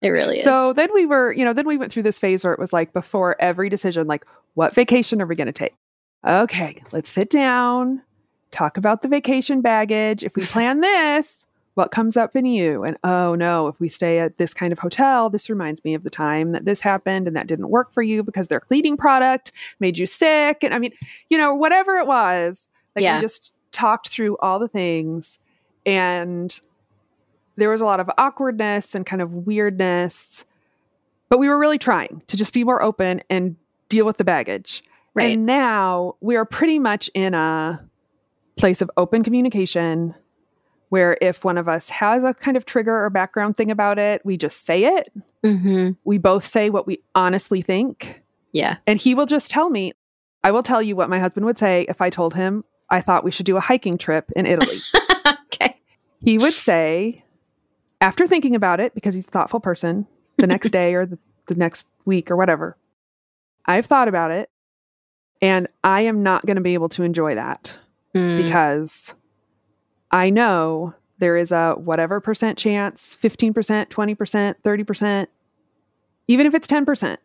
it 0.00 0.08
really 0.08 0.38
is. 0.38 0.44
so 0.44 0.72
then 0.72 0.88
we 0.94 1.04
were, 1.04 1.34
you 1.34 1.44
know, 1.44 1.52
then 1.52 1.66
we 1.66 1.76
went 1.76 1.92
through 1.92 2.04
this 2.04 2.18
phase 2.18 2.44
where 2.44 2.54
it 2.54 2.58
was 2.58 2.72
like 2.72 2.94
before 2.94 3.36
every 3.38 3.68
decision, 3.68 4.06
like, 4.06 4.24
what 4.54 4.74
vacation 4.74 5.20
are 5.20 5.26
we 5.26 5.36
going 5.36 5.48
to 5.48 5.52
take? 5.52 5.74
Okay, 6.26 6.82
let's 6.92 7.10
sit 7.10 7.28
down, 7.28 8.00
talk 8.52 8.78
about 8.78 9.02
the 9.02 9.08
vacation 9.08 9.60
baggage. 9.60 10.24
If 10.24 10.34
we 10.34 10.46
plan 10.46 10.80
this, 10.80 11.46
what 11.74 11.90
comes 11.90 12.16
up 12.16 12.36
in 12.36 12.44
you? 12.44 12.84
And 12.84 12.96
oh 13.02 13.34
no, 13.34 13.68
if 13.68 13.80
we 13.80 13.88
stay 13.88 14.18
at 14.18 14.36
this 14.38 14.52
kind 14.52 14.72
of 14.72 14.78
hotel, 14.78 15.30
this 15.30 15.48
reminds 15.48 15.82
me 15.84 15.94
of 15.94 16.04
the 16.04 16.10
time 16.10 16.52
that 16.52 16.64
this 16.64 16.80
happened 16.80 17.26
and 17.26 17.34
that 17.36 17.46
didn't 17.46 17.70
work 17.70 17.92
for 17.92 18.02
you 18.02 18.22
because 18.22 18.48
their 18.48 18.60
cleaning 18.60 18.96
product 18.96 19.52
made 19.80 19.96
you 19.96 20.06
sick. 20.06 20.62
And 20.62 20.74
I 20.74 20.78
mean, 20.78 20.92
you 21.30 21.38
know, 21.38 21.54
whatever 21.54 21.96
it 21.96 22.06
was, 22.06 22.68
like 22.94 23.02
Yeah. 23.02 23.16
we 23.16 23.22
just 23.22 23.54
talked 23.70 24.08
through 24.08 24.36
all 24.38 24.58
the 24.58 24.68
things 24.68 25.38
and 25.86 26.60
there 27.56 27.70
was 27.70 27.80
a 27.80 27.86
lot 27.86 28.00
of 28.00 28.10
awkwardness 28.18 28.94
and 28.94 29.04
kind 29.06 29.22
of 29.22 29.32
weirdness. 29.46 30.44
But 31.28 31.38
we 31.38 31.48
were 31.48 31.58
really 31.58 31.78
trying 31.78 32.22
to 32.28 32.36
just 32.36 32.52
be 32.52 32.64
more 32.64 32.82
open 32.82 33.22
and 33.30 33.56
deal 33.88 34.04
with 34.04 34.18
the 34.18 34.24
baggage. 34.24 34.82
right. 35.14 35.34
And 35.34 35.46
now 35.46 36.16
we 36.20 36.36
are 36.36 36.44
pretty 36.44 36.78
much 36.78 37.10
in 37.14 37.32
a 37.34 37.82
place 38.56 38.82
of 38.82 38.90
open 38.98 39.22
communication 39.22 40.14
where 40.92 41.16
if 41.22 41.42
one 41.42 41.56
of 41.56 41.70
us 41.70 41.88
has 41.88 42.22
a 42.22 42.34
kind 42.34 42.54
of 42.54 42.66
trigger 42.66 42.94
or 42.94 43.08
background 43.08 43.56
thing 43.56 43.70
about 43.70 43.98
it, 43.98 44.20
we 44.26 44.36
just 44.36 44.66
say 44.66 44.84
it. 44.84 45.10
mm-hmm. 45.42 45.92
We 46.04 46.18
both 46.18 46.46
say 46.46 46.68
what 46.68 46.86
we 46.86 47.02
honestly 47.14 47.62
think. 47.62 48.20
Yeah. 48.52 48.76
And 48.86 49.00
he 49.00 49.14
will 49.14 49.24
just 49.24 49.50
tell 49.50 49.70
me. 49.70 49.94
I 50.44 50.50
will 50.50 50.62
tell 50.62 50.82
you 50.82 50.94
what 50.94 51.08
my 51.08 51.18
husband 51.18 51.46
would 51.46 51.58
say 51.58 51.86
if 51.88 52.02
I 52.02 52.10
told 52.10 52.34
him 52.34 52.62
I 52.90 53.00
thought 53.00 53.24
we 53.24 53.30
should 53.30 53.46
do 53.46 53.56
a 53.56 53.60
hiking 53.60 53.96
trip 53.96 54.30
in 54.36 54.44
Italy. 54.44 54.80
okay. 55.44 55.80
he 56.20 56.36
would 56.36 56.52
say, 56.52 57.24
after 58.02 58.26
thinking 58.26 58.54
about 58.54 58.78
it, 58.78 58.94
because 58.94 59.14
he's 59.14 59.26
a 59.26 59.30
thoughtful 59.30 59.60
person, 59.60 60.06
the 60.36 60.46
next 60.46 60.70
day 60.72 60.92
or 60.92 61.06
the, 61.06 61.18
the 61.46 61.54
next 61.54 61.88
week 62.04 62.30
or 62.30 62.36
whatever, 62.36 62.76
I've 63.64 63.86
thought 63.86 64.08
about 64.08 64.30
it 64.30 64.50
and 65.40 65.68
I 65.82 66.02
am 66.02 66.22
not 66.22 66.44
going 66.44 66.56
to 66.56 66.62
be 66.62 66.74
able 66.74 66.90
to 66.90 67.02
enjoy 67.02 67.36
that 67.36 67.78
Mm, 68.14 68.42
because 68.42 69.14
I 70.12 70.30
know 70.30 70.94
there 71.18 71.36
is 71.36 71.52
a 71.52 71.74
whatever 71.74 72.20
percent 72.20 72.58
chance 72.58 73.16
15%, 73.22 73.88
20%, 73.88 74.54
30%, 74.62 75.26
even 76.28 76.46
if 76.46 76.54
it's 76.54 76.66
10%. 76.66 77.16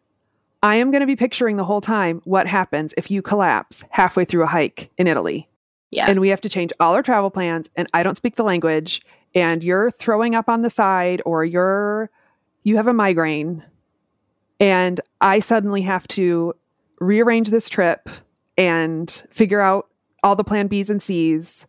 I 0.64 0.76
am 0.76 0.92
going 0.92 1.02
to 1.02 1.08
be 1.08 1.16
picturing 1.16 1.58
the 1.58 1.66
whole 1.66 1.82
time 1.82 2.22
what 2.24 2.48
happens 2.48 2.94
if 2.98 3.12
you 3.12 3.22
collapse 3.22 3.84
halfway 3.92 4.26
through 4.26 4.44
a 4.44 4.48
hike 4.48 4.90
in 4.98 5.08
Italy 5.08 5.48
yeah. 5.92 6.10
and 6.10 6.20
we 6.20 6.30
have 6.30 6.42
to 6.42 6.50
change 6.50 6.72
all 6.80 6.94
our 6.94 7.04
travel 7.04 7.30
plans 7.30 7.70
and 7.76 7.88
I 7.94 8.04
don't 8.04 8.18
speak 8.18 8.36
the 8.36 8.44
language 8.44 9.02
and 9.36 9.64
you're 9.64 9.92
throwing 9.92 10.36
up 10.36 10.50
on 10.50 10.62
the 10.62 10.70
side 10.70 11.22
or 11.26 11.46
you're 11.46 12.10
you 12.64 12.76
have 12.78 12.88
a 12.88 12.94
migraine 12.94 13.64
and 14.60 15.00
I 15.22 15.40
suddenly 15.40 15.84
have 15.84 16.08
to 16.10 16.54
rearrange 17.00 17.50
this 17.50 17.70
trip 17.70 18.10
and 18.58 19.10
figure 19.30 19.62
out 19.62 19.88
all 20.24 20.36
the 20.36 20.44
plan 20.44 20.68
B's 20.68 20.90
and 20.90 21.02
C's 21.02 21.68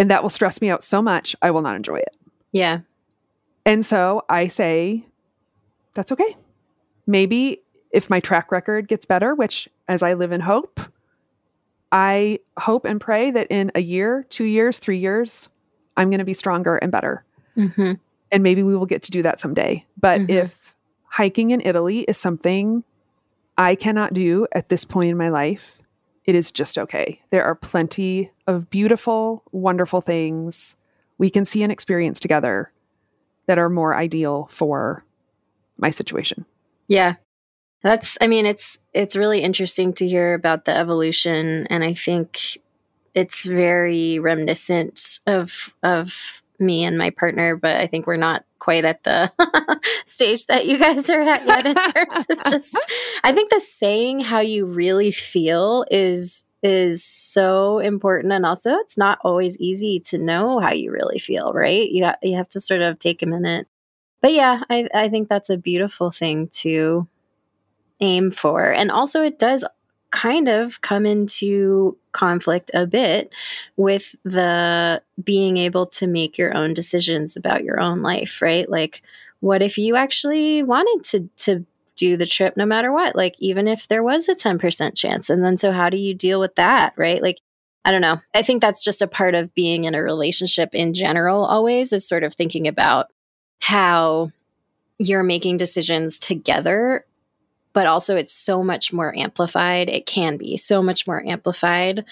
and 0.00 0.10
that 0.10 0.22
will 0.24 0.30
stress 0.30 0.60
me 0.60 0.68
out 0.68 0.82
so 0.82 1.00
much 1.00 1.36
I 1.40 1.52
will 1.52 1.62
not 1.62 1.76
enjoy 1.76 1.98
it. 1.98 2.16
yeah. 2.50 2.80
And 3.66 3.84
so 3.86 4.24
I 4.28 4.46
say 4.48 5.04
that's 5.94 6.10
okay. 6.12 6.34
Maybe 7.06 7.60
if 7.92 8.08
my 8.08 8.18
track 8.18 8.50
record 8.50 8.88
gets 8.88 9.04
better, 9.04 9.34
which 9.34 9.68
as 9.86 10.02
I 10.02 10.14
live 10.14 10.32
in 10.32 10.40
hope, 10.40 10.80
I 11.92 12.38
hope 12.56 12.84
and 12.84 13.00
pray 13.00 13.30
that 13.32 13.48
in 13.50 13.70
a 13.74 13.80
year, 13.80 14.24
two 14.30 14.44
years, 14.44 14.78
three 14.78 14.98
years, 14.98 15.48
I'm 15.96 16.08
going 16.08 16.20
to 16.20 16.24
be 16.24 16.34
stronger 16.34 16.76
and 16.76 16.90
better. 16.92 17.24
Mm-hmm. 17.56 17.92
And 18.32 18.42
maybe 18.42 18.62
we 18.62 18.76
will 18.76 18.86
get 18.86 19.02
to 19.04 19.10
do 19.10 19.22
that 19.22 19.40
someday. 19.40 19.84
But 20.00 20.20
Mhm. 20.22 20.30
if 20.30 20.74
hiking 21.04 21.50
in 21.50 21.60
Italy 21.60 22.00
is 22.00 22.16
something 22.16 22.84
I 23.58 23.74
cannot 23.74 24.14
do 24.14 24.46
at 24.52 24.68
this 24.68 24.84
point 24.84 25.10
in 25.10 25.16
my 25.18 25.28
life, 25.28 25.79
it 26.24 26.34
is 26.34 26.50
just 26.50 26.78
okay. 26.78 27.20
There 27.30 27.44
are 27.44 27.54
plenty 27.54 28.30
of 28.46 28.70
beautiful, 28.70 29.42
wonderful 29.52 30.00
things 30.00 30.76
we 31.18 31.30
can 31.30 31.44
see 31.44 31.62
and 31.62 31.72
experience 31.72 32.20
together 32.20 32.72
that 33.46 33.58
are 33.58 33.68
more 33.68 33.94
ideal 33.94 34.48
for 34.50 35.04
my 35.76 35.90
situation. 35.90 36.44
Yeah. 36.88 37.14
That's 37.82 38.18
I 38.20 38.26
mean 38.26 38.46
it's 38.46 38.78
it's 38.92 39.16
really 39.16 39.42
interesting 39.42 39.92
to 39.94 40.06
hear 40.06 40.34
about 40.34 40.66
the 40.66 40.76
evolution 40.76 41.66
and 41.68 41.82
I 41.82 41.94
think 41.94 42.58
it's 43.14 43.44
very 43.44 44.18
reminiscent 44.18 45.20
of 45.26 45.70
of 45.82 46.42
me 46.60 46.84
and 46.84 46.98
my 46.98 47.10
partner 47.10 47.56
but 47.56 47.76
I 47.76 47.86
think 47.86 48.06
we're 48.06 48.16
not 48.16 48.44
quite 48.58 48.84
at 48.84 49.02
the 49.04 49.32
stage 50.06 50.46
that 50.46 50.66
you 50.66 50.78
guys 50.78 51.08
are 51.08 51.22
at 51.22 51.46
yet 51.46 51.66
in 51.66 51.74
terms 51.74 52.26
of 52.30 52.50
just 52.50 52.76
I 53.24 53.32
think 53.32 53.50
the 53.50 53.60
saying 53.60 54.20
how 54.20 54.40
you 54.40 54.66
really 54.66 55.10
feel 55.10 55.84
is 55.90 56.44
is 56.62 57.02
so 57.02 57.78
important 57.78 58.34
and 58.34 58.44
also 58.44 58.74
it's 58.76 58.98
not 58.98 59.18
always 59.24 59.56
easy 59.58 59.98
to 59.98 60.18
know 60.18 60.60
how 60.60 60.72
you 60.72 60.92
really 60.92 61.18
feel, 61.18 61.54
right? 61.54 61.88
You 61.88 62.04
ha- 62.04 62.18
you 62.22 62.36
have 62.36 62.50
to 62.50 62.60
sort 62.60 62.82
of 62.82 62.98
take 62.98 63.22
a 63.22 63.26
minute 63.26 63.66
but 64.20 64.32
yeah, 64.32 64.62
I, 64.68 64.88
I 64.92 65.08
think 65.08 65.28
that's 65.28 65.50
a 65.50 65.56
beautiful 65.56 66.10
thing 66.10 66.48
to 66.48 67.08
aim 68.00 68.30
for. 68.30 68.70
And 68.70 68.90
also, 68.90 69.22
it 69.22 69.38
does 69.38 69.64
kind 70.10 70.48
of 70.48 70.80
come 70.80 71.06
into 71.06 71.96
conflict 72.12 72.70
a 72.74 72.86
bit 72.86 73.32
with 73.76 74.14
the 74.24 75.02
being 75.22 75.56
able 75.56 75.86
to 75.86 76.06
make 76.06 76.36
your 76.36 76.56
own 76.56 76.74
decisions 76.74 77.36
about 77.36 77.64
your 77.64 77.80
own 77.80 78.02
life, 78.02 78.42
right? 78.42 78.68
Like, 78.68 79.02
what 79.40 79.62
if 79.62 79.78
you 79.78 79.96
actually 79.96 80.62
wanted 80.62 81.04
to, 81.10 81.28
to 81.44 81.66
do 81.96 82.16
the 82.16 82.26
trip 82.26 82.56
no 82.56 82.66
matter 82.66 82.92
what? 82.92 83.14
Like, 83.14 83.34
even 83.38 83.68
if 83.68 83.88
there 83.88 84.02
was 84.02 84.28
a 84.28 84.34
10% 84.34 84.96
chance. 84.96 85.30
And 85.30 85.44
then, 85.44 85.56
so 85.56 85.72
how 85.72 85.90
do 85.90 85.98
you 85.98 86.14
deal 86.14 86.40
with 86.40 86.54
that, 86.56 86.94
right? 86.96 87.22
Like, 87.22 87.38
I 87.84 87.90
don't 87.90 88.02
know. 88.02 88.20
I 88.34 88.42
think 88.42 88.60
that's 88.60 88.84
just 88.84 89.00
a 89.00 89.06
part 89.06 89.34
of 89.34 89.54
being 89.54 89.84
in 89.84 89.94
a 89.94 90.02
relationship 90.02 90.74
in 90.74 90.92
general, 90.92 91.44
always, 91.44 91.92
is 91.92 92.06
sort 92.06 92.24
of 92.24 92.34
thinking 92.34 92.68
about 92.68 93.06
how 93.60 94.30
you're 94.98 95.22
making 95.22 95.56
decisions 95.56 96.18
together, 96.18 97.06
but 97.72 97.86
also 97.86 98.16
it's 98.16 98.32
so 98.32 98.62
much 98.62 98.92
more 98.92 99.16
amplified. 99.16 99.88
It 99.88 100.06
can 100.06 100.36
be 100.36 100.56
so 100.56 100.82
much 100.82 101.06
more 101.06 101.24
amplified 101.26 102.04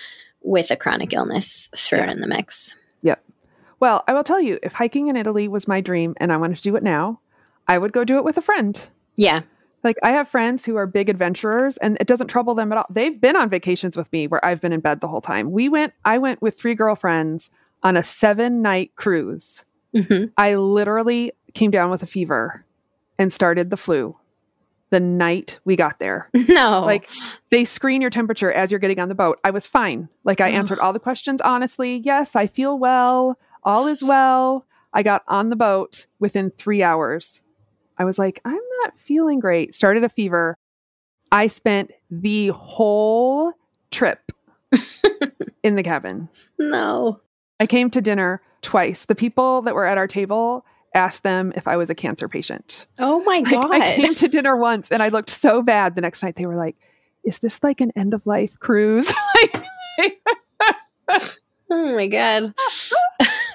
with 0.42 0.70
a 0.70 0.76
chronic 0.76 1.12
illness 1.12 1.68
thrown 1.74 2.06
yeah. 2.06 2.12
in 2.12 2.20
the 2.20 2.26
mix. 2.26 2.76
Yep. 3.02 3.22
Well, 3.80 4.04
I 4.08 4.12
will 4.12 4.24
tell 4.24 4.40
you, 4.40 4.58
if 4.62 4.72
hiking 4.72 5.08
in 5.08 5.16
Italy 5.16 5.48
was 5.48 5.68
my 5.68 5.80
dream 5.80 6.14
and 6.18 6.32
I 6.32 6.36
wanted 6.36 6.56
to 6.56 6.62
do 6.62 6.76
it 6.76 6.82
now, 6.82 7.20
I 7.66 7.78
would 7.78 7.92
go 7.92 8.04
do 8.04 8.16
it 8.16 8.24
with 8.24 8.38
a 8.38 8.42
friend. 8.42 8.88
Yeah. 9.16 9.42
Like 9.84 9.96
I 10.02 10.10
have 10.10 10.28
friends 10.28 10.64
who 10.64 10.76
are 10.76 10.86
big 10.86 11.08
adventurers 11.08 11.76
and 11.76 11.96
it 12.00 12.06
doesn't 12.06 12.28
trouble 12.28 12.54
them 12.54 12.72
at 12.72 12.78
all. 12.78 12.86
They've 12.90 13.20
been 13.20 13.36
on 13.36 13.48
vacations 13.48 13.96
with 13.96 14.10
me 14.12 14.26
where 14.26 14.44
I've 14.44 14.60
been 14.60 14.72
in 14.72 14.80
bed 14.80 15.00
the 15.00 15.08
whole 15.08 15.20
time. 15.20 15.52
We 15.52 15.68
went 15.68 15.92
I 16.04 16.18
went 16.18 16.42
with 16.42 16.58
three 16.58 16.74
girlfriends 16.74 17.50
on 17.82 17.96
a 17.96 18.00
7-night 18.00 18.96
cruise. 18.96 19.64
Mm-hmm. 19.94 20.30
I 20.36 20.56
literally 20.56 21.32
came 21.54 21.70
down 21.70 21.90
with 21.90 22.02
a 22.02 22.06
fever 22.06 22.64
and 23.18 23.32
started 23.32 23.70
the 23.70 23.76
flu 23.76 24.16
the 24.90 25.00
night 25.00 25.58
we 25.64 25.76
got 25.76 25.98
there. 25.98 26.30
No. 26.48 26.80
Like 26.80 27.08
they 27.50 27.64
screen 27.64 28.00
your 28.00 28.10
temperature 28.10 28.50
as 28.50 28.70
you're 28.70 28.80
getting 28.80 28.98
on 28.98 29.08
the 29.08 29.14
boat. 29.14 29.38
I 29.44 29.50
was 29.50 29.66
fine. 29.66 30.08
Like 30.24 30.40
I 30.40 30.48
answered 30.48 30.78
all 30.78 30.92
the 30.92 30.98
questions 30.98 31.40
honestly. 31.42 31.96
Yes, 31.96 32.34
I 32.34 32.46
feel 32.46 32.78
well. 32.78 33.38
All 33.64 33.86
is 33.86 34.02
well. 34.02 34.64
I 34.94 35.02
got 35.02 35.22
on 35.28 35.50
the 35.50 35.56
boat 35.56 36.06
within 36.18 36.50
three 36.50 36.82
hours. 36.82 37.42
I 37.98 38.04
was 38.04 38.18
like, 38.18 38.40
I'm 38.44 38.58
not 38.82 38.98
feeling 38.98 39.40
great. 39.40 39.74
Started 39.74 40.04
a 40.04 40.08
fever. 40.08 40.56
I 41.30 41.48
spent 41.48 41.92
the 42.10 42.48
whole 42.48 43.52
trip 43.90 44.32
in 45.62 45.74
the 45.74 45.82
cabin. 45.82 46.28
No. 46.58 47.20
I 47.60 47.66
came 47.66 47.90
to 47.90 48.00
dinner 48.00 48.40
twice. 48.62 49.04
The 49.04 49.14
people 49.14 49.62
that 49.62 49.74
were 49.74 49.84
at 49.84 49.98
our 49.98 50.06
table 50.08 50.64
asked 50.94 51.22
them 51.22 51.52
if 51.56 51.68
I 51.68 51.76
was 51.76 51.90
a 51.90 51.94
cancer 51.94 52.28
patient. 52.28 52.86
Oh 52.98 53.22
my 53.24 53.40
God. 53.50 53.70
I 53.70 53.96
came 53.96 54.14
to 54.16 54.28
dinner 54.28 54.56
once 54.56 54.90
and 54.90 55.02
I 55.02 55.08
looked 55.08 55.30
so 55.30 55.62
bad 55.62 55.94
the 55.94 56.00
next 56.00 56.22
night. 56.22 56.36
They 56.36 56.46
were 56.46 56.56
like, 56.56 56.76
Is 57.24 57.38
this 57.38 57.62
like 57.62 57.80
an 57.80 57.92
end 57.96 58.14
of 58.14 58.26
life 58.26 58.58
cruise? 58.60 59.12
oh 61.08 61.94
my 61.94 62.06
God. 62.06 62.54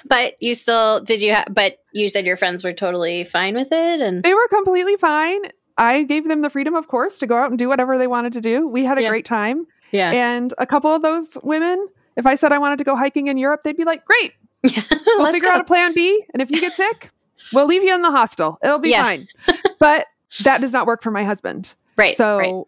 but 0.06 0.34
you 0.40 0.54
still, 0.54 1.00
did 1.00 1.22
you 1.22 1.32
have, 1.34 1.48
but 1.50 1.78
you 1.92 2.08
said 2.08 2.26
your 2.26 2.36
friends 2.36 2.62
were 2.64 2.72
totally 2.72 3.24
fine 3.24 3.54
with 3.54 3.72
it? 3.72 4.00
And 4.00 4.22
they 4.22 4.34
were 4.34 4.48
completely 4.48 4.96
fine. 4.96 5.42
I 5.76 6.04
gave 6.04 6.28
them 6.28 6.42
the 6.42 6.50
freedom, 6.50 6.74
of 6.74 6.86
course, 6.86 7.18
to 7.18 7.26
go 7.26 7.36
out 7.36 7.50
and 7.50 7.58
do 7.58 7.68
whatever 7.68 7.98
they 7.98 8.06
wanted 8.06 8.34
to 8.34 8.40
do. 8.40 8.68
We 8.68 8.84
had 8.84 8.98
a 8.98 9.02
yeah. 9.02 9.08
great 9.08 9.24
time. 9.24 9.66
Yeah. 9.90 10.10
And 10.10 10.54
a 10.58 10.66
couple 10.66 10.94
of 10.94 11.02
those 11.02 11.36
women, 11.42 11.88
if 12.16 12.26
I 12.26 12.36
said 12.36 12.52
I 12.52 12.58
wanted 12.58 12.78
to 12.78 12.84
go 12.84 12.96
hiking 12.96 13.26
in 13.26 13.38
Europe, 13.38 13.62
they'd 13.64 13.76
be 13.76 13.84
like, 13.84 14.04
Great. 14.04 14.34
Yeah, 14.62 14.82
we'll 14.90 15.30
figure 15.30 15.50
go. 15.50 15.56
out 15.56 15.60
a 15.60 15.64
plan 15.64 15.92
B. 15.92 16.24
And 16.32 16.40
if 16.40 16.50
you 16.50 16.58
get 16.58 16.74
sick, 16.74 17.10
We'll 17.52 17.66
leave 17.66 17.82
you 17.82 17.94
in 17.94 18.02
the 18.02 18.10
hostel. 18.10 18.58
It'll 18.62 18.78
be 18.78 18.90
yeah. 18.90 19.02
fine. 19.02 19.28
but 19.78 20.06
that 20.42 20.60
does 20.60 20.72
not 20.72 20.86
work 20.86 21.02
for 21.02 21.10
my 21.10 21.24
husband. 21.24 21.74
Right. 21.96 22.16
So 22.16 22.38
right. 22.38 22.64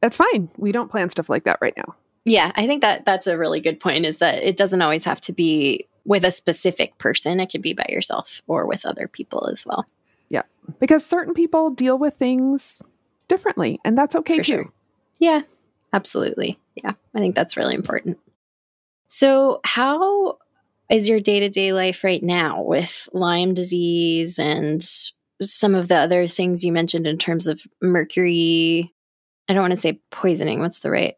that's 0.00 0.16
fine. 0.16 0.48
We 0.56 0.72
don't 0.72 0.90
plan 0.90 1.10
stuff 1.10 1.28
like 1.28 1.44
that 1.44 1.58
right 1.60 1.76
now. 1.76 1.94
Yeah, 2.24 2.52
I 2.54 2.66
think 2.66 2.80
that 2.80 3.04
that's 3.04 3.26
a 3.26 3.36
really 3.36 3.60
good 3.60 3.80
point 3.80 4.06
is 4.06 4.18
that 4.18 4.42
it 4.42 4.56
doesn't 4.56 4.80
always 4.80 5.04
have 5.04 5.20
to 5.22 5.32
be 5.32 5.86
with 6.06 6.24
a 6.24 6.30
specific 6.30 6.96
person. 6.98 7.38
It 7.38 7.50
can 7.50 7.60
be 7.60 7.74
by 7.74 7.86
yourself 7.88 8.40
or 8.46 8.66
with 8.66 8.86
other 8.86 9.08
people 9.08 9.46
as 9.48 9.66
well. 9.66 9.86
Yeah. 10.30 10.42
Because 10.80 11.04
certain 11.04 11.34
people 11.34 11.70
deal 11.70 11.98
with 11.98 12.14
things 12.14 12.80
differently 13.28 13.78
and 13.84 13.96
that's 13.96 14.14
okay 14.16 14.38
for 14.38 14.44
too. 14.44 14.52
Sure. 14.52 14.72
Yeah. 15.18 15.42
Absolutely. 15.92 16.58
Yeah. 16.74 16.92
I 17.14 17.18
think 17.18 17.34
that's 17.34 17.56
really 17.56 17.74
important. 17.74 18.18
So, 19.06 19.60
how 19.64 20.38
is 20.90 21.08
your 21.08 21.20
day 21.20 21.40
to 21.40 21.48
day 21.48 21.72
life 21.72 22.04
right 22.04 22.22
now 22.22 22.62
with 22.62 23.08
Lyme 23.12 23.54
disease 23.54 24.38
and 24.38 24.84
some 25.42 25.74
of 25.74 25.88
the 25.88 25.96
other 25.96 26.28
things 26.28 26.64
you 26.64 26.72
mentioned 26.72 27.06
in 27.06 27.18
terms 27.18 27.46
of 27.46 27.62
mercury? 27.82 28.92
I 29.48 29.52
don't 29.52 29.62
want 29.62 29.72
to 29.72 29.80
say 29.80 30.00
poisoning. 30.10 30.60
What's 30.60 30.80
the 30.80 30.90
right 30.90 31.14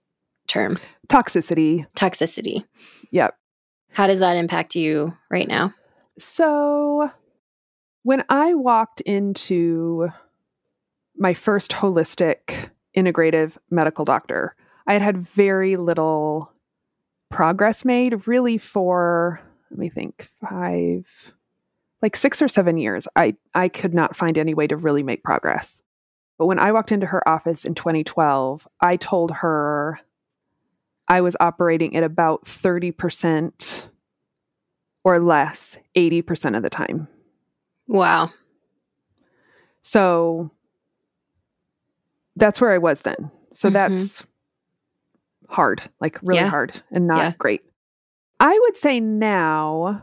term? 0.49 0.79
Toxicity. 1.09 1.87
Toxicity. 1.97 2.65
Yep. 3.11 3.37
How 3.93 4.07
does 4.07 4.21
that 4.21 4.37
impact 4.37 4.75
you 4.75 5.17
right 5.31 5.49
now? 5.49 5.73
So, 6.19 7.11
when 8.03 8.25
I 8.29 8.55
walked 8.55 9.01
into 9.03 10.09
my 11.17 11.35
first 11.35 11.73
holistic 11.73 12.71
integrative 12.97 13.57
medical 13.71 14.05
doctor, 14.05 14.55
I 14.87 14.95
had 14.95 15.03
had 15.03 15.19
very 15.19 15.77
little 15.77 16.53
progress 17.31 17.85
made 17.85 18.27
really 18.27 18.59
for 18.59 19.41
let 19.71 19.79
me 19.79 19.89
think, 19.89 20.29
five, 20.41 21.07
like 22.03 22.17
six 22.17 22.41
or 22.43 22.49
seven 22.49 22.79
years, 22.79 23.09
I, 23.17 23.37
I 23.55 23.69
could 23.69 23.95
not 23.95 24.17
find 24.17 24.39
any 24.39 24.55
way 24.55 24.67
to 24.67 24.77
really 24.77 25.03
make 25.03 25.25
progress. 25.25 25.83
But 26.39 26.47
when 26.47 26.59
I 26.59 26.73
walked 26.73 26.93
into 26.93 27.07
her 27.07 27.27
office 27.27 27.65
in 27.65 27.75
2012, 27.75 28.69
I 28.81 28.97
told 28.97 29.31
her 29.31 30.01
I 31.09 31.21
was 31.21 31.37
operating 31.41 31.97
at 31.97 32.03
about 32.03 32.45
30% 32.45 33.83
or 35.05 35.21
less 35.21 35.79
80% 35.97 36.57
of 36.57 36.63
the 36.63 36.71
time. 36.71 37.09
Wow. 37.87 38.31
So 39.83 40.51
that's 42.35 42.61
where 42.61 42.73
I 42.73 42.79
was 42.79 43.03
then. 43.03 43.31
So 43.55 43.69
mm-hmm. 43.69 43.95
that's 43.95 44.25
hard, 45.49 45.81
like 46.01 46.19
really 46.23 46.41
yeah. 46.41 46.49
hard 46.49 46.83
and 46.91 47.07
not 47.07 47.19
yeah. 47.19 47.33
great. 47.39 47.63
I 48.41 48.59
would 48.63 48.77
say 48.77 49.01
now 49.01 50.03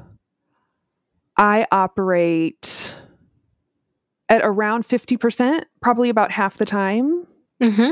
I 1.37 1.67
operate 1.71 2.93
at 4.29 4.41
around 4.43 4.87
50%, 4.87 5.63
probably 5.81 6.09
about 6.09 6.31
half 6.31 6.57
the 6.57 6.65
time. 6.65 7.27
Mm-hmm. 7.61 7.91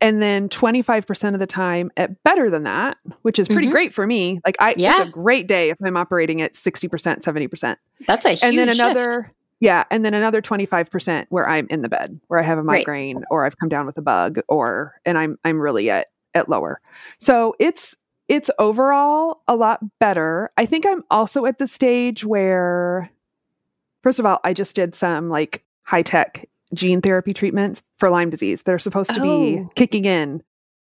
And 0.00 0.22
then 0.22 0.48
25% 0.50 1.34
of 1.34 1.40
the 1.40 1.46
time 1.46 1.90
at 1.96 2.22
better 2.22 2.50
than 2.50 2.64
that, 2.64 2.98
which 3.22 3.38
is 3.38 3.48
pretty 3.48 3.66
mm-hmm. 3.66 3.72
great 3.72 3.94
for 3.94 4.06
me. 4.06 4.40
Like 4.44 4.56
I 4.60 4.74
yeah. 4.76 5.00
it's 5.00 5.08
a 5.08 5.10
great 5.10 5.48
day 5.48 5.70
if 5.70 5.78
I'm 5.82 5.96
operating 5.96 6.42
at 6.42 6.52
60%, 6.52 6.90
70%. 6.90 7.76
That's 8.06 8.26
a 8.26 8.30
huge 8.30 8.42
And 8.42 8.58
then 8.58 8.68
another 8.68 9.10
shift. 9.10 9.34
yeah, 9.60 9.84
and 9.90 10.04
then 10.04 10.12
another 10.12 10.42
25% 10.42 11.26
where 11.30 11.48
I'm 11.48 11.66
in 11.70 11.80
the 11.80 11.88
bed, 11.88 12.20
where 12.28 12.38
I 12.38 12.42
have 12.42 12.58
a 12.58 12.62
migraine 12.62 13.16
right. 13.16 13.24
or 13.30 13.46
I've 13.46 13.56
come 13.56 13.70
down 13.70 13.86
with 13.86 13.96
a 13.96 14.02
bug 14.02 14.38
or 14.48 15.00
and 15.06 15.16
I'm 15.16 15.38
I'm 15.44 15.58
really 15.58 15.88
at 15.88 16.08
at 16.34 16.50
lower. 16.50 16.80
So 17.18 17.54
it's 17.58 17.96
it's 18.28 18.50
overall 18.58 19.42
a 19.46 19.56
lot 19.56 19.80
better. 19.98 20.50
I 20.56 20.66
think 20.66 20.86
I'm 20.86 21.04
also 21.10 21.46
at 21.46 21.58
the 21.58 21.66
stage 21.66 22.24
where, 22.24 23.10
first 24.02 24.18
of 24.18 24.26
all, 24.26 24.40
I 24.44 24.52
just 24.52 24.74
did 24.76 24.94
some 24.94 25.28
like 25.28 25.64
high 25.82 26.02
tech 26.02 26.48
gene 26.74 27.00
therapy 27.00 27.32
treatments 27.32 27.82
for 27.98 28.10
Lyme 28.10 28.30
disease 28.30 28.62
that 28.62 28.72
are 28.72 28.78
supposed 28.78 29.14
to 29.14 29.20
oh. 29.20 29.22
be 29.22 29.68
kicking 29.74 30.04
in 30.04 30.42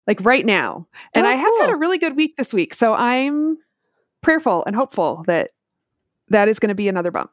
like 0.06 0.24
right 0.24 0.44
now. 0.44 0.86
And 1.14 1.26
oh, 1.26 1.28
I 1.28 1.34
have 1.34 1.52
cool. 1.52 1.60
had 1.60 1.70
a 1.70 1.76
really 1.76 1.98
good 1.98 2.16
week 2.16 2.36
this 2.36 2.52
week. 2.52 2.74
So 2.74 2.94
I'm 2.94 3.58
prayerful 4.22 4.64
and 4.66 4.74
hopeful 4.74 5.24
that 5.26 5.52
that 6.28 6.48
is 6.48 6.58
going 6.58 6.68
to 6.68 6.74
be 6.74 6.88
another 6.88 7.10
bump. 7.10 7.30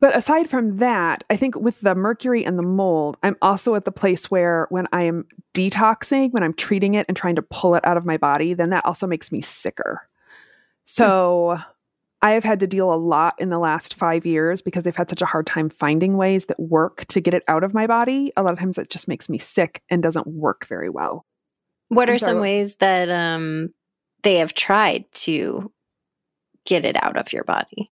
But 0.00 0.14
aside 0.16 0.48
from 0.48 0.76
that, 0.76 1.24
I 1.28 1.36
think 1.36 1.56
with 1.56 1.80
the 1.80 1.94
mercury 1.94 2.44
and 2.44 2.56
the 2.56 2.62
mold, 2.62 3.16
I'm 3.22 3.36
also 3.42 3.74
at 3.74 3.84
the 3.84 3.90
place 3.90 4.30
where 4.30 4.68
when 4.70 4.86
I 4.92 5.04
am 5.04 5.26
detoxing, 5.54 6.32
when 6.32 6.44
I'm 6.44 6.54
treating 6.54 6.94
it 6.94 7.06
and 7.08 7.16
trying 7.16 7.34
to 7.36 7.42
pull 7.42 7.74
it 7.74 7.84
out 7.84 7.96
of 7.96 8.06
my 8.06 8.16
body, 8.16 8.54
then 8.54 8.70
that 8.70 8.84
also 8.84 9.08
makes 9.08 9.32
me 9.32 9.40
sicker. 9.40 10.06
So 10.84 11.56
mm. 11.58 11.64
I 12.22 12.30
have 12.30 12.44
had 12.44 12.60
to 12.60 12.66
deal 12.66 12.92
a 12.92 12.96
lot 12.96 13.34
in 13.38 13.48
the 13.48 13.58
last 13.58 13.94
five 13.94 14.24
years 14.24 14.62
because 14.62 14.84
they've 14.84 14.94
had 14.94 15.10
such 15.10 15.22
a 15.22 15.26
hard 15.26 15.46
time 15.46 15.68
finding 15.68 16.16
ways 16.16 16.46
that 16.46 16.60
work 16.60 17.04
to 17.06 17.20
get 17.20 17.34
it 17.34 17.42
out 17.48 17.64
of 17.64 17.74
my 17.74 17.86
body. 17.86 18.32
A 18.36 18.42
lot 18.42 18.52
of 18.52 18.58
times 18.58 18.78
it 18.78 18.90
just 18.90 19.08
makes 19.08 19.28
me 19.28 19.38
sick 19.38 19.82
and 19.90 20.02
doesn't 20.02 20.26
work 20.26 20.66
very 20.68 20.88
well. 20.88 21.26
What 21.88 22.10
are 22.10 22.18
some 22.18 22.40
ways 22.40 22.76
that 22.76 23.08
um, 23.08 23.72
they 24.22 24.36
have 24.36 24.52
tried 24.54 25.06
to 25.12 25.72
get 26.66 26.84
it 26.84 27.02
out 27.02 27.16
of 27.16 27.32
your 27.32 27.44
body? 27.44 27.90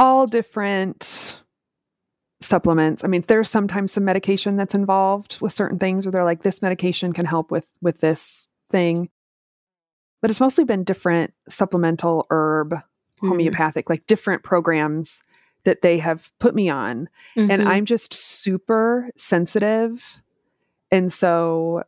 All 0.00 0.26
different 0.26 1.36
supplements. 2.40 3.04
I 3.04 3.06
mean, 3.06 3.22
there's 3.28 3.50
sometimes 3.50 3.92
some 3.92 4.04
medication 4.04 4.56
that's 4.56 4.74
involved 4.74 5.36
with 5.40 5.52
certain 5.52 5.78
things 5.78 6.06
where 6.06 6.12
they're 6.12 6.24
like, 6.24 6.42
this 6.42 6.62
medication 6.62 7.12
can 7.12 7.26
help 7.26 7.50
with 7.50 7.66
with 7.82 8.00
this 8.00 8.48
thing. 8.70 9.10
But 10.22 10.30
it's 10.30 10.40
mostly 10.40 10.64
been 10.64 10.84
different 10.84 11.34
supplemental 11.48 12.26
herb, 12.30 12.70
mm-hmm. 12.72 13.28
homeopathic, 13.28 13.88
like 13.88 14.06
different 14.06 14.42
programs 14.42 15.22
that 15.64 15.82
they 15.82 15.98
have 15.98 16.32
put 16.38 16.54
me 16.54 16.70
on. 16.70 17.08
Mm-hmm. 17.36 17.50
And 17.50 17.68
I'm 17.68 17.84
just 17.84 18.14
super 18.14 19.10
sensitive. 19.16 20.22
And 20.90 21.12
so 21.12 21.84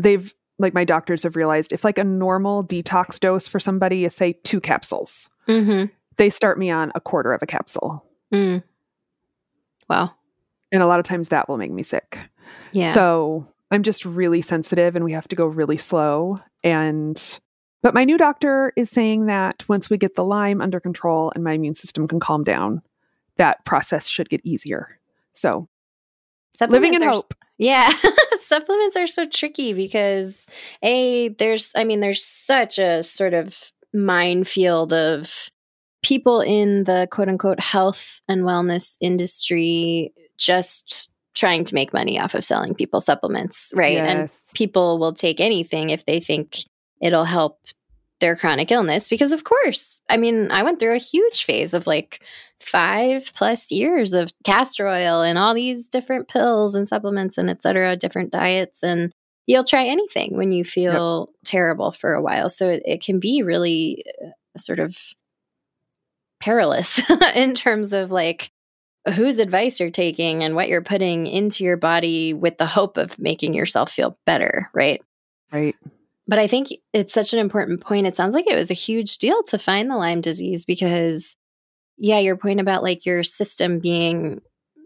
they've 0.00 0.32
like 0.60 0.74
my 0.74 0.84
doctors 0.84 1.24
have 1.24 1.34
realized 1.34 1.72
if 1.72 1.82
like 1.82 1.98
a 1.98 2.04
normal 2.04 2.62
detox 2.62 3.18
dose 3.18 3.48
for 3.48 3.58
somebody 3.58 4.04
is 4.04 4.14
say 4.14 4.34
two 4.44 4.60
capsules. 4.60 5.28
Mm-hmm 5.48 5.86
they 6.16 6.30
start 6.30 6.58
me 6.58 6.70
on 6.70 6.92
a 6.94 7.00
quarter 7.00 7.32
of 7.32 7.42
a 7.42 7.46
capsule. 7.46 8.04
Mm. 8.32 8.62
Wow. 9.88 10.12
And 10.72 10.82
a 10.82 10.86
lot 10.86 11.00
of 11.00 11.06
times 11.06 11.28
that 11.28 11.48
will 11.48 11.56
make 11.56 11.72
me 11.72 11.82
sick. 11.82 12.18
Yeah. 12.72 12.92
So 12.92 13.46
I'm 13.70 13.82
just 13.82 14.04
really 14.04 14.42
sensitive 14.42 14.96
and 14.96 15.04
we 15.04 15.12
have 15.12 15.28
to 15.28 15.36
go 15.36 15.46
really 15.46 15.76
slow. 15.76 16.40
And, 16.62 17.40
but 17.82 17.94
my 17.94 18.04
new 18.04 18.18
doctor 18.18 18.72
is 18.76 18.90
saying 18.90 19.26
that 19.26 19.68
once 19.68 19.90
we 19.90 19.96
get 19.96 20.14
the 20.14 20.24
Lyme 20.24 20.60
under 20.60 20.80
control 20.80 21.32
and 21.34 21.42
my 21.42 21.52
immune 21.52 21.74
system 21.74 22.06
can 22.06 22.20
calm 22.20 22.44
down, 22.44 22.82
that 23.36 23.64
process 23.64 24.06
should 24.06 24.28
get 24.28 24.44
easier. 24.44 24.98
So, 25.32 25.68
living 26.68 26.94
in 26.94 27.02
hope. 27.02 27.32
Yeah, 27.56 27.90
supplements 28.38 28.96
are 28.96 29.06
so 29.06 29.26
tricky 29.26 29.72
because 29.72 30.46
a 30.82 31.28
there's 31.28 31.72
I 31.76 31.84
mean 31.84 32.00
there's 32.00 32.24
such 32.24 32.78
a 32.78 33.02
sort 33.02 33.34
of 33.34 33.72
minefield 33.92 34.92
of 34.92 35.50
people 36.10 36.40
in 36.40 36.82
the 36.84 37.06
quote 37.12 37.28
unquote 37.28 37.60
health 37.60 38.20
and 38.28 38.42
wellness 38.42 38.96
industry 39.00 40.12
just 40.38 41.08
trying 41.34 41.62
to 41.62 41.74
make 41.74 41.94
money 41.94 42.18
off 42.18 42.34
of 42.34 42.44
selling 42.44 42.74
people 42.74 43.00
supplements, 43.00 43.72
right? 43.76 43.96
And 43.96 44.30
people 44.52 44.98
will 44.98 45.12
take 45.12 45.40
anything 45.40 45.90
if 45.90 46.04
they 46.06 46.18
think 46.18 46.58
it'll 47.00 47.24
help 47.24 47.60
their 48.18 48.34
chronic 48.36 48.70
illness 48.70 49.08
because 49.08 49.32
of 49.32 49.44
course 49.44 50.02
i 50.10 50.18
mean 50.18 50.50
i 50.50 50.62
went 50.62 50.78
through 50.78 50.94
a 50.94 50.98
huge 50.98 51.42
phase 51.42 51.72
of 51.72 51.86
like 51.86 52.22
five 52.60 53.32
plus 53.34 53.72
years 53.72 54.12
of 54.12 54.28
castor 54.44 54.86
oil 54.86 55.22
and 55.22 55.38
all 55.38 55.54
these 55.54 55.88
different 55.88 56.28
pills 56.28 56.74
and 56.74 56.86
supplements 56.86 57.38
and 57.38 57.48
et 57.48 57.62
cetera 57.62 57.96
different 57.96 58.30
diets 58.30 58.82
and 58.82 59.10
you'll 59.50 59.64
try 59.64 59.86
anything 59.86 60.36
when 60.36 60.52
you 60.52 60.64
feel 60.64 61.28
terrible 61.44 61.90
for 61.90 62.12
a 62.12 62.22
while. 62.22 62.48
So 62.48 62.68
it, 62.68 62.82
it 62.86 63.02
can 63.02 63.18
be 63.18 63.42
really 63.42 64.04
uh, 64.24 64.28
sort 64.56 64.78
of 64.78 64.96
perilous 66.40 67.00
in 67.34 67.54
terms 67.54 67.92
of 67.92 68.10
like 68.10 68.50
whose 69.14 69.38
advice 69.38 69.80
you're 69.80 69.90
taking 69.90 70.42
and 70.42 70.54
what 70.54 70.68
you're 70.68 70.82
putting 70.82 71.26
into 71.26 71.64
your 71.64 71.76
body 71.76 72.34
with 72.34 72.58
the 72.58 72.66
hope 72.66 72.96
of 72.96 73.18
making 73.18 73.54
yourself 73.54 73.90
feel 73.90 74.16
better 74.26 74.68
right 74.74 75.02
Right. 75.52 75.74
but 76.28 76.38
I 76.38 76.46
think 76.46 76.68
it's 76.92 77.12
such 77.12 77.32
an 77.32 77.38
important 77.40 77.80
point. 77.80 78.06
It 78.06 78.14
sounds 78.14 78.34
like 78.34 78.46
it 78.46 78.56
was 78.56 78.70
a 78.70 78.74
huge 78.74 79.18
deal 79.18 79.42
to 79.44 79.58
find 79.58 79.90
the 79.90 79.96
Lyme 79.96 80.20
disease 80.20 80.64
because, 80.64 81.36
yeah, 81.96 82.18
your 82.20 82.36
point 82.36 82.60
about 82.60 82.84
like 82.84 83.04
your 83.04 83.24
system 83.24 83.80
being 83.80 84.40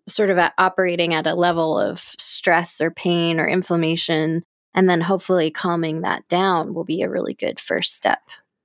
sort 0.08 0.30
of 0.30 0.38
at, 0.38 0.54
operating 0.56 1.12
at 1.12 1.26
a 1.26 1.34
level 1.34 1.78
of 1.78 1.98
stress 1.98 2.80
or 2.80 2.90
pain 2.90 3.38
or 3.40 3.46
inflammation, 3.46 4.42
and 4.74 4.88
then 4.88 5.02
hopefully 5.02 5.50
calming 5.50 6.00
that 6.00 6.26
down 6.28 6.72
will 6.72 6.84
be 6.84 7.02
a 7.02 7.10
really 7.10 7.34
good 7.34 7.60
first 7.60 7.94
step. 7.94 8.20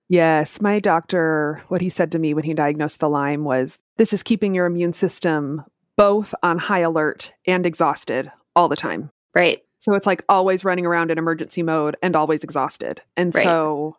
Yes, 0.10 0.60
my 0.60 0.80
doctor, 0.80 1.62
what 1.68 1.82
he 1.82 1.89
said 1.89 2.12
to 2.14 2.20
me 2.20 2.34
when 2.34 2.43
he 2.43 2.53
diagnosed 2.55 2.99
the 2.99 3.10
Lyme 3.10 3.43
was 3.43 3.78
this 3.97 4.12
is 4.12 4.24
keeping 4.24 4.55
your 4.55 4.66
immune 4.66 4.93
system 4.93 5.64
both 5.95 6.34
on 6.41 6.57
high 6.57 6.80
alert 6.80 7.34
and 7.45 7.66
exhausted 7.66 8.32
all 8.55 8.68
the 8.68 8.76
time. 8.76 9.12
Right. 9.36 9.62
So 9.78 9.93
it's 9.93 10.07
like 10.07 10.24
always 10.28 10.66
running 10.66 10.86
around 10.86 11.12
in 11.12 11.18
emergency 11.18 11.62
mode 11.62 11.95
and 12.01 12.16
always 12.16 12.43
exhausted. 12.43 13.01
And 13.16 13.34
Right. 13.36 13.43
so 13.43 13.97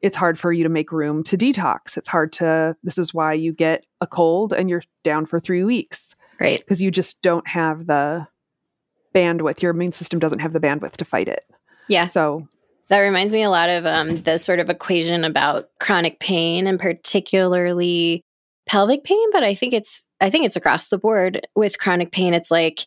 it's 0.00 0.16
hard 0.16 0.38
for 0.38 0.52
you 0.52 0.62
to 0.62 0.68
make 0.70 0.92
room 0.92 1.24
to 1.24 1.36
detox. 1.36 1.96
It's 1.96 2.08
hard 2.08 2.32
to, 2.34 2.76
this 2.84 2.98
is 2.98 3.12
why 3.12 3.32
you 3.32 3.52
get 3.52 3.84
a 4.00 4.06
cold 4.06 4.52
and 4.52 4.70
you're 4.70 4.84
down 5.02 5.26
for 5.26 5.40
three 5.40 5.64
weeks 5.64 6.14
Right. 6.38 6.60
because 6.60 6.80
you 6.80 6.90
just 6.92 7.20
don't 7.20 7.48
have 7.48 7.86
the 7.86 8.28
bandwidth. 9.14 9.60
Your 9.60 9.72
immune 9.72 9.92
system 9.92 10.20
doesn't 10.20 10.38
have 10.38 10.52
the 10.52 10.60
bandwidth 10.60 10.92
to 10.98 11.04
fight 11.04 11.26
it. 11.26 11.44
Yeah. 11.88 12.04
So, 12.04 12.46
That 12.88 13.00
reminds 13.00 13.34
me 13.34 13.42
a 13.42 13.50
lot 13.50 13.68
of 13.68 13.84
um, 13.84 14.22
the 14.22 14.38
sort 14.38 14.60
of 14.60 14.70
equation 14.70 15.24
about 15.24 15.68
chronic 15.78 16.20
pain 16.20 16.66
and 16.66 16.80
particularly 16.80 18.22
pelvic 18.66 19.04
pain. 19.04 19.30
But 19.32 19.42
I 19.42 19.54
think 19.54 19.74
it's 19.74 20.06
I 20.20 20.30
think 20.30 20.46
it's 20.46 20.56
across 20.56 20.88
the 20.88 20.98
board 20.98 21.46
with 21.54 21.78
chronic 21.78 22.12
pain. 22.12 22.34
It's 22.34 22.50
like 22.50 22.86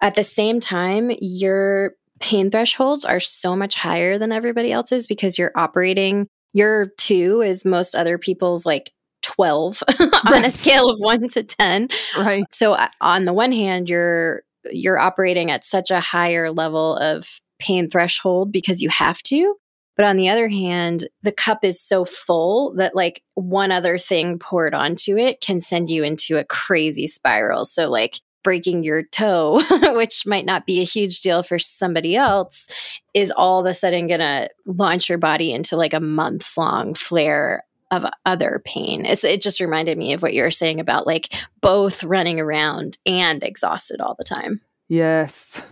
at 0.00 0.14
the 0.14 0.24
same 0.24 0.60
time 0.60 1.10
your 1.20 1.94
pain 2.20 2.50
thresholds 2.50 3.04
are 3.04 3.20
so 3.20 3.56
much 3.56 3.74
higher 3.74 4.18
than 4.18 4.32
everybody 4.32 4.72
else's 4.72 5.06
because 5.06 5.38
you're 5.38 5.52
operating 5.54 6.28
your 6.52 6.90
two 6.96 7.42
is 7.42 7.64
most 7.64 7.94
other 7.94 8.16
people's 8.16 8.64
like 8.64 8.92
12 9.22 9.82
on 10.26 10.44
a 10.44 10.50
scale 10.50 10.88
of 10.88 10.98
1 11.00 11.28
to 11.28 11.42
10 11.42 11.88
right. 12.18 12.44
so 12.52 12.72
uh, 12.74 12.88
on 13.00 13.24
the 13.24 13.32
one 13.32 13.52
hand 13.52 13.88
you're 13.88 14.42
you're 14.70 14.98
operating 14.98 15.50
at 15.50 15.64
such 15.64 15.90
a 15.90 16.00
higher 16.00 16.50
level 16.52 16.96
of 16.96 17.40
pain 17.64 17.88
threshold 17.88 18.52
because 18.52 18.82
you 18.82 18.88
have 18.88 19.22
to 19.22 19.56
but 19.96 20.04
on 20.04 20.16
the 20.16 20.28
other 20.28 20.48
hand 20.48 21.08
the 21.22 21.32
cup 21.32 21.64
is 21.64 21.80
so 21.80 22.04
full 22.04 22.74
that 22.74 22.94
like 22.94 23.22
one 23.34 23.72
other 23.72 23.98
thing 23.98 24.38
poured 24.38 24.74
onto 24.74 25.16
it 25.16 25.40
can 25.40 25.60
send 25.60 25.88
you 25.88 26.04
into 26.04 26.36
a 26.36 26.44
crazy 26.44 27.06
spiral 27.06 27.64
so 27.64 27.88
like 27.88 28.20
breaking 28.42 28.84
your 28.84 29.02
toe 29.02 29.60
which 29.94 30.26
might 30.26 30.44
not 30.44 30.66
be 30.66 30.80
a 30.80 30.84
huge 30.84 31.22
deal 31.22 31.42
for 31.42 31.58
somebody 31.58 32.14
else 32.14 32.68
is 33.14 33.32
all 33.34 33.60
of 33.60 33.66
a 33.66 33.74
sudden 33.74 34.06
going 34.06 34.20
to 34.20 34.48
launch 34.66 35.08
your 35.08 35.18
body 35.18 35.52
into 35.52 35.76
like 35.76 35.94
a 35.94 36.00
months 36.00 36.58
long 36.58 36.92
flare 36.92 37.64
of 37.90 38.04
other 38.26 38.62
pain. 38.64 39.04
It's, 39.04 39.24
it 39.24 39.42
just 39.42 39.60
reminded 39.60 39.96
me 39.96 40.12
of 40.12 40.22
what 40.22 40.34
you 40.34 40.42
were 40.42 40.50
saying 40.50 40.80
about 40.80 41.06
like 41.06 41.32
both 41.60 42.04
running 42.04 42.40
around 42.40 42.98
and 43.06 43.42
exhausted 43.42 44.00
all 44.00 44.14
the 44.16 44.24
time. 44.24 44.60
Yes. 44.88 45.62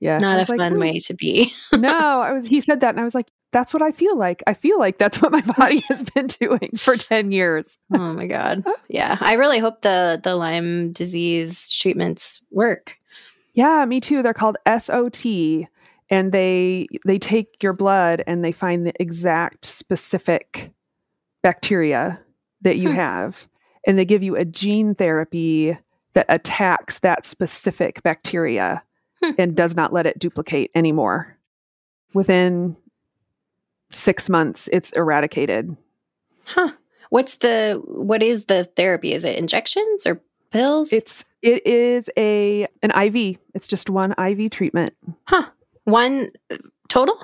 Yes. 0.00 0.22
I 0.22 0.24
Not 0.24 0.48
a 0.48 0.50
like, 0.52 0.58
fun 0.58 0.78
way 0.78 0.98
to 0.98 1.14
be. 1.14 1.52
no, 1.72 1.88
I 1.88 2.32
was 2.32 2.46
he 2.48 2.60
said 2.60 2.80
that 2.80 2.90
and 2.90 3.00
I 3.00 3.04
was 3.04 3.14
like, 3.14 3.28
that's 3.52 3.74
what 3.74 3.82
I 3.82 3.90
feel 3.92 4.16
like. 4.16 4.42
I 4.46 4.54
feel 4.54 4.78
like 4.78 4.96
that's 4.98 5.20
what 5.20 5.30
my 5.32 5.40
body 5.58 5.80
has 5.88 6.02
been 6.02 6.26
doing 6.26 6.70
for 6.78 6.96
10 6.96 7.32
years. 7.32 7.76
oh 7.92 8.12
my 8.14 8.26
god. 8.26 8.64
Yeah, 8.88 9.16
I 9.20 9.34
really 9.34 9.58
hope 9.58 9.82
the 9.82 10.20
the 10.22 10.36
Lyme 10.36 10.92
disease 10.92 11.70
treatments 11.70 12.40
work. 12.50 12.96
Yeah, 13.54 13.84
me 13.84 14.00
too. 14.00 14.22
They're 14.22 14.32
called 14.34 14.56
SOT 14.66 15.24
and 16.08 16.32
they 16.32 16.86
they 17.06 17.18
take 17.18 17.62
your 17.62 17.72
blood 17.72 18.22
and 18.26 18.44
they 18.44 18.52
find 18.52 18.86
the 18.86 18.92
exact 19.02 19.64
specific 19.64 20.70
bacteria 21.42 22.20
that 22.62 22.76
you 22.78 22.88
Hmm. 22.90 22.94
have 22.96 23.48
and 23.86 23.98
they 23.98 24.04
give 24.04 24.22
you 24.22 24.36
a 24.36 24.44
gene 24.44 24.94
therapy 24.94 25.76
that 26.12 26.26
attacks 26.28 26.98
that 27.00 27.24
specific 27.24 28.02
bacteria 28.02 28.82
Hmm. 29.22 29.32
and 29.38 29.54
does 29.56 29.76
not 29.76 29.92
let 29.92 30.06
it 30.06 30.18
duplicate 30.18 30.70
anymore. 30.74 31.36
Within 32.14 32.76
6 33.90 34.28
months 34.28 34.68
it's 34.72 34.90
eradicated. 34.92 35.76
Huh. 36.44 36.72
What's 37.10 37.38
the 37.38 37.82
what 37.84 38.22
is 38.22 38.46
the 38.46 38.64
therapy? 38.76 39.12
Is 39.12 39.24
it 39.24 39.36
injections 39.36 40.06
or 40.06 40.20
pills? 40.50 40.92
It's 40.92 41.24
it 41.42 41.66
is 41.66 42.08
a 42.16 42.66
an 42.82 42.90
IV. 42.90 43.38
It's 43.54 43.66
just 43.66 43.90
one 43.90 44.14
IV 44.18 44.50
treatment 44.50 44.94
huh. 45.24 45.46
One 45.84 46.30
total? 46.88 47.16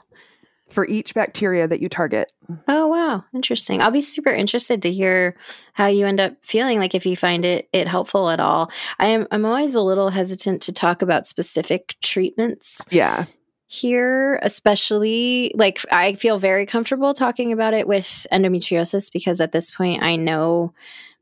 For 0.68 0.86
each 0.86 1.14
bacteria 1.14 1.68
that 1.68 1.80
you 1.80 1.88
target. 1.88 2.32
Oh 2.66 2.88
wow, 2.88 3.24
interesting. 3.34 3.80
I'll 3.80 3.90
be 3.90 4.00
super 4.00 4.32
interested 4.32 4.82
to 4.82 4.92
hear 4.92 5.36
how 5.72 5.86
you 5.86 6.06
end 6.06 6.20
up 6.20 6.44
feeling 6.44 6.78
like 6.78 6.94
if 6.94 7.06
you 7.06 7.16
find 7.16 7.44
it 7.44 7.68
it 7.72 7.86
helpful 7.88 8.28
at 8.30 8.40
all. 8.40 8.70
I 8.98 9.08
am 9.08 9.26
I'm 9.30 9.44
always 9.44 9.74
a 9.74 9.80
little 9.80 10.10
hesitant 10.10 10.62
to 10.62 10.72
talk 10.72 11.02
about 11.02 11.26
specific 11.26 11.94
treatments 12.02 12.80
Yeah. 12.90 13.26
here, 13.68 14.40
especially 14.42 15.52
like 15.54 15.84
I 15.92 16.14
feel 16.14 16.38
very 16.38 16.66
comfortable 16.66 17.14
talking 17.14 17.52
about 17.52 17.74
it 17.74 17.86
with 17.86 18.26
endometriosis 18.32 19.12
because 19.12 19.40
at 19.40 19.52
this 19.52 19.70
point 19.70 20.02
I 20.02 20.16
know 20.16 20.72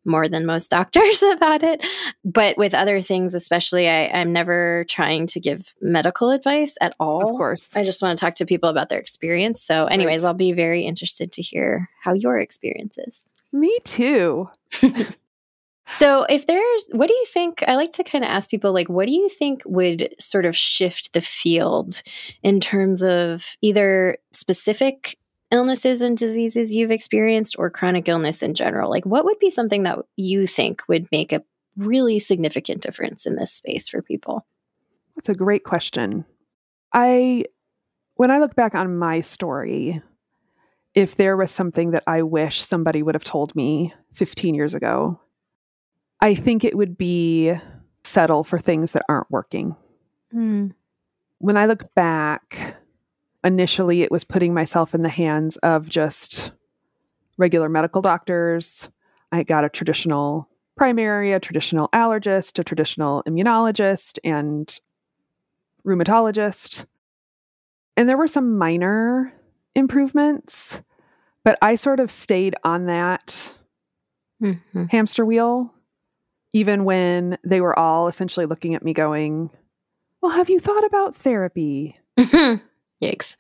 more 0.05 0.29
than 0.29 0.47
most 0.47 0.71
doctors 0.71 1.23
about 1.23 1.63
it. 1.63 1.87
But 2.25 2.57
with 2.59 2.75
other 2.75 3.01
things, 3.01 3.35
especially, 3.35 3.89
I, 3.89 4.07
I'm 4.09 4.33
never 4.33 4.85
trying 4.89 5.27
to 5.29 5.41
give 5.41 5.75
medical 5.81 6.31
advice 6.31 6.75
at 6.81 6.95
all. 7.01 7.31
Of 7.31 7.37
course. 7.37 7.77
I 7.77 7.85
just 7.85 8.03
want 8.03 8.19
to 8.19 8.25
talk 8.25 8.35
to 8.37 8.47
people 8.47 8.69
about 8.69 8.89
their 8.89 9.01
experience. 9.01 9.63
So, 9.63 9.87
anyways, 9.87 10.23
Right. 10.23 10.29
I'll 10.29 10.35
be 10.35 10.53
very 10.53 10.83
interested 10.83 11.33
to 11.33 11.43
hear 11.43 11.89
how 12.03 12.13
your 12.13 12.39
experience 12.39 12.99
is. 12.99 13.25
Me 13.53 13.77
too. 13.85 14.49
So, 15.87 16.25
if 16.25 16.47
there's, 16.47 16.87
what 16.93 17.09
do 17.09 17.15
you 17.15 17.27
think? 17.27 17.63
I 17.69 17.77
like 17.77 17.93
to 17.93 18.05
kind 18.05 18.25
of 18.25 18.31
ask 18.31 18.49
people, 18.49 18.73
like, 18.73 18.89
what 18.89 19.07
do 19.07 19.13
you 19.13 19.29
think 19.29 19.63
would 19.67 20.15
sort 20.19 20.47
of 20.47 20.57
shift 20.57 21.13
the 21.13 21.21
field 21.21 22.03
in 22.43 22.59
terms 22.59 23.03
of 23.03 23.57
either 23.61 24.17
specific 24.33 25.19
illnesses 25.51 26.01
and 26.01 26.17
diseases 26.17 26.75
you've 26.75 26.91
experienced 26.91 27.57
or 27.59 27.71
chronic 27.71 28.09
illness 28.09 28.43
in 28.43 28.55
general? 28.55 28.91
Like, 28.91 29.07
what 29.07 29.25
would 29.25 29.39
be 29.39 29.51
something 29.51 29.83
that 29.85 29.99
you 30.17 30.47
think 30.47 30.83
would 30.89 31.09
make 31.13 31.33
a 31.33 31.43
really 31.77 32.19
significant 32.19 32.83
difference 32.83 33.27
in 33.27 33.37
this 33.37 33.53
space 33.53 33.89
for 33.89 34.03
people? 34.03 34.47
That's 35.17 35.29
a 35.29 35.35
great 35.35 35.65
question. 35.65 36.25
I 36.93 37.45
when 38.17 38.31
I 38.31 38.39
look 38.39 38.55
back 38.55 38.75
on 38.75 38.97
my 38.97 39.21
story, 39.21 40.01
if 40.95 41.17
there 41.17 41.37
was 41.37 41.51
something 41.51 41.91
that 41.91 42.05
I 42.07 42.23
wish 42.23 42.63
somebody 42.63 43.03
would 43.03 43.17
have 43.17 43.25
told 43.25 43.55
me 43.57 43.93
15 44.13 44.55
years 44.55 44.75
ago, 44.75 45.21
I 46.21 46.35
think 46.35 46.63
it 46.63 46.77
would 46.77 46.97
be 46.97 47.55
settle 48.05 48.45
for 48.45 48.59
things 48.59 48.93
that 48.93 49.05
aren't 49.09 49.31
working. 49.31 49.77
Hmm. 50.31 50.69
When 51.39 51.57
I 51.57 51.67
look 51.67 51.93
back, 51.95 52.77
initially 53.45 54.03
it 54.03 54.11
was 54.11 54.25
putting 54.25 54.55
myself 54.55 54.95
in 54.95 55.01
the 55.03 55.09
hands 55.09 55.57
of 55.59 55.89
just 55.89 56.51
regular 57.37 57.69
medical 57.69 58.01
doctors. 58.03 58.89
I 59.33 59.43
got 59.43 59.65
a 59.65 59.69
traditional 59.69 60.49
primary, 60.77 61.33
a 61.33 61.41
traditional 61.41 61.89
allergist, 61.93 62.59
a 62.59 62.65
traditional 62.65 63.23
immunologist, 63.29 64.19
and 64.25 64.79
rheumatologist. 65.87 66.87
And 67.97 68.09
there 68.09 68.17
were 68.17 68.29
some 68.29 68.59
minor 68.59 69.33
improvements, 69.75 70.81
but 71.45 71.59
I 71.63 71.75
sort 71.77 72.01
of 72.01 72.11
stayed 72.11 72.57
on 72.65 72.87
that 72.87 73.55
Mhm. 74.43 74.91
hamster 74.91 75.25
wheel. 75.25 75.71
even 76.57 76.85
when 76.85 77.37
they 77.43 77.61
were 77.61 77.77
all 77.77 78.07
essentially 78.07 78.47
looking 78.47 78.77
at 78.77 78.85
me 78.85 78.93
going, 78.93 79.51
Well, 80.21 80.31
have 80.31 80.49
you 80.49 80.61
thought 80.61 80.85
about 80.85 81.17
therapy? 81.17 81.99
Yikes. 83.05 83.37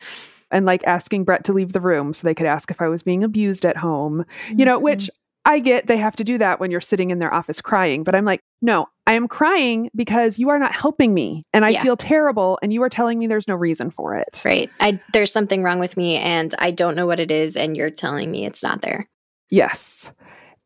And 0.50 0.66
like 0.66 0.84
asking 0.84 1.24
Brett 1.24 1.44
to 1.44 1.52
leave 1.52 1.72
the 1.72 1.80
room 1.80 2.14
so 2.14 2.26
they 2.26 2.34
could 2.34 2.46
ask 2.46 2.70
if 2.70 2.80
I 2.80 2.88
was 2.88 3.02
being 3.02 3.24
abused 3.24 3.64
at 3.64 3.76
home, 3.76 4.24
you 4.50 4.64
know, 4.64 4.78
which 4.78 5.04
mm-hmm. 5.04 5.16
I 5.46 5.58
get 5.58 5.88
they 5.88 5.96
have 5.96 6.16
to 6.16 6.24
do 6.24 6.38
that 6.38 6.60
when 6.60 6.70
you're 6.70 6.80
sitting 6.80 7.10
in 7.10 7.18
their 7.18 7.32
office 7.32 7.60
crying. 7.60 8.04
But 8.04 8.14
I'm 8.14 8.24
like, 8.24 8.40
no, 8.62 8.88
I 9.06 9.14
am 9.14 9.28
crying 9.28 9.90
because 9.94 10.38
you 10.38 10.48
are 10.50 10.58
not 10.58 10.74
helping 10.74 11.12
me 11.12 11.44
and 11.52 11.64
I 11.64 11.70
Yeah. 11.70 11.82
feel 11.82 11.96
terrible 11.96 12.58
and 12.62 12.72
you 12.72 12.82
are 12.82 12.88
telling 12.88 13.18
me 13.18 13.26
there's 13.26 13.48
no 13.48 13.54
reason 13.54 13.90
for 13.90 14.14
it. 14.14 14.40
Right. 14.44 14.70
I 14.80 15.00
there's 15.12 15.32
something 15.32 15.62
wrong 15.62 15.80
with 15.80 15.96
me 15.96 16.16
and 16.16 16.54
I 16.58 16.70
don't 16.70 16.94
know 16.94 17.06
what 17.06 17.20
it 17.20 17.30
is 17.30 17.56
and 17.56 17.76
you're 17.76 17.90
telling 17.90 18.30
me 18.30 18.46
it's 18.46 18.62
not 18.62 18.80
there. 18.80 19.08
Yes. 19.50 20.12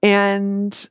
And 0.02 0.88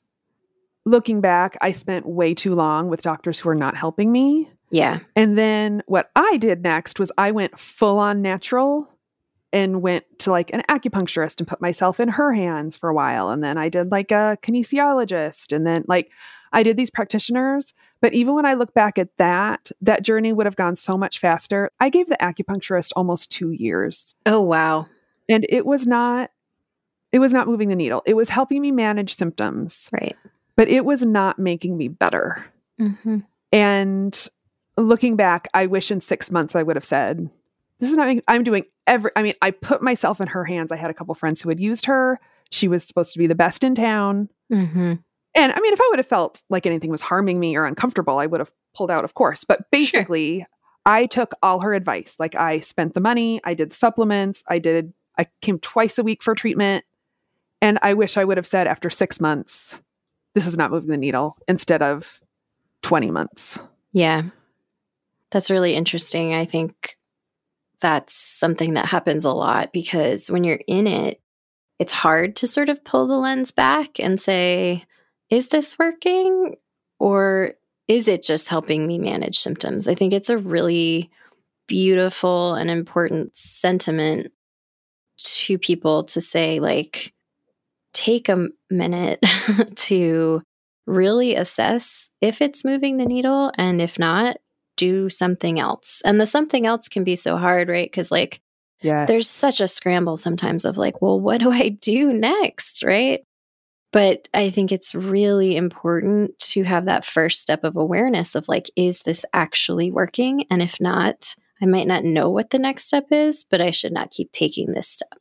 looking 0.86 1.22
back, 1.22 1.58
I 1.62 1.72
spent 1.72 2.06
way 2.06 2.34
too 2.34 2.56
long 2.56 2.90
with 2.90 3.02
doctors 3.02 3.40
who 3.40 3.50
are 3.50 3.56
not 3.56 3.78
helping 3.78 4.12
me. 4.12 4.50
Yeah. 4.70 5.00
And 5.16 5.38
then 5.38 5.84
what 5.88 6.12
I 6.16 6.38
did 6.38 6.62
next 6.64 7.00
was 7.00 7.12
I 7.18 7.32
went 7.32 7.58
full 7.60 8.00
on 8.00 8.22
natural 8.22 8.88
and 9.54 9.82
went 9.82 10.04
to 10.20 10.32
like 10.32 10.52
an 10.54 10.64
acupuncturist 10.70 11.40
and 11.40 11.48
put 11.48 11.62
myself 11.62 12.00
in 12.02 12.10
her 12.10 12.34
hands 12.34 12.76
for 12.76 12.90
a 12.90 12.94
while. 12.94 13.30
And 13.30 13.42
then 13.44 13.58
I 13.58 13.70
did 13.70 13.92
like 13.92 14.12
a 14.12 14.38
kinesiologist. 14.42 15.56
And 15.56 15.66
then 15.66 15.86
like 15.88 16.12
I 16.52 16.64
did 16.64 16.76
these 16.78 16.90
practitioners. 16.90 17.74
But 18.02 18.14
even 18.14 18.36
when 18.36 18.46
I 18.46 18.54
look 18.56 18.74
back 18.74 18.98
at 19.00 19.16
that, 19.18 19.72
that 19.82 20.04
journey 20.04 20.34
would 20.34 20.46
have 20.46 20.56
gone 20.56 20.76
so 20.76 20.98
much 20.98 21.20
faster. 21.20 21.72
I 21.80 21.90
gave 21.90 22.08
the 22.08 22.18
acupuncturist 22.22 22.92
almost 22.96 23.32
two 23.32 23.52
years 23.52 24.16
Oh 24.26 24.42
wow. 24.42 24.88
and 25.30 25.46
it 25.50 25.66
was 25.66 25.88
not 25.88 26.32
it 27.14 27.20
was 27.20 27.32
not 27.34 27.48
moving 27.48 27.70
the 27.70 27.76
needle 27.76 28.04
it 28.06 28.16
was 28.16 28.28
helping 28.30 28.62
me 28.62 28.70
manage 28.72 29.16
symptoms 29.16 29.90
Right. 29.94 30.16
but 30.58 30.68
it 30.68 30.84
was 30.84 31.04
not 31.04 31.40
making 31.40 31.78
me 31.78 31.88
better 31.88 32.46
Mm-hmm. 32.80 33.20
and 33.54 34.28
looking 34.78 35.16
back 35.16 35.48
i 35.54 35.66
wish 35.66 35.92
in 35.92 36.00
six 36.00 36.32
months 36.32 36.56
i 36.56 36.64
would 36.64 36.76
have 36.76 36.86
said 36.86 37.30
this 37.80 37.90
is 37.90 37.96
not 37.96 38.16
i'm 38.28 38.44
doing 38.44 38.64
every 38.86 39.12
i 39.16 39.22
mean 39.22 39.34
i 39.42 39.52
put 39.52 39.82
myself 39.82 40.22
in 40.22 40.28
her 40.28 40.46
hands. 40.46 40.72
I 40.72 40.78
had 40.78 40.90
a 40.90 40.94
couple 40.94 41.14
friends 41.16 41.42
who 41.42 41.50
had 41.50 41.60
used 41.60 41.86
her. 41.86 42.20
She 42.50 42.68
was 42.68 42.84
supposed 42.84 43.14
to 43.14 43.20
be 43.20 43.28
the 43.28 43.36
best 43.36 43.64
in 43.64 43.76
town. 43.76 44.30
Mm-hmm. 44.52 44.94
and 45.36 45.54
i 45.54 45.60
mean 45.60 45.74
if 45.74 45.82
i 45.82 45.88
would 45.90 46.00
have 46.00 46.08
felt 46.08 46.42
like 46.50 46.66
anything 46.66 46.90
was 46.90 47.02
harming 47.02 47.40
me 47.40 47.56
or 47.58 47.66
uncomfortable 47.66 48.18
i 48.18 48.26
would 48.26 48.40
have 48.40 48.52
pulled 48.76 48.90
out 48.92 49.04
of 49.04 49.14
course. 49.14 49.44
But 49.44 49.70
basically 49.72 50.46
i 50.86 51.06
took 51.06 51.34
all 51.44 51.60
her 51.60 51.74
advice. 51.74 52.16
Like 52.18 52.36
i 52.36 52.60
spent 52.60 52.94
the 52.94 53.02
money 53.02 53.42
i 53.44 53.54
did 53.54 53.72
the 53.72 53.76
supplements 53.76 54.44
i 54.48 54.60
did 54.60 54.94
i 55.18 55.28
came 55.42 55.60
twice 55.60 55.98
a 55.98 56.04
week 56.04 56.24
for 56.24 56.34
treatment. 56.34 56.86
And 57.62 57.78
i 57.82 57.94
wish 57.94 58.18
i 58.18 58.24
would 58.24 58.38
have 58.38 58.48
said 58.48 58.68
after 58.68 58.90
six 58.90 59.20
months 59.20 59.80
this 60.34 60.46
is 60.48 60.58
not 60.58 60.72
moving 60.72 60.90
the 60.92 60.98
needle 60.98 61.36
instead 61.48 61.82
of 61.82 62.22
20 62.84 63.10
months. 63.10 63.60
Yeah. 63.92 64.24
That's 65.32 65.52
really 65.52 65.74
interesting. 65.76 66.34
I 66.34 66.46
think 66.46 66.98
that's 67.82 68.14
something 68.14 68.74
that 68.74 68.88
happens 68.88 69.26
a 69.26 69.32
lot 69.32 69.72
because 69.72 70.32
when 70.32 70.44
you're 70.44 70.60
in 70.68 70.88
it, 70.88 71.22
it's 71.80 71.94
hard 71.94 72.36
to 72.38 72.48
sort 72.48 72.70
of 72.70 72.84
pull 72.84 73.08
the 73.08 73.18
lens 73.18 73.52
back 73.52 74.00
and 74.00 74.20
say, 74.20 74.84
is 75.30 75.50
this 75.50 75.78
working 75.78 76.56
or 77.00 77.54
is 77.88 78.08
it 78.08 78.24
just 78.24 78.50
helping 78.50 78.88
me 78.88 78.98
manage 78.98 79.38
symptoms? 79.38 79.88
I 79.88 79.96
think 79.96 80.14
it's 80.14 80.30
a 80.30 80.38
really 80.38 81.12
beautiful 81.68 82.56
and 82.56 82.70
important 82.70 83.36
sentiment 83.38 84.32
to 85.18 85.58
people 85.58 86.04
to 86.06 86.22
say, 86.22 86.60
like, 86.60 87.14
take 87.94 88.30
a 88.30 88.48
minute 88.70 89.24
to 89.76 90.42
really 90.86 91.36
assess 91.36 92.12
if 92.22 92.42
it's 92.42 92.66
moving 92.66 92.98
the 92.98 93.06
needle 93.06 93.52
and 93.58 93.82
if 93.82 94.00
not 94.00 94.38
do 94.78 95.10
something 95.10 95.60
else. 95.60 96.02
And 96.06 96.22
the 96.22 96.26
something 96.26 96.66
else 96.66 96.88
can 96.88 97.04
be 97.04 97.18
so 97.18 97.36
hard 97.36 97.68
right? 97.68 97.90
Because 97.90 98.12
like 98.12 98.40
yes. 98.82 99.08
there's 99.08 99.30
such 99.30 99.60
a 99.60 99.68
scramble 99.68 100.16
sometimes 100.16 100.64
of 100.64 100.78
like 100.78 101.02
well 101.02 101.20
what 101.20 101.40
do 101.40 101.52
i 101.52 101.70
do 101.70 102.14
next 102.14 102.84
right? 102.84 103.22
But 103.92 104.30
i 104.34 104.50
think 104.50 104.72
it's 104.72 104.96
really 104.96 105.58
important 105.58 106.38
to 106.40 106.64
have 106.64 106.86
that 106.86 107.04
first 107.04 107.42
step 107.42 107.64
of 107.66 107.76
awareness 107.76 108.36
of 108.36 108.48
like 108.48 108.70
is 108.78 109.02
this 109.02 109.26
actually 109.34 109.92
working? 109.92 110.46
And 110.50 110.62
if 110.62 110.80
not 110.80 111.36
i 111.62 111.66
might 111.66 111.88
not 111.88 112.06
know 112.06 112.30
what 112.30 112.52
the 112.52 112.60
next 112.60 112.86
step 112.86 113.08
is 113.12 113.44
but 113.44 113.60
i 113.60 113.72
should 113.72 113.92
not 113.92 114.12
keep 114.12 114.32
taking 114.32 114.72
this 114.72 114.88
step. 114.88 115.20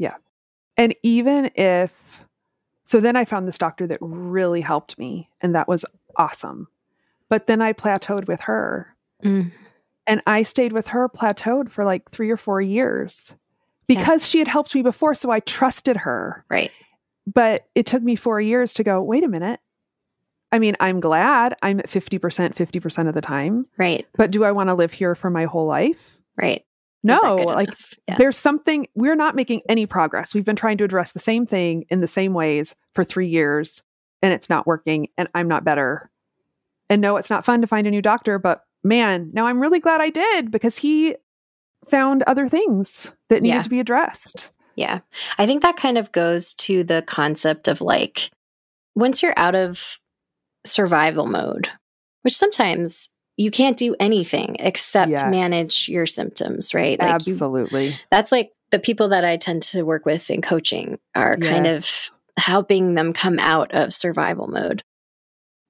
Yeah. 0.00 0.16
and 0.76 0.94
even 1.02 1.50
if 1.54 2.24
so 2.86 3.00
then 3.00 3.16
i 3.16 3.24
found 3.24 3.48
this 3.48 3.58
doctor 3.58 3.86
that 3.86 3.98
really 4.00 4.60
helped 4.60 4.98
me 4.98 5.28
and 5.40 5.54
that 5.54 5.68
was 5.68 5.84
awesome 6.16 6.68
but 7.28 7.46
then 7.46 7.60
i 7.60 7.72
plateaued 7.72 8.26
with 8.26 8.42
her 8.42 8.94
Mm. 9.24 9.52
And 10.06 10.22
I 10.26 10.42
stayed 10.42 10.72
with 10.72 10.88
her 10.88 11.08
plateaued 11.08 11.70
for 11.70 11.84
like 11.84 12.10
three 12.10 12.30
or 12.30 12.36
four 12.36 12.60
years 12.60 13.34
because 13.86 14.26
she 14.26 14.38
had 14.38 14.48
helped 14.48 14.74
me 14.74 14.82
before. 14.82 15.14
So 15.14 15.30
I 15.30 15.40
trusted 15.40 15.98
her. 15.98 16.44
right 16.50 16.70
But 17.26 17.66
it 17.74 17.86
took 17.86 18.02
me 18.02 18.16
four 18.16 18.40
years 18.40 18.74
to 18.74 18.84
go, 18.84 19.02
wait 19.02 19.24
a 19.24 19.28
minute. 19.28 19.60
I 20.52 20.58
mean, 20.58 20.76
I'm 20.78 21.00
glad 21.00 21.56
I'm 21.62 21.80
at 21.80 21.88
50%, 21.88 22.20
50% 22.20 23.08
of 23.08 23.14
the 23.14 23.20
time, 23.20 23.66
right 23.76 24.06
but 24.16 24.30
do 24.30 24.44
I 24.44 24.52
want 24.52 24.68
to 24.68 24.74
live 24.74 24.92
here 24.92 25.14
for 25.16 25.28
my 25.28 25.46
whole 25.46 25.66
life? 25.66 26.18
right 26.36 26.64
No, 27.02 27.36
like 27.36 27.70
yeah. 28.06 28.16
there's 28.18 28.36
something, 28.36 28.86
we're 28.94 29.16
not 29.16 29.34
making 29.34 29.62
any 29.68 29.86
progress. 29.86 30.32
We've 30.32 30.44
been 30.44 30.54
trying 30.54 30.78
to 30.78 30.84
address 30.84 31.10
the 31.10 31.18
same 31.18 31.44
thing 31.44 31.86
in 31.88 32.00
the 32.00 32.06
same 32.06 32.34
ways 32.34 32.76
for 32.92 33.02
three 33.02 33.28
years 33.28 33.82
and 34.22 34.32
it's 34.32 34.48
not 34.48 34.66
working 34.66 35.08
and 35.18 35.28
I'm 35.34 35.48
not 35.48 35.64
better. 35.64 36.10
And 36.90 37.00
no, 37.00 37.16
it's 37.16 37.30
not 37.30 37.44
fun 37.44 37.60
to 37.62 37.66
find 37.66 37.86
a 37.86 37.90
new 37.90 38.02
doctor, 38.02 38.38
but 38.38 38.62
man, 38.82 39.30
now 39.32 39.46
I'm 39.46 39.60
really 39.60 39.80
glad 39.80 40.00
I 40.00 40.10
did 40.10 40.50
because 40.50 40.76
he 40.78 41.16
found 41.88 42.22
other 42.24 42.48
things 42.48 43.12
that 43.28 43.42
needed 43.42 43.56
Yeah. 43.56 43.62
to 43.62 43.68
be 43.70 43.80
addressed. 43.80 44.52
Yeah. 44.76 45.00
I 45.38 45.46
think 45.46 45.62
that 45.62 45.76
kind 45.76 45.96
of 45.98 46.12
goes 46.12 46.54
to 46.54 46.82
the 46.84 47.02
concept 47.06 47.68
of 47.68 47.80
like 47.80 48.30
once 48.94 49.22
you're 49.22 49.34
out 49.38 49.54
of 49.54 49.98
survival 50.66 51.26
mode, 51.26 51.68
which 52.22 52.36
sometimes 52.36 53.08
you 53.36 53.50
can't 53.50 53.76
do 53.76 53.94
anything 53.98 54.56
except 54.60 55.10
Yes. 55.10 55.24
manage 55.28 55.88
your 55.88 56.06
symptoms, 56.06 56.72
right? 56.74 56.98
Like 56.98 57.26
you 57.26 57.32
Absolutely. 57.34 57.94
that's 58.10 58.30
like 58.32 58.52
the 58.70 58.78
people 58.78 59.08
that 59.10 59.24
I 59.24 59.36
tend 59.36 59.62
to 59.64 59.82
work 59.82 60.06
with 60.06 60.30
in 60.30 60.40
coaching 60.42 60.98
are 61.14 61.36
kind 61.36 61.66
of 61.66 62.10
helping 62.36 62.94
them 62.94 63.12
come 63.12 63.38
out 63.38 63.72
of 63.74 63.92
survival 63.92 64.48
mode. 64.48 64.82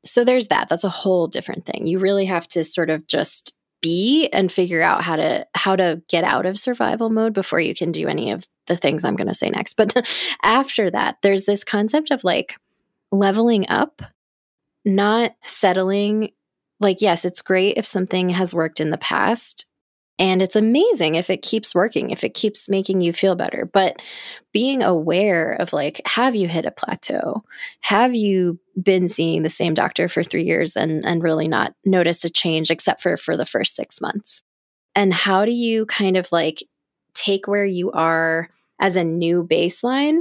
So 0.04 0.24
there's 0.24 0.48
that. 0.48 0.68
That's 0.68 0.84
a 0.84 0.88
whole 0.88 1.28
different 1.28 1.66
thing. 1.66 1.86
You 1.86 1.98
really 1.98 2.26
have 2.26 2.46
to 2.48 2.64
sort 2.64 2.90
of 2.90 3.06
just 3.06 3.54
be 3.80 4.28
and 4.32 4.50
figure 4.50 4.82
out 4.82 5.02
how 5.02 5.16
to 5.16 5.46
how 5.54 5.76
to 5.76 6.02
get 6.08 6.24
out 6.24 6.46
of 6.46 6.58
survival 6.58 7.10
mode 7.10 7.34
before 7.34 7.60
you 7.60 7.74
can 7.74 7.92
do 7.92 8.08
any 8.08 8.30
of 8.30 8.46
the 8.66 8.76
things 8.76 9.04
I'm 9.04 9.16
going 9.16 9.28
to 9.28 9.34
say 9.34 9.50
next. 9.50 9.74
But 9.74 10.08
after 10.42 10.90
that, 10.90 11.18
there's 11.22 11.44
this 11.44 11.64
concept 11.64 12.10
of 12.10 12.24
like 12.24 12.56
leveling 13.12 13.68
up, 13.68 14.02
not 14.84 15.32
settling. 15.44 16.30
Like 16.80 17.02
yes, 17.02 17.24
it's 17.24 17.42
great 17.42 17.76
if 17.76 17.86
something 17.86 18.30
has 18.30 18.54
worked 18.54 18.80
in 18.80 18.90
the 18.90 18.98
past 18.98 19.66
and 20.18 20.42
it's 20.42 20.54
amazing 20.54 21.16
if 21.16 21.28
it 21.28 21.42
keeps 21.42 21.74
working, 21.74 22.10
if 22.10 22.22
it 22.22 22.34
keeps 22.34 22.68
making 22.68 23.00
you 23.00 23.12
feel 23.12 23.34
better. 23.34 23.68
But 23.72 24.00
being 24.52 24.82
aware 24.82 25.54
of 25.54 25.72
like, 25.72 26.00
have 26.06 26.36
you 26.36 26.46
hit 26.46 26.64
a 26.64 26.70
plateau? 26.70 27.42
Have 27.80 28.14
you 28.14 28.60
been 28.80 29.08
seeing 29.08 29.42
the 29.42 29.50
same 29.50 29.74
doctor 29.74 30.08
for 30.08 30.22
three 30.22 30.44
years 30.44 30.76
and, 30.76 31.04
and 31.04 31.22
really 31.22 31.48
not 31.48 31.74
noticed 31.84 32.24
a 32.24 32.30
change 32.30 32.70
except 32.70 33.02
for 33.02 33.16
for 33.16 33.36
the 33.36 33.46
first 33.46 33.74
six 33.74 34.00
months? 34.00 34.44
And 34.94 35.12
how 35.12 35.44
do 35.44 35.50
you 35.50 35.86
kind 35.86 36.16
of 36.16 36.30
like 36.30 36.62
take 37.14 37.48
where 37.48 37.66
you 37.66 37.90
are 37.90 38.48
as 38.80 38.94
a 38.94 39.02
new 39.02 39.44
baseline 39.44 40.20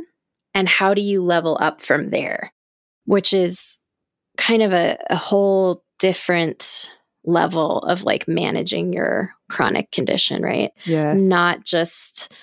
and 0.55 0.67
how 0.67 0.95
do 0.95 1.01
you 1.01 1.21
level 1.21 1.55
up 1.61 1.81
from 1.81 2.09
there? 2.09 2.51
Which 3.05 3.31
is 3.31 3.79
kind 4.37 4.63
of 4.63 4.73
a, 4.73 4.97
a 5.11 5.15
whole 5.15 5.83
different 5.99 6.91
level 7.25 7.79
of 7.79 8.03
like 8.03 8.27
managing 8.27 8.91
your 8.93 9.33
chronic 9.53 9.91
condition, 9.91 10.41
right? 10.41 10.71
Yes. 10.85 11.17
Not 11.17 11.63
just 11.63 12.33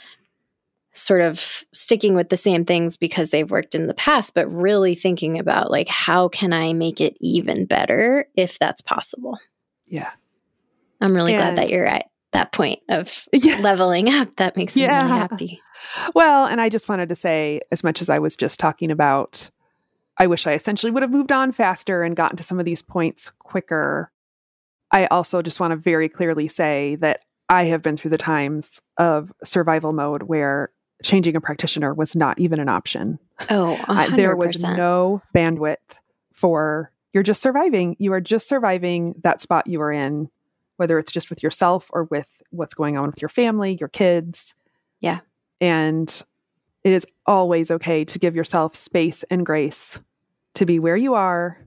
sort 0.92 1.20
of 1.20 1.64
sticking 1.72 2.14
with 2.14 2.28
the 2.30 2.36
same 2.36 2.64
things 2.64 2.96
because 2.96 3.30
they've 3.30 3.50
worked 3.50 3.74
in 3.74 3.86
the 3.86 3.94
past, 3.94 4.34
but 4.34 4.46
really 4.48 4.94
thinking 4.94 5.38
about 5.38 5.70
like, 5.70 5.88
how 5.88 6.28
can 6.28 6.52
I 6.52 6.72
make 6.72 7.00
it 7.00 7.16
even 7.20 7.64
better 7.66 8.26
if 8.36 8.58
that's 8.58 8.80
possible? 8.82 9.38
Yeah. 9.86 10.10
I'm 11.00 11.14
really 11.14 11.32
glad 11.32 11.56
that 11.56 11.70
you're 11.70 11.86
at 11.86 12.10
that 12.32 12.52
point 12.52 12.80
of 12.88 13.26
Yeah. 13.32 13.58
leveling 13.60 14.08
up. 14.12 14.36
That 14.36 14.56
makes 14.56 14.76
me 14.76 14.82
Yeah. 14.82 15.02
really 15.06 15.18
happy. 15.18 15.62
Well, 16.14 16.46
and 16.46 16.60
I 16.60 16.68
just 16.68 16.88
wanted 16.88 17.08
to 17.08 17.14
say, 17.14 17.60
as 17.72 17.82
much 17.82 18.00
as 18.02 18.10
I 18.10 18.18
was 18.18 18.36
just 18.36 18.60
talking 18.60 18.90
about, 18.90 19.48
I 20.18 20.26
wish 20.26 20.46
I 20.46 20.52
essentially 20.52 20.90
would 20.92 21.02
have 21.02 21.10
moved 21.10 21.32
on 21.32 21.52
faster 21.52 22.02
and 22.02 22.14
gotten 22.14 22.36
to 22.36 22.42
some 22.42 22.58
of 22.58 22.66
these 22.66 22.82
points 22.82 23.30
quicker. 23.38 24.12
I 24.92 25.06
also 25.06 25.42
just 25.42 25.60
want 25.60 25.72
to 25.72 25.76
very 25.76 26.08
clearly 26.08 26.48
say 26.48 26.96
that 26.96 27.22
I 27.48 27.64
have 27.64 27.82
been 27.82 27.96
through 27.96 28.12
the 28.12 28.18
times 28.18 28.80
of 28.96 29.32
survival 29.44 29.92
mode 29.92 30.24
where 30.24 30.70
changing 31.02 31.36
a 31.36 31.40
practitioner 31.40 31.94
was 31.94 32.14
not 32.14 32.38
even 32.38 32.60
an 32.60 32.68
option. 32.68 33.18
Oh, 33.48 33.78
there 34.16 34.36
was 34.36 34.62
no 34.62 35.22
bandwidth 35.34 35.76
for 36.32 36.92
You're 37.12 37.22
just 37.22 37.42
surviving. 37.42 37.96
You 37.98 38.12
are 38.12 38.20
just 38.20 38.48
surviving 38.48 39.14
that 39.22 39.40
spot 39.40 39.66
you 39.66 39.80
are 39.82 39.92
in, 39.92 40.30
whether 40.76 40.98
it's 40.98 41.12
just 41.12 41.30
with 41.30 41.42
yourself 41.42 41.90
or 41.92 42.04
with 42.04 42.42
what's 42.50 42.74
going 42.74 42.96
on 42.96 43.06
with 43.06 43.20
your 43.20 43.28
family, 43.28 43.76
your 43.78 43.88
kids. 43.88 44.54
Yeah. 45.00 45.20
And 45.60 46.22
it 46.84 46.92
is 46.92 47.06
always 47.26 47.70
okay 47.70 48.04
to 48.04 48.18
give 48.18 48.36
yourself 48.36 48.74
space 48.74 49.24
and 49.24 49.44
grace 49.44 49.98
to 50.54 50.66
be 50.66 50.78
where 50.78 50.96
you 50.96 51.14
are. 51.14 51.58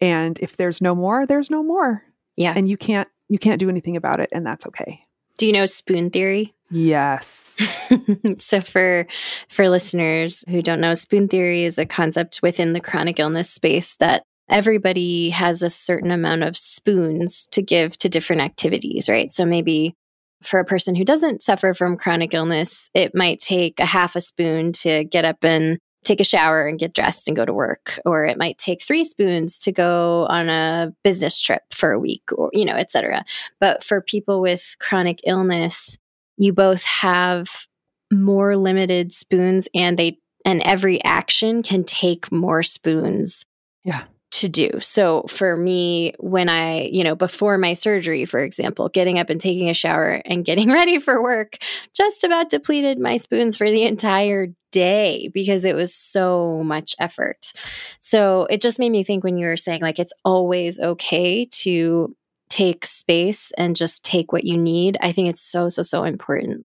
And 0.00 0.38
if 0.38 0.56
there's 0.56 0.80
no 0.80 0.94
more, 0.94 1.26
there's 1.26 1.50
no 1.50 1.62
more. 1.62 2.02
Yeah. 2.40 2.54
And 2.56 2.68
you 2.70 2.78
can't 2.78 3.06
you 3.28 3.38
can't 3.38 3.60
do 3.60 3.68
anything 3.68 3.96
about 3.96 4.18
it 4.18 4.30
and 4.32 4.46
that's 4.46 4.66
okay. 4.66 5.02
Do 5.36 5.46
you 5.46 5.52
know 5.52 5.66
spoon 5.66 6.08
theory? 6.08 6.54
Yes. 6.70 7.56
so 8.38 8.62
for 8.62 9.06
for 9.50 9.68
listeners 9.68 10.42
who 10.48 10.62
don't 10.62 10.80
know, 10.80 10.94
spoon 10.94 11.28
theory 11.28 11.64
is 11.64 11.76
a 11.76 11.84
concept 11.84 12.40
within 12.42 12.72
the 12.72 12.80
chronic 12.80 13.18
illness 13.18 13.50
space 13.50 13.96
that 13.96 14.22
everybody 14.48 15.28
has 15.28 15.62
a 15.62 15.68
certain 15.68 16.10
amount 16.10 16.42
of 16.42 16.56
spoons 16.56 17.46
to 17.52 17.60
give 17.60 17.98
to 17.98 18.08
different 18.08 18.40
activities, 18.40 19.06
right? 19.06 19.30
So 19.30 19.44
maybe 19.44 19.94
for 20.42 20.58
a 20.60 20.64
person 20.64 20.94
who 20.94 21.04
doesn't 21.04 21.42
suffer 21.42 21.74
from 21.74 21.98
chronic 21.98 22.32
illness, 22.32 22.88
it 22.94 23.14
might 23.14 23.38
take 23.38 23.78
a 23.78 23.86
half 23.86 24.16
a 24.16 24.20
spoon 24.22 24.72
to 24.72 25.04
get 25.04 25.26
up 25.26 25.44
and 25.44 25.78
take 26.04 26.20
a 26.20 26.24
shower 26.24 26.66
and 26.66 26.78
get 26.78 26.94
dressed 26.94 27.28
and 27.28 27.36
go 27.36 27.44
to 27.44 27.52
work 27.52 27.98
or 28.04 28.24
it 28.24 28.38
might 28.38 28.58
take 28.58 28.82
three 28.82 29.04
spoons 29.04 29.60
to 29.60 29.72
go 29.72 30.26
on 30.28 30.48
a 30.48 30.92
business 31.04 31.40
trip 31.40 31.62
for 31.72 31.92
a 31.92 31.98
week 31.98 32.22
or 32.32 32.50
you 32.52 32.64
know 32.64 32.74
etc 32.74 33.24
but 33.60 33.84
for 33.84 34.00
people 34.00 34.40
with 34.40 34.76
chronic 34.80 35.20
illness 35.26 35.98
you 36.36 36.54
both 36.54 36.84
have 36.84 37.66
more 38.12 38.56
limited 38.56 39.12
spoons 39.12 39.68
and 39.74 39.98
they 39.98 40.18
and 40.44 40.62
every 40.62 41.04
action 41.04 41.62
can 41.62 41.84
take 41.84 42.32
more 42.32 42.62
spoons. 42.62 43.44
Yeah 43.84 44.04
to 44.30 44.48
do. 44.48 44.70
So 44.80 45.24
for 45.28 45.56
me, 45.56 46.14
when 46.18 46.48
I, 46.48 46.82
you 46.82 47.02
know, 47.02 47.16
before 47.16 47.58
my 47.58 47.72
surgery, 47.72 48.24
for 48.24 48.40
example, 48.40 48.88
getting 48.88 49.18
up 49.18 49.28
and 49.28 49.40
taking 49.40 49.68
a 49.68 49.74
shower 49.74 50.22
and 50.24 50.44
getting 50.44 50.70
ready 50.72 50.98
for 50.98 51.22
work 51.22 51.58
just 51.94 52.24
about 52.24 52.48
depleted 52.48 52.98
my 52.98 53.16
spoons 53.16 53.56
for 53.56 53.70
the 53.70 53.82
entire 53.82 54.48
day 54.70 55.30
because 55.34 55.64
it 55.64 55.74
was 55.74 55.94
so 55.94 56.62
much 56.62 56.94
effort. 57.00 57.52
So 58.00 58.46
it 58.50 58.60
just 58.60 58.78
made 58.78 58.90
me 58.90 59.02
think 59.02 59.24
when 59.24 59.36
you 59.36 59.46
were 59.46 59.56
saying 59.56 59.82
like 59.82 59.98
it's 59.98 60.12
always 60.24 60.78
okay 60.78 61.46
to 61.46 62.14
take 62.48 62.84
space 62.84 63.52
and 63.58 63.76
just 63.76 64.04
take 64.04 64.32
what 64.32 64.44
you 64.44 64.56
need. 64.56 64.96
I 65.00 65.12
think 65.12 65.28
it's 65.28 65.40
so, 65.40 65.68
so, 65.68 65.82
so 65.82 66.04
important. 66.04 66.66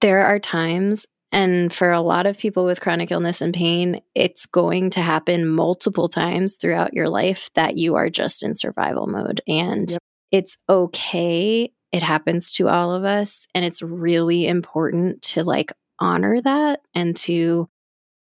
There 0.00 0.24
are 0.24 0.38
times 0.38 1.06
and 1.34 1.72
for 1.72 1.90
a 1.90 2.00
lot 2.00 2.28
of 2.28 2.38
people 2.38 2.64
with 2.64 2.80
chronic 2.80 3.10
illness 3.10 3.40
and 3.40 3.52
pain, 3.52 4.00
it's 4.14 4.46
going 4.46 4.90
to 4.90 5.00
happen 5.00 5.48
multiple 5.48 6.08
times 6.08 6.56
throughout 6.56 6.94
your 6.94 7.08
life 7.08 7.50
that 7.54 7.76
you 7.76 7.96
are 7.96 8.08
just 8.08 8.44
in 8.44 8.54
survival 8.54 9.08
mode. 9.08 9.40
And 9.48 9.90
yep. 9.90 9.98
it's 10.30 10.58
okay. 10.68 11.72
It 11.90 12.02
happens 12.04 12.52
to 12.52 12.68
all 12.68 12.92
of 12.92 13.02
us. 13.02 13.48
And 13.52 13.64
it's 13.64 13.82
really 13.82 14.46
important 14.46 15.22
to 15.22 15.42
like 15.42 15.72
honor 15.98 16.40
that 16.40 16.82
and 16.94 17.16
to 17.16 17.68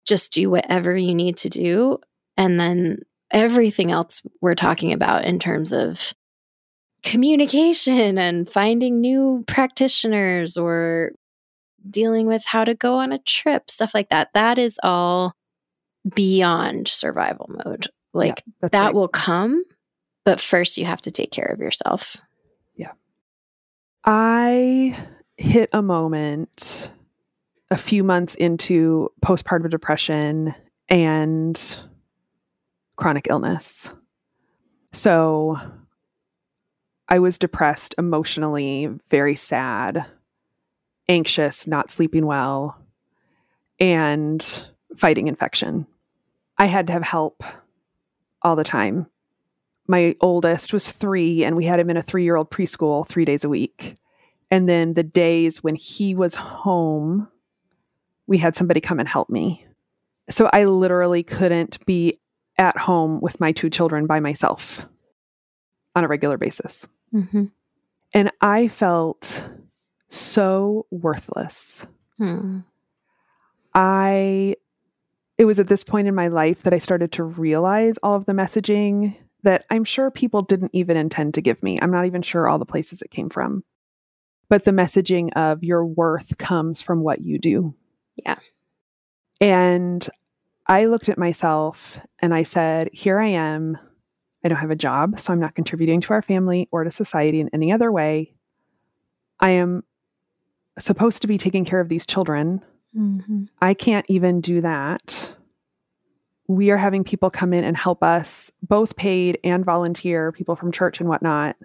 just 0.06 0.30
do 0.34 0.50
whatever 0.50 0.94
you 0.94 1.14
need 1.14 1.38
to 1.38 1.48
do. 1.48 2.00
And 2.36 2.60
then 2.60 2.98
everything 3.30 3.90
else 3.90 4.20
we're 4.42 4.54
talking 4.54 4.92
about 4.92 5.24
in 5.24 5.38
terms 5.38 5.72
of 5.72 6.12
communication 7.02 8.18
and 8.18 8.50
finding 8.50 9.00
new 9.00 9.44
practitioners 9.46 10.58
or 10.58 11.12
dealing 11.88 12.26
with 12.26 12.44
how 12.44 12.64
to 12.64 12.74
go 12.74 12.94
on 12.94 13.12
a 13.12 13.18
trip, 13.18 13.70
stuff 13.70 13.94
like 13.94 14.08
that. 14.10 14.32
That 14.34 14.58
is 14.58 14.78
all 14.82 15.34
beyond 16.14 16.88
survival 16.88 17.50
mode. 17.64 17.88
Like 18.12 18.42
yeah, 18.62 18.68
that 18.70 18.84
right. 18.86 18.94
will 18.94 19.08
come, 19.08 19.64
but 20.24 20.40
first 20.40 20.78
you 20.78 20.84
have 20.84 21.00
to 21.02 21.10
take 21.10 21.30
care 21.30 21.46
of 21.46 21.60
yourself. 21.60 22.16
Yeah. 22.74 22.92
I 24.04 24.96
hit 25.36 25.70
a 25.72 25.82
moment 25.82 26.90
a 27.70 27.76
few 27.76 28.02
months 28.02 28.34
into 28.34 29.10
postpartum 29.24 29.70
depression 29.70 30.54
and 30.88 31.78
chronic 32.96 33.26
illness. 33.28 33.90
So 34.92 35.58
I 37.08 37.18
was 37.18 37.38
depressed 37.38 37.94
emotionally, 37.98 38.90
very 39.10 39.36
sad 39.36 40.06
anxious, 41.08 41.66
not 41.66 41.90
sleeping 41.90 42.26
well, 42.26 42.78
and 43.80 44.64
fighting 44.96 45.28
infection. 45.28 45.86
I 46.58 46.66
had 46.66 46.86
to 46.88 46.92
have 46.92 47.02
help 47.02 47.42
all 48.42 48.56
the 48.56 48.64
time. 48.64 49.06
My 49.86 50.16
oldest 50.20 50.72
was 50.72 50.90
three, 50.90 51.44
and 51.44 51.56
we 51.56 51.64
had 51.64 51.80
him 51.80 51.90
in 51.90 51.96
a 51.96 52.02
three 52.02 52.24
year 52.24 52.36
old 52.36 52.50
preschool 52.50 53.08
three 53.08 53.24
days 53.24 53.44
a 53.44 53.48
week. 53.48 53.96
And 54.50 54.68
then 54.68 54.94
the 54.94 55.02
days 55.02 55.62
when 55.62 55.74
he 55.74 56.14
was 56.14 56.34
home, 56.34 57.28
we 58.26 58.38
had 58.38 58.56
somebody 58.56 58.80
come 58.80 58.98
and 58.98 59.08
help 59.08 59.30
me. 59.30 59.64
So 60.30 60.48
I 60.52 60.64
literally 60.64 61.22
couldn't 61.22 61.84
be 61.86 62.18
at 62.58 62.76
home 62.76 63.20
with 63.20 63.40
my 63.40 63.52
two 63.52 63.70
children 63.70 64.06
by 64.06 64.20
myself 64.20 64.84
on 65.94 66.04
a 66.04 66.08
regular 66.08 66.36
basis. 66.36 66.86
Mm-hmm. 67.14 67.44
And 68.12 68.32
I 68.40 68.68
felt 68.68 69.44
so 70.08 70.86
worthless. 70.90 71.86
Hmm. 72.18 72.60
I, 73.74 74.56
it 75.36 75.44
was 75.44 75.58
at 75.58 75.68
this 75.68 75.84
point 75.84 76.08
in 76.08 76.14
my 76.14 76.28
life 76.28 76.62
that 76.62 76.72
I 76.72 76.78
started 76.78 77.12
to 77.12 77.24
realize 77.24 77.98
all 78.02 78.16
of 78.16 78.26
the 78.26 78.32
messaging 78.32 79.16
that 79.44 79.64
I'm 79.70 79.84
sure 79.84 80.10
people 80.10 80.42
didn't 80.42 80.72
even 80.74 80.96
intend 80.96 81.34
to 81.34 81.40
give 81.40 81.62
me. 81.62 81.78
I'm 81.80 81.92
not 81.92 82.06
even 82.06 82.22
sure 82.22 82.48
all 82.48 82.58
the 82.58 82.66
places 82.66 83.02
it 83.02 83.10
came 83.10 83.30
from. 83.30 83.62
But 84.48 84.64
the 84.64 84.70
messaging 84.70 85.30
of 85.36 85.62
your 85.62 85.84
worth 85.84 86.38
comes 86.38 86.80
from 86.80 87.02
what 87.02 87.20
you 87.20 87.38
do. 87.38 87.74
Yeah. 88.16 88.38
And 89.40 90.08
I 90.66 90.86
looked 90.86 91.08
at 91.08 91.18
myself 91.18 92.00
and 92.18 92.34
I 92.34 92.42
said, 92.42 92.90
Here 92.92 93.18
I 93.18 93.28
am. 93.28 93.78
I 94.44 94.48
don't 94.48 94.58
have 94.58 94.70
a 94.70 94.76
job, 94.76 95.18
so 95.20 95.32
I'm 95.32 95.40
not 95.40 95.54
contributing 95.54 96.00
to 96.02 96.12
our 96.12 96.22
family 96.22 96.68
or 96.70 96.84
to 96.84 96.90
society 96.90 97.40
in 97.40 97.50
any 97.52 97.72
other 97.72 97.90
way. 97.90 98.34
I 99.40 99.50
am 99.50 99.82
supposed 100.78 101.22
to 101.22 101.28
be 101.28 101.38
taking 101.38 101.64
care 101.64 101.80
of 101.80 101.88
these 101.88 102.06
children. 102.06 102.62
Mm-hmm. 102.96 103.44
I 103.60 103.74
can't 103.74 104.06
even 104.08 104.40
do 104.40 104.60
that. 104.60 105.32
We 106.46 106.70
are 106.70 106.76
having 106.76 107.04
people 107.04 107.30
come 107.30 107.52
in 107.52 107.64
and 107.64 107.76
help 107.76 108.02
us, 108.02 108.50
both 108.62 108.96
paid 108.96 109.38
and 109.44 109.64
volunteer, 109.64 110.32
people 110.32 110.56
from 110.56 110.72
church 110.72 110.98
and 110.98 111.08
whatnot, 111.08 111.56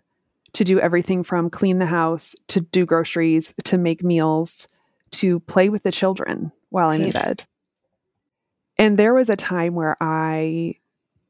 to 0.54 0.64
do 0.64 0.80
everything 0.80 1.24
from 1.24 1.50
clean 1.50 1.80
the 1.80 1.86
house 1.86 2.36
to 2.50 2.62
do 2.62 2.86
groceries 2.86 3.54
to 3.64 3.78
make 3.78 4.04
meals 4.04 4.68
to 5.12 5.40
play 5.42 5.70
with 5.70 5.84
the 5.84 5.92
children 5.92 6.52
while 6.70 6.90
I'm 6.90 7.02
in 7.02 7.12
bed. 7.12 7.46
And 8.78 8.98
there 8.98 9.14
was 9.14 9.30
a 9.30 9.36
time 9.36 9.76
where 9.76 9.96
I 10.02 10.76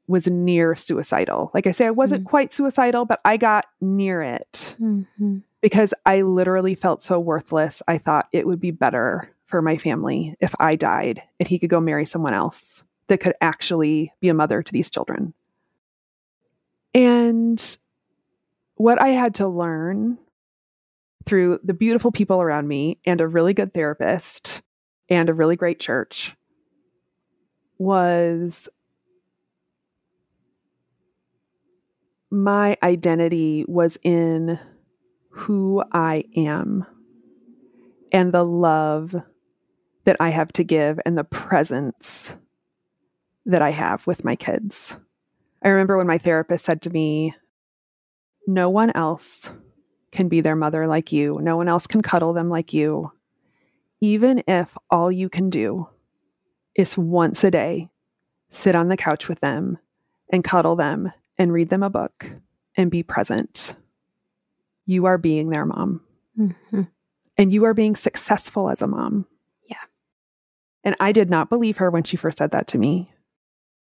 was 0.08 0.28
near 0.28 0.76
suicidal. 0.76 1.52
Like 1.54 1.68
I 1.68 1.72
say, 1.72 1.86
I 1.86 1.92
wasn't 1.92 2.22
mm-hmm. 2.22 2.30
quite 2.30 2.54
suicidal, 2.54 3.06
but 3.06 3.22
I 3.24 3.38
got 3.38 3.66
near 3.80 4.22
it. 4.22 4.76
Mm-hmm 4.82 5.40
because 5.64 5.94
I 6.06 6.24
literally 6.24 6.76
felt 6.76 7.02
so 7.02 7.22
worthless. 7.22 7.82
I 7.88 7.98
thought 7.98 8.28
it 8.34 8.46
would 8.46 8.60
be 8.60 8.72
better 8.72 9.34
for 9.46 9.62
my 9.62 9.78
family 9.78 10.36
if 10.42 10.54
I 10.60 10.76
died 10.76 11.24
and 11.40 11.48
he 11.48 11.58
could 11.58 11.70
go 11.70 11.80
marry 11.80 12.06
someone 12.06 12.34
else 12.34 12.84
that 13.08 13.22
could 13.22 13.34
actually 13.40 14.12
be 14.20 14.28
a 14.28 14.34
mother 14.34 14.62
to 14.62 14.74
these 14.74 14.92
children. 14.92 15.34
And 16.94 17.78
what 18.76 19.02
I 19.02 19.10
had 19.10 19.36
to 19.36 19.48
learn 19.48 20.18
through 21.26 21.62
the 21.64 21.74
beautiful 21.74 22.12
people 22.12 22.42
around 22.42 22.68
me 22.68 23.00
and 23.06 23.22
a 23.22 23.28
really 23.28 23.54
good 23.54 23.74
therapist 23.74 24.62
and 25.08 25.30
a 25.30 25.34
really 25.34 25.56
great 25.56 25.80
church 25.80 26.36
was 27.78 28.68
my 32.30 32.78
identity 32.84 33.64
was 33.66 33.98
in 34.04 34.60
who 35.34 35.84
I 35.92 36.26
am 36.38 36.86
and 38.12 38.32
the 38.32 38.46
love 38.46 39.16
that 40.06 40.18
I 40.20 40.30
have 40.30 40.54
to 40.54 40.64
give 40.64 41.00
and 41.06 41.18
the 41.18 41.24
presence 41.24 42.36
that 43.46 43.62
I 43.62 43.72
have 43.72 44.06
with 44.06 44.24
my 44.24 44.36
kids. 44.36 44.96
I 45.64 45.70
remember 45.70 45.98
when 45.98 46.08
my 46.08 46.20
therapist 46.20 46.66
said 46.66 46.84
to 46.84 46.92
me, 46.92 47.34
No 48.46 48.70
one 48.70 48.92
else 48.96 49.52
can 50.12 50.30
be 50.30 50.42
their 50.42 50.56
mother 50.56 50.86
like 50.88 51.12
you, 51.12 51.40
no 51.42 51.58
one 51.58 51.68
else 51.68 51.88
can 51.88 52.02
cuddle 52.02 52.34
them 52.34 52.50
like 52.50 52.72
you. 52.72 53.12
Even 54.02 54.44
if 54.48 54.78
all 54.92 55.12
you 55.12 55.30
can 55.30 55.50
do 55.50 55.88
is 56.76 56.98
once 56.98 57.44
a 57.44 57.50
day 57.52 57.90
sit 58.52 58.76
on 58.76 58.88
the 58.88 58.98
couch 58.98 59.28
with 59.28 59.40
them 59.40 59.80
and 60.32 60.44
cuddle 60.44 60.76
them 60.76 61.12
and 61.40 61.52
read 61.52 61.70
them 61.70 61.82
a 61.82 61.90
book 61.90 62.36
and 62.78 62.92
be 62.92 63.02
present 63.02 63.76
you 64.86 65.06
are 65.06 65.18
being 65.18 65.50
their 65.50 65.66
mom. 65.66 66.02
Mm-hmm. 66.38 66.82
And 67.38 67.52
you 67.54 67.64
are 67.66 67.74
being 67.74 67.96
successful 67.96 68.70
as 68.70 68.82
a 68.82 68.88
mom. 68.88 69.26
Yeah. 69.70 69.78
And 70.84 70.96
I 71.00 71.12
did 71.12 71.30
not 71.30 71.50
believe 71.50 71.78
her 71.78 71.90
when 71.90 72.04
she 72.04 72.18
first 72.18 72.38
said 72.38 72.52
that 72.52 72.68
to 72.68 72.78
me. 72.78 73.12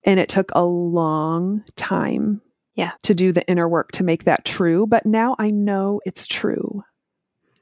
And 0.05 0.21
it 0.21 0.29
took 0.29 0.51
a 0.55 0.65
long 0.65 1.65
time 1.77 2.41
Yeah. 2.75 2.93
to 3.03 3.15
do 3.15 3.33
the 3.33 3.47
inner 3.49 3.69
work 3.69 3.93
to 3.93 4.05
make 4.05 4.25
that 4.25 4.45
true. 4.45 4.87
But 4.87 5.07
now 5.07 5.35
I 5.39 5.51
know 5.51 6.01
it's 6.05 6.27
true. 6.27 6.83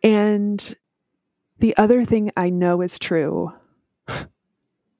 And 0.02 0.74
the 1.58 1.76
other 1.76 2.04
thing 2.04 2.30
I 2.36 2.50
know 2.50 2.82
is 2.82 2.98
true, 2.98 3.52
I, 4.08 4.22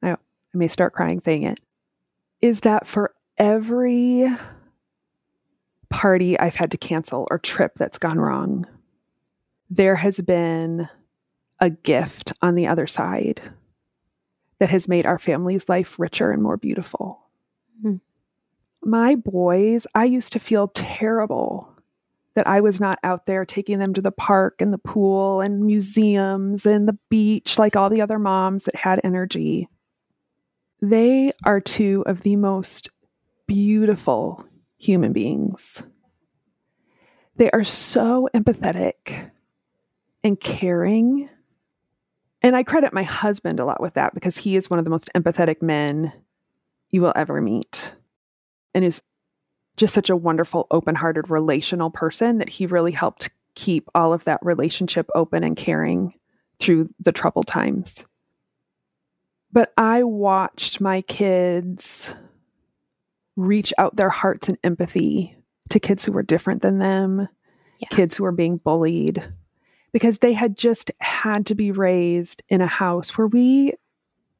I 0.03 0.17
may 0.55 0.69
start 0.69 0.95
crying 0.95 1.21
saying 1.21 1.43
it, 1.43 1.61
is 2.41 2.61
that 2.61 2.87
for 2.87 3.13
every 3.39 4.27
party 5.91 6.39
I've 6.39 6.55
had 6.55 6.71
to 6.73 6.79
cancel 6.79 7.27
or 7.31 7.39
trip 7.39 7.73
that's 7.77 7.99
gone 7.99 8.19
wrong, 8.19 8.67
there 9.71 9.97
has 9.97 10.21
been 10.21 10.89
a 11.61 11.71
gift 11.71 12.33
on 12.43 12.55
the 12.55 12.67
other 12.67 12.87
side 12.87 13.41
that 14.59 14.71
has 14.71 14.89
made 14.89 15.07
our 15.07 15.19
family's 15.19 15.69
life 15.69 15.99
richer 15.99 16.31
and 16.31 16.43
more 16.43 16.57
beautiful. 16.57 17.21
Hmm. 17.83 17.97
My 18.83 19.15
boys, 19.15 19.87
I 19.95 20.05
used 20.05 20.33
to 20.33 20.39
feel 20.39 20.69
terrible 20.69 21.69
that 22.35 22.47
I 22.47 22.61
was 22.61 22.81
not 22.81 22.99
out 23.03 23.27
there 23.27 23.45
taking 23.45 23.79
them 23.79 23.95
to 23.95 24.03
the 24.03 24.13
park 24.13 24.61
and 24.61 24.73
the 24.73 24.79
pool 24.79 25.41
and 25.41 25.65
museums 25.65 26.67
and 26.67 26.87
the 26.87 26.99
beach 27.09 27.59
like 27.59 27.77
all 27.77 27.89
the 27.89 28.03
other 28.03 28.19
moms 28.19 28.65
that 28.65 28.77
had 28.77 29.01
energy. 29.03 29.69
They 30.83 31.33
are 31.45 31.61
two 31.61 32.05
of 32.07 32.23
the 32.23 32.37
most 32.37 32.91
beautiful 33.47 34.45
human 34.79 35.13
beings. 35.13 35.83
They 37.37 37.51
are 37.51 37.65
so 37.65 38.29
empathetic 38.35 39.31
and 40.25 40.41
caring. 40.41 41.29
And 42.43 42.57
I 42.57 42.63
credit 42.63 42.93
my 42.93 43.03
husband 43.03 43.61
a 43.61 43.65
lot 43.65 43.81
with 43.81 43.95
that 43.95 44.15
because 44.15 44.39
he 44.39 44.57
is 44.57 44.71
one 44.71 44.79
of 44.79 44.85
the 44.85 44.91
most 44.91 45.11
empathetic 45.15 45.63
men 45.63 46.13
you 46.91 47.03
will 47.03 47.13
ever 47.15 47.41
meet 47.41 47.93
and 48.75 48.85
is 48.85 49.03
just 49.77 49.95
such 49.95 50.11
a 50.11 50.17
wonderful, 50.17 50.67
open 50.71 50.95
hearted, 50.95 51.29
relational 51.31 51.91
person 51.91 52.39
that 52.39 52.49
he 52.49 52.67
really 52.67 52.93
helped 52.93 53.31
keep 53.55 53.89
all 53.95 54.13
of 54.13 54.25
that 54.25 54.39
relationship 54.43 55.09
open 55.15 55.43
and 55.45 55.57
caring 55.57 56.15
through 56.59 56.89
the 57.01 57.13
troubled 57.13 57.47
times. 57.47 58.05
But 59.53 59.73
I 59.77 60.03
watched 60.03 60.81
my 60.81 61.03
kids 61.03 62.15
reach 63.37 63.73
out 63.79 63.97
their 63.97 64.11
hearts 64.11 64.49
and 64.49 64.59
empathy 64.65 65.37
to 65.69 65.81
kids 65.81 66.05
who 66.05 66.13
were 66.13 66.23
different 66.23 66.63
than 66.63 66.79
them, 66.79 67.29
Yeah. 67.79 67.89
kids 67.91 68.17
who 68.17 68.25
were 68.25 68.33
being 68.33 68.57
bullied, 68.57 69.27
because 69.93 70.19
they 70.19 70.33
had 70.33 70.57
just 70.57 70.91
had 71.01 71.47
to 71.47 71.55
be 71.55 71.71
raised 71.71 72.43
in 72.49 72.61
a 72.61 72.67
house 72.67 73.17
where 73.17 73.27
we 73.27 73.75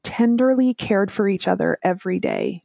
tenderly 0.03 0.73
cared 0.73 1.11
for 1.11 1.27
each 1.27 1.47
other 1.47 1.77
every 1.83 2.19
day 2.19 2.63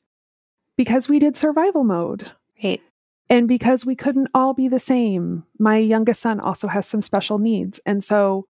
because 0.76 1.08
we 1.08 1.18
did 1.18 1.36
survival 1.36 1.84
mode. 1.84 2.30
Right. 2.62 2.80
And 3.28 3.48
because 3.48 3.84
we 3.84 3.96
couldn't 3.96 4.28
all 4.34 4.54
be 4.54 4.68
the 4.68 4.78
same, 4.78 5.44
my 5.58 5.78
youngest 5.78 6.20
son 6.20 6.38
also 6.38 6.68
has 6.68 6.86
some 6.86 7.02
special 7.02 7.38
needs. 7.38 7.80
And 7.86 8.04
so 8.04 8.46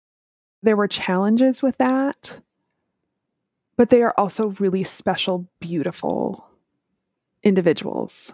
there 0.64 0.78
were 0.78 0.88
challenges 0.88 1.62
with 1.62 1.78
that, 1.78 2.40
but 3.76 3.90
they 3.90 4.02
are 4.04 4.14
also 4.18 4.48
really 4.60 4.84
special, 4.84 5.48
beautiful 5.60 6.47
individuals. 7.48 8.34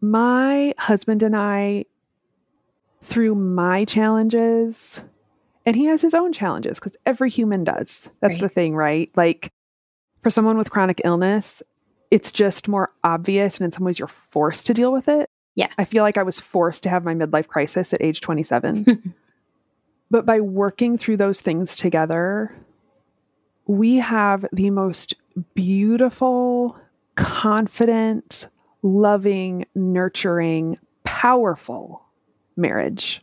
My 0.00 0.72
husband 0.78 1.22
and 1.22 1.36
I, 1.36 1.84
through 3.02 3.34
my 3.34 3.84
challenges, 3.84 5.02
and 5.66 5.74
he 5.76 5.86
has 5.86 6.00
his 6.02 6.14
own 6.14 6.32
challenges 6.32 6.78
because 6.78 6.96
every 7.04 7.28
human 7.30 7.64
does. 7.64 8.08
That's 8.20 8.34
Right. 8.34 8.40
the 8.42 8.48
thing, 8.48 8.74
right? 8.76 9.10
Like 9.16 9.52
for 10.22 10.30
someone 10.30 10.56
with 10.58 10.70
chronic 10.70 11.00
illness, 11.04 11.62
it's 12.10 12.30
just 12.30 12.68
more 12.68 12.92
obvious 13.02 13.56
and 13.58 13.64
in 13.64 13.72
some 13.72 13.84
ways 13.84 13.98
you're 13.98 14.06
forced 14.08 14.66
to 14.66 14.74
deal 14.74 14.92
with 14.92 15.08
it. 15.08 15.28
Yeah. 15.56 15.68
I 15.78 15.84
feel 15.84 16.02
like 16.04 16.18
I 16.18 16.22
was 16.22 16.38
forced 16.38 16.82
to 16.84 16.88
have 16.90 17.04
my 17.04 17.14
midlife 17.14 17.48
crisis 17.48 17.92
at 17.92 18.02
age 18.02 18.20
27. 18.20 19.14
but 20.10 20.24
by 20.26 20.40
working 20.40 20.98
through 20.98 21.16
those 21.16 21.40
things 21.40 21.74
together, 21.76 22.54
we 23.66 23.96
have 23.96 24.46
the 24.52 24.70
most 24.70 25.14
beautiful, 25.54 26.78
confident, 27.16 28.48
loving, 28.82 29.66
nurturing, 29.74 30.78
powerful 31.04 32.04
marriage. 32.56 33.20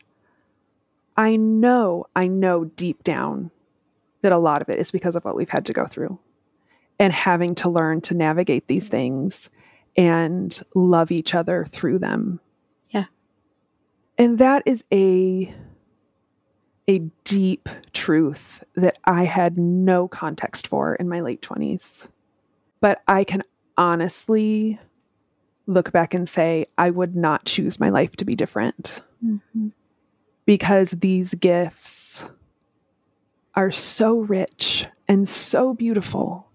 I 1.15 1.35
know, 1.35 2.05
I 2.15 2.27
know 2.27 2.65
deep 2.65 3.03
down 3.03 3.51
that 4.21 4.31
a 4.31 4.37
lot 4.37 4.61
of 4.61 4.69
it 4.69 4.79
is 4.79 4.91
because 4.91 5.15
of 5.15 5.23
what 5.23 5.35
we've 5.35 5.49
had 5.49 5.65
to 5.67 5.73
go 5.73 5.85
through 5.85 6.17
and 6.99 7.13
having 7.13 7.55
to 7.55 7.69
learn 7.69 8.01
to 8.01 8.15
navigate 8.15 8.67
these 8.67 8.87
things 8.87 9.49
and 9.95 10.61
love 10.73 11.11
each 11.11 11.35
other 11.35 11.65
through 11.69 11.99
them. 11.99 12.39
Yeah. 12.89 13.05
And 14.17 14.39
that 14.39 14.63
is 14.65 14.83
a 14.91 15.53
a 16.87 16.99
deep 17.23 17.69
truth 17.93 18.63
that 18.75 18.97
I 19.05 19.23
had 19.23 19.57
no 19.57 20.07
context 20.07 20.67
for 20.67 20.95
in 20.95 21.07
my 21.07 21.21
late 21.21 21.41
20s. 21.41 22.07
But 22.81 23.01
I 23.07 23.23
can 23.23 23.43
honestly 23.78 24.80
look 25.65 25.91
back 25.91 26.13
and 26.13 26.28
say 26.28 26.67
I 26.78 26.89
would 26.89 27.15
not 27.15 27.45
choose 27.45 27.80
my 27.80 27.89
life 27.89 28.15
to 28.17 28.26
be 28.26 28.36
different 28.36 29.01
Mhm. 29.24 29.71
because 30.45 30.91
these 30.91 31.34
gifts 31.36 32.26
are 33.55 33.71
so 33.71 34.17
rich 34.19 34.86
and 35.07 35.28
so 35.30 35.74
beautiful 35.74 36.47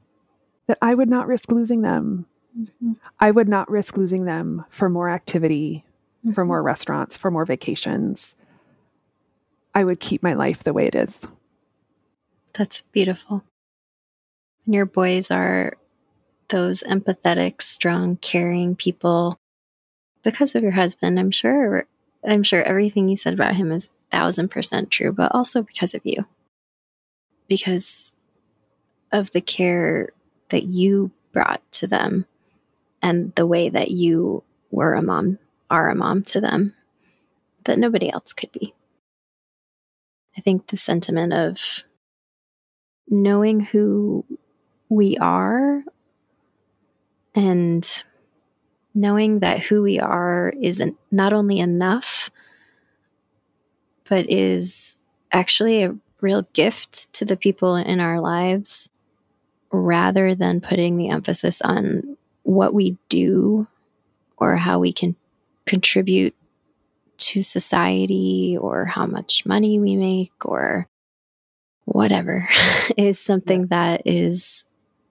that 0.66 0.79
I 0.83 0.95
would 0.95 1.09
not 1.09 1.27
risk 1.27 1.51
losing 1.51 1.81
them. 1.83 2.27
Mhm. 2.59 2.97
I 3.19 3.31
would 3.31 3.49
not 3.49 3.71
risk 3.71 3.97
losing 3.97 4.25
them 4.27 4.64
for 4.69 4.91
more 4.91 5.09
activity, 5.09 5.85
for 6.35 6.45
Mhm. 6.45 6.49
more 6.49 6.62
restaurants, 6.62 7.16
for 7.16 7.31
more 7.31 7.47
vacations. 7.47 8.37
I 9.75 9.85
would 9.85 10.01
keep 10.01 10.23
my 10.23 10.35
life 10.35 10.64
the 10.64 10.73
way 10.75 10.87
it 10.87 10.95
is. 10.95 11.27
That's 12.53 12.83
beautiful. 12.83 13.45
And 14.66 14.75
your 14.75 14.87
boys 14.87 15.31
are 15.31 15.78
those 16.49 16.82
empathetic, 16.82 17.62
strong, 17.62 18.16
caring 18.16 18.76
people 18.76 19.38
because 20.22 20.55
of 20.55 20.62
your 20.62 20.72
husband. 20.72 21.18
I'm 21.18 21.30
sure 21.30 21.86
I'm 22.26 22.42
sure 22.42 22.62
everything 22.62 23.09
you 23.09 23.16
said 23.16 23.34
about 23.34 23.55
him 23.55 23.70
is 23.72 23.90
thousand 24.11 24.49
percent 24.49 24.90
true, 24.90 25.12
but 25.12 25.32
also 25.34 25.62
because 25.62 25.94
of 25.94 26.05
you. 26.05 26.26
Because 27.49 28.12
of 29.12 29.30
the 29.30 29.40
care 29.40 30.11
that 30.51 30.64
you 30.64 31.11
brought 31.32 31.62
to 31.72 31.86
them 31.86 32.26
and 33.01 33.34
the 33.34 33.46
way 33.46 33.68
that 33.68 33.90
you 33.90 34.42
were 34.70 34.94
a 34.94 35.03
mom, 35.03 35.38
are 35.70 35.90
a 35.90 35.94
mom 35.94 36.22
to 36.24 36.40
them 36.40 36.74
that 37.64 37.78
nobody 37.78 38.11
else 38.11 38.32
could 38.32 38.53
be. 38.53 38.74
I 40.36 40.40
think 40.40 40.68
the 40.68 40.76
sentiment 40.76 41.32
of 41.32 41.84
knowing 43.09 43.61
who 43.61 44.24
we 44.88 45.16
are 45.18 45.82
and 47.39 48.03
knowing 48.95 49.39
that 49.39 49.61
who 49.61 49.80
we 49.80 50.01
are 50.01 50.53
isn't 50.61 50.97
not 51.12 51.32
only 51.32 51.61
enough 51.61 52.30
but 54.09 54.28
is 54.28 54.99
actually 55.30 55.84
a 55.84 55.95
real 56.20 56.43
gift 56.53 57.12
to 57.12 57.24
the 57.24 57.36
people 57.36 57.76
in 57.76 58.01
our 58.01 58.20
lives 58.20 58.91
rather 59.70 60.34
than 60.34 60.61
putting 60.61 60.97
the 60.97 61.11
emphasis 61.11 61.62
on 61.62 62.16
what 62.43 62.74
we 62.74 62.97
do 63.09 63.68
or 64.36 64.57
how 64.57 64.80
we 64.80 64.93
can 64.93 65.14
contribute 65.64 66.34
to 67.18 67.45
society 67.45 68.59
or 68.61 68.84
how 68.84 69.07
much 69.07 69.47
money 69.47 69.78
we 69.78 69.95
make 69.95 70.32
or 70.45 70.89
whatever 71.84 72.49
is 72.97 73.20
something 73.20 73.68
that 73.68 74.03
is 74.07 74.64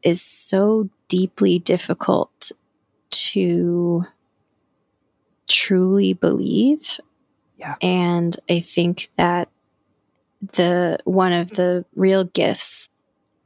is 0.04 0.22
so 0.22 0.90
deeply 1.08 1.60
difficult 1.60 2.52
to 3.10 4.06
truly 5.48 6.14
believe 6.14 7.00
Yeah. 7.58 7.76
and 7.82 8.36
i 8.50 8.60
think 8.60 9.10
that 9.16 9.48
the 10.54 11.00
one 11.06 11.32
of 11.34 11.52
the 11.52 11.86
real 11.96 12.26
gifts 12.26 12.90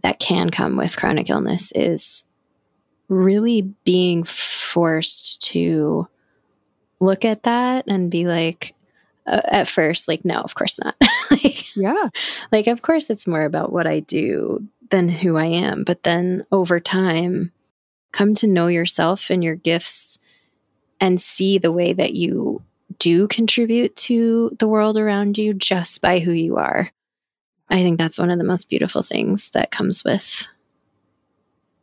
that 0.01 0.19
can 0.19 0.49
come 0.49 0.75
with 0.77 0.97
chronic 0.97 1.29
illness 1.29 1.71
is 1.75 2.25
really 3.07 3.61
being 3.83 4.23
forced 4.23 5.41
to 5.43 6.07
look 6.99 7.23
at 7.23 7.43
that 7.43 7.85
and 7.87 8.09
be 8.09 8.25
like 8.25 8.73
uh, 9.27 9.41
at 9.45 9.67
first 9.67 10.07
like 10.07 10.25
no 10.25 10.41
of 10.41 10.55
course 10.55 10.79
not 10.83 10.95
like, 11.31 11.75
Yeah. 11.75 12.09
like 12.51 12.65
of 12.67 12.81
course 12.81 13.09
it's 13.11 13.27
more 13.27 13.43
about 13.43 13.71
what 13.71 13.85
i 13.85 13.99
do 13.99 14.65
than 14.91 15.09
who 15.09 15.35
i 15.37 15.45
am 15.45 15.83
but 15.83 16.03
then 16.03 16.45
over 16.51 16.79
time 16.79 17.51
come 18.11 18.35
to 18.35 18.47
know 18.47 18.67
yourself 18.67 19.29
and 19.29 19.43
your 19.43 19.55
gifts 19.55 20.19
and 20.99 21.19
see 21.19 21.57
the 21.57 21.71
way 21.71 21.93
that 21.93 22.13
you 22.13 22.61
do 22.99 23.27
contribute 23.27 23.95
to 23.95 24.55
the 24.59 24.67
world 24.67 24.97
around 24.97 25.37
you 25.37 25.53
just 25.53 26.01
by 26.01 26.19
who 26.19 26.31
you 26.31 26.57
are 26.57 26.91
i 27.69 27.81
think 27.81 27.97
that's 27.97 28.19
one 28.19 28.29
of 28.29 28.37
the 28.37 28.43
most 28.43 28.69
beautiful 28.69 29.01
things 29.01 29.49
that 29.51 29.71
comes 29.71 30.03
with 30.03 30.47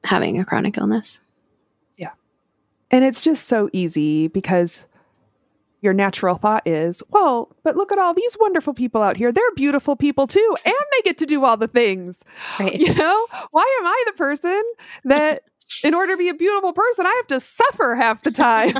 having 0.04 0.38
a 0.38 0.44
chronic 0.44 0.76
illness 0.78 1.20
Yeah. 1.96 2.12
And 2.90 3.04
it's 3.04 3.20
just 3.20 3.46
so 3.46 3.68
easy 3.72 4.28
because 4.28 4.86
your 5.80 5.92
natural 5.92 6.36
thought 6.36 6.66
is, 6.66 7.02
well, 7.10 7.54
but 7.62 7.76
look 7.76 7.92
at 7.92 7.98
all 7.98 8.14
these 8.14 8.36
wonderful 8.40 8.74
people 8.74 9.02
out 9.02 9.16
here. 9.16 9.30
They're 9.30 9.44
beautiful 9.54 9.96
people 9.96 10.26
too, 10.26 10.56
and 10.64 10.74
they 10.74 11.02
get 11.02 11.18
to 11.18 11.26
do 11.26 11.44
all 11.44 11.56
the 11.56 11.68
things. 11.68 12.24
Right. 12.58 12.74
You 12.74 12.94
know, 12.94 13.26
why 13.50 13.78
am 13.80 13.86
I 13.86 14.04
the 14.06 14.12
person 14.12 14.62
that, 15.04 15.42
in 15.84 15.94
order 15.94 16.14
to 16.14 16.18
be 16.18 16.28
a 16.28 16.34
beautiful 16.34 16.72
person, 16.72 17.06
I 17.06 17.14
have 17.16 17.26
to 17.28 17.40
suffer 17.40 17.94
half 17.94 18.22
the 18.22 18.30
time? 18.30 18.74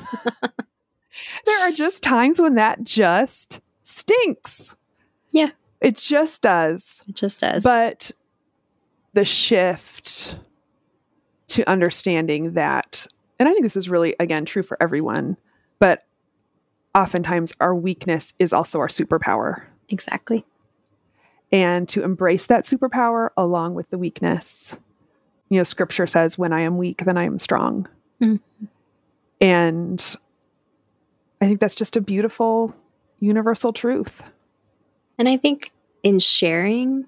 there 1.46 1.60
are 1.60 1.70
just 1.70 2.02
times 2.02 2.40
when 2.40 2.56
that 2.56 2.82
just 2.82 3.60
stinks. 3.82 4.74
Yeah. 5.30 5.50
It 5.80 5.96
just 5.96 6.42
does. 6.42 7.04
It 7.08 7.14
just 7.14 7.40
does. 7.40 7.62
But 7.62 8.10
the 9.12 9.24
shift 9.24 10.36
to 11.48 11.68
understanding 11.70 12.54
that, 12.54 13.06
and 13.38 13.48
I 13.48 13.52
think 13.52 13.62
this 13.62 13.76
is 13.76 13.88
really, 13.88 14.16
again, 14.18 14.44
true 14.44 14.64
for 14.64 14.76
everyone, 14.82 15.36
but 15.78 16.07
oftentimes 16.94 17.52
our 17.60 17.74
weakness 17.74 18.34
is 18.38 18.52
also 18.52 18.78
our 18.80 18.88
superpower. 18.88 19.62
exactly. 19.88 20.44
And 21.50 21.88
to 21.88 22.02
embrace 22.02 22.46
that 22.46 22.64
superpower 22.64 23.30
along 23.36 23.74
with 23.74 23.88
the 23.88 23.96
weakness. 23.96 24.76
You 25.48 25.56
know, 25.56 25.64
scripture 25.64 26.06
says, 26.06 26.36
when 26.36 26.52
I 26.52 26.60
am 26.60 26.76
weak, 26.76 27.04
then 27.04 27.16
I 27.16 27.24
am 27.24 27.38
strong. 27.38 27.88
Mhm. 28.20 28.40
And 29.40 30.16
I 31.40 31.46
think 31.46 31.60
that's 31.60 31.74
just 31.74 31.96
a 31.96 32.02
beautiful 32.02 32.74
universal 33.20 33.72
truth. 33.72 34.22
And 35.18 35.28
I 35.28 35.36
think 35.38 35.72
in 36.02 36.18
sharing 36.18 37.06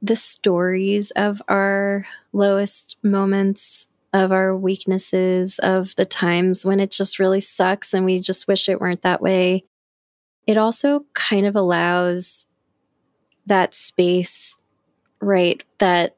the 0.00 0.16
stories 0.16 1.10
of 1.12 1.42
our 1.48 2.06
lowest 2.32 2.98
moments, 3.02 3.88
of 4.14 4.30
our 4.30 4.56
weaknesses, 4.56 5.58
of 5.58 5.94
the 5.96 6.04
times 6.04 6.64
when 6.64 6.78
it 6.78 6.92
just 6.92 7.18
really 7.18 7.40
sucks 7.40 7.92
and 7.92 8.06
we 8.06 8.20
just 8.20 8.46
wish 8.46 8.68
it 8.68 8.80
weren't 8.80 9.02
that 9.02 9.20
way, 9.20 9.64
it 10.46 10.56
also 10.56 11.04
kind 11.14 11.46
of 11.46 11.56
allows 11.56 12.46
that 13.46 13.74
space, 13.74 14.60
right? 15.20 15.64
That 15.78 16.16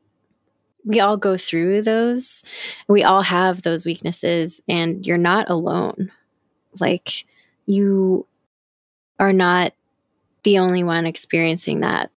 we 0.84 1.01
all 1.01 1.16
go 1.16 1.38
through 1.38 1.82
those. 1.82 2.44
We 2.86 3.03
all 3.03 3.22
have 3.22 3.62
those 3.62 3.86
weaknesses, 3.86 4.61
and 4.68 5.05
you're 5.05 5.16
not 5.16 5.49
alone. 5.49 6.12
Like, 6.78 7.24
you 7.64 8.26
are 9.18 9.32
not 9.32 9.72
the 10.42 10.59
only 10.59 10.84
one 10.84 11.07
experiencing 11.07 11.80
that 11.80 12.11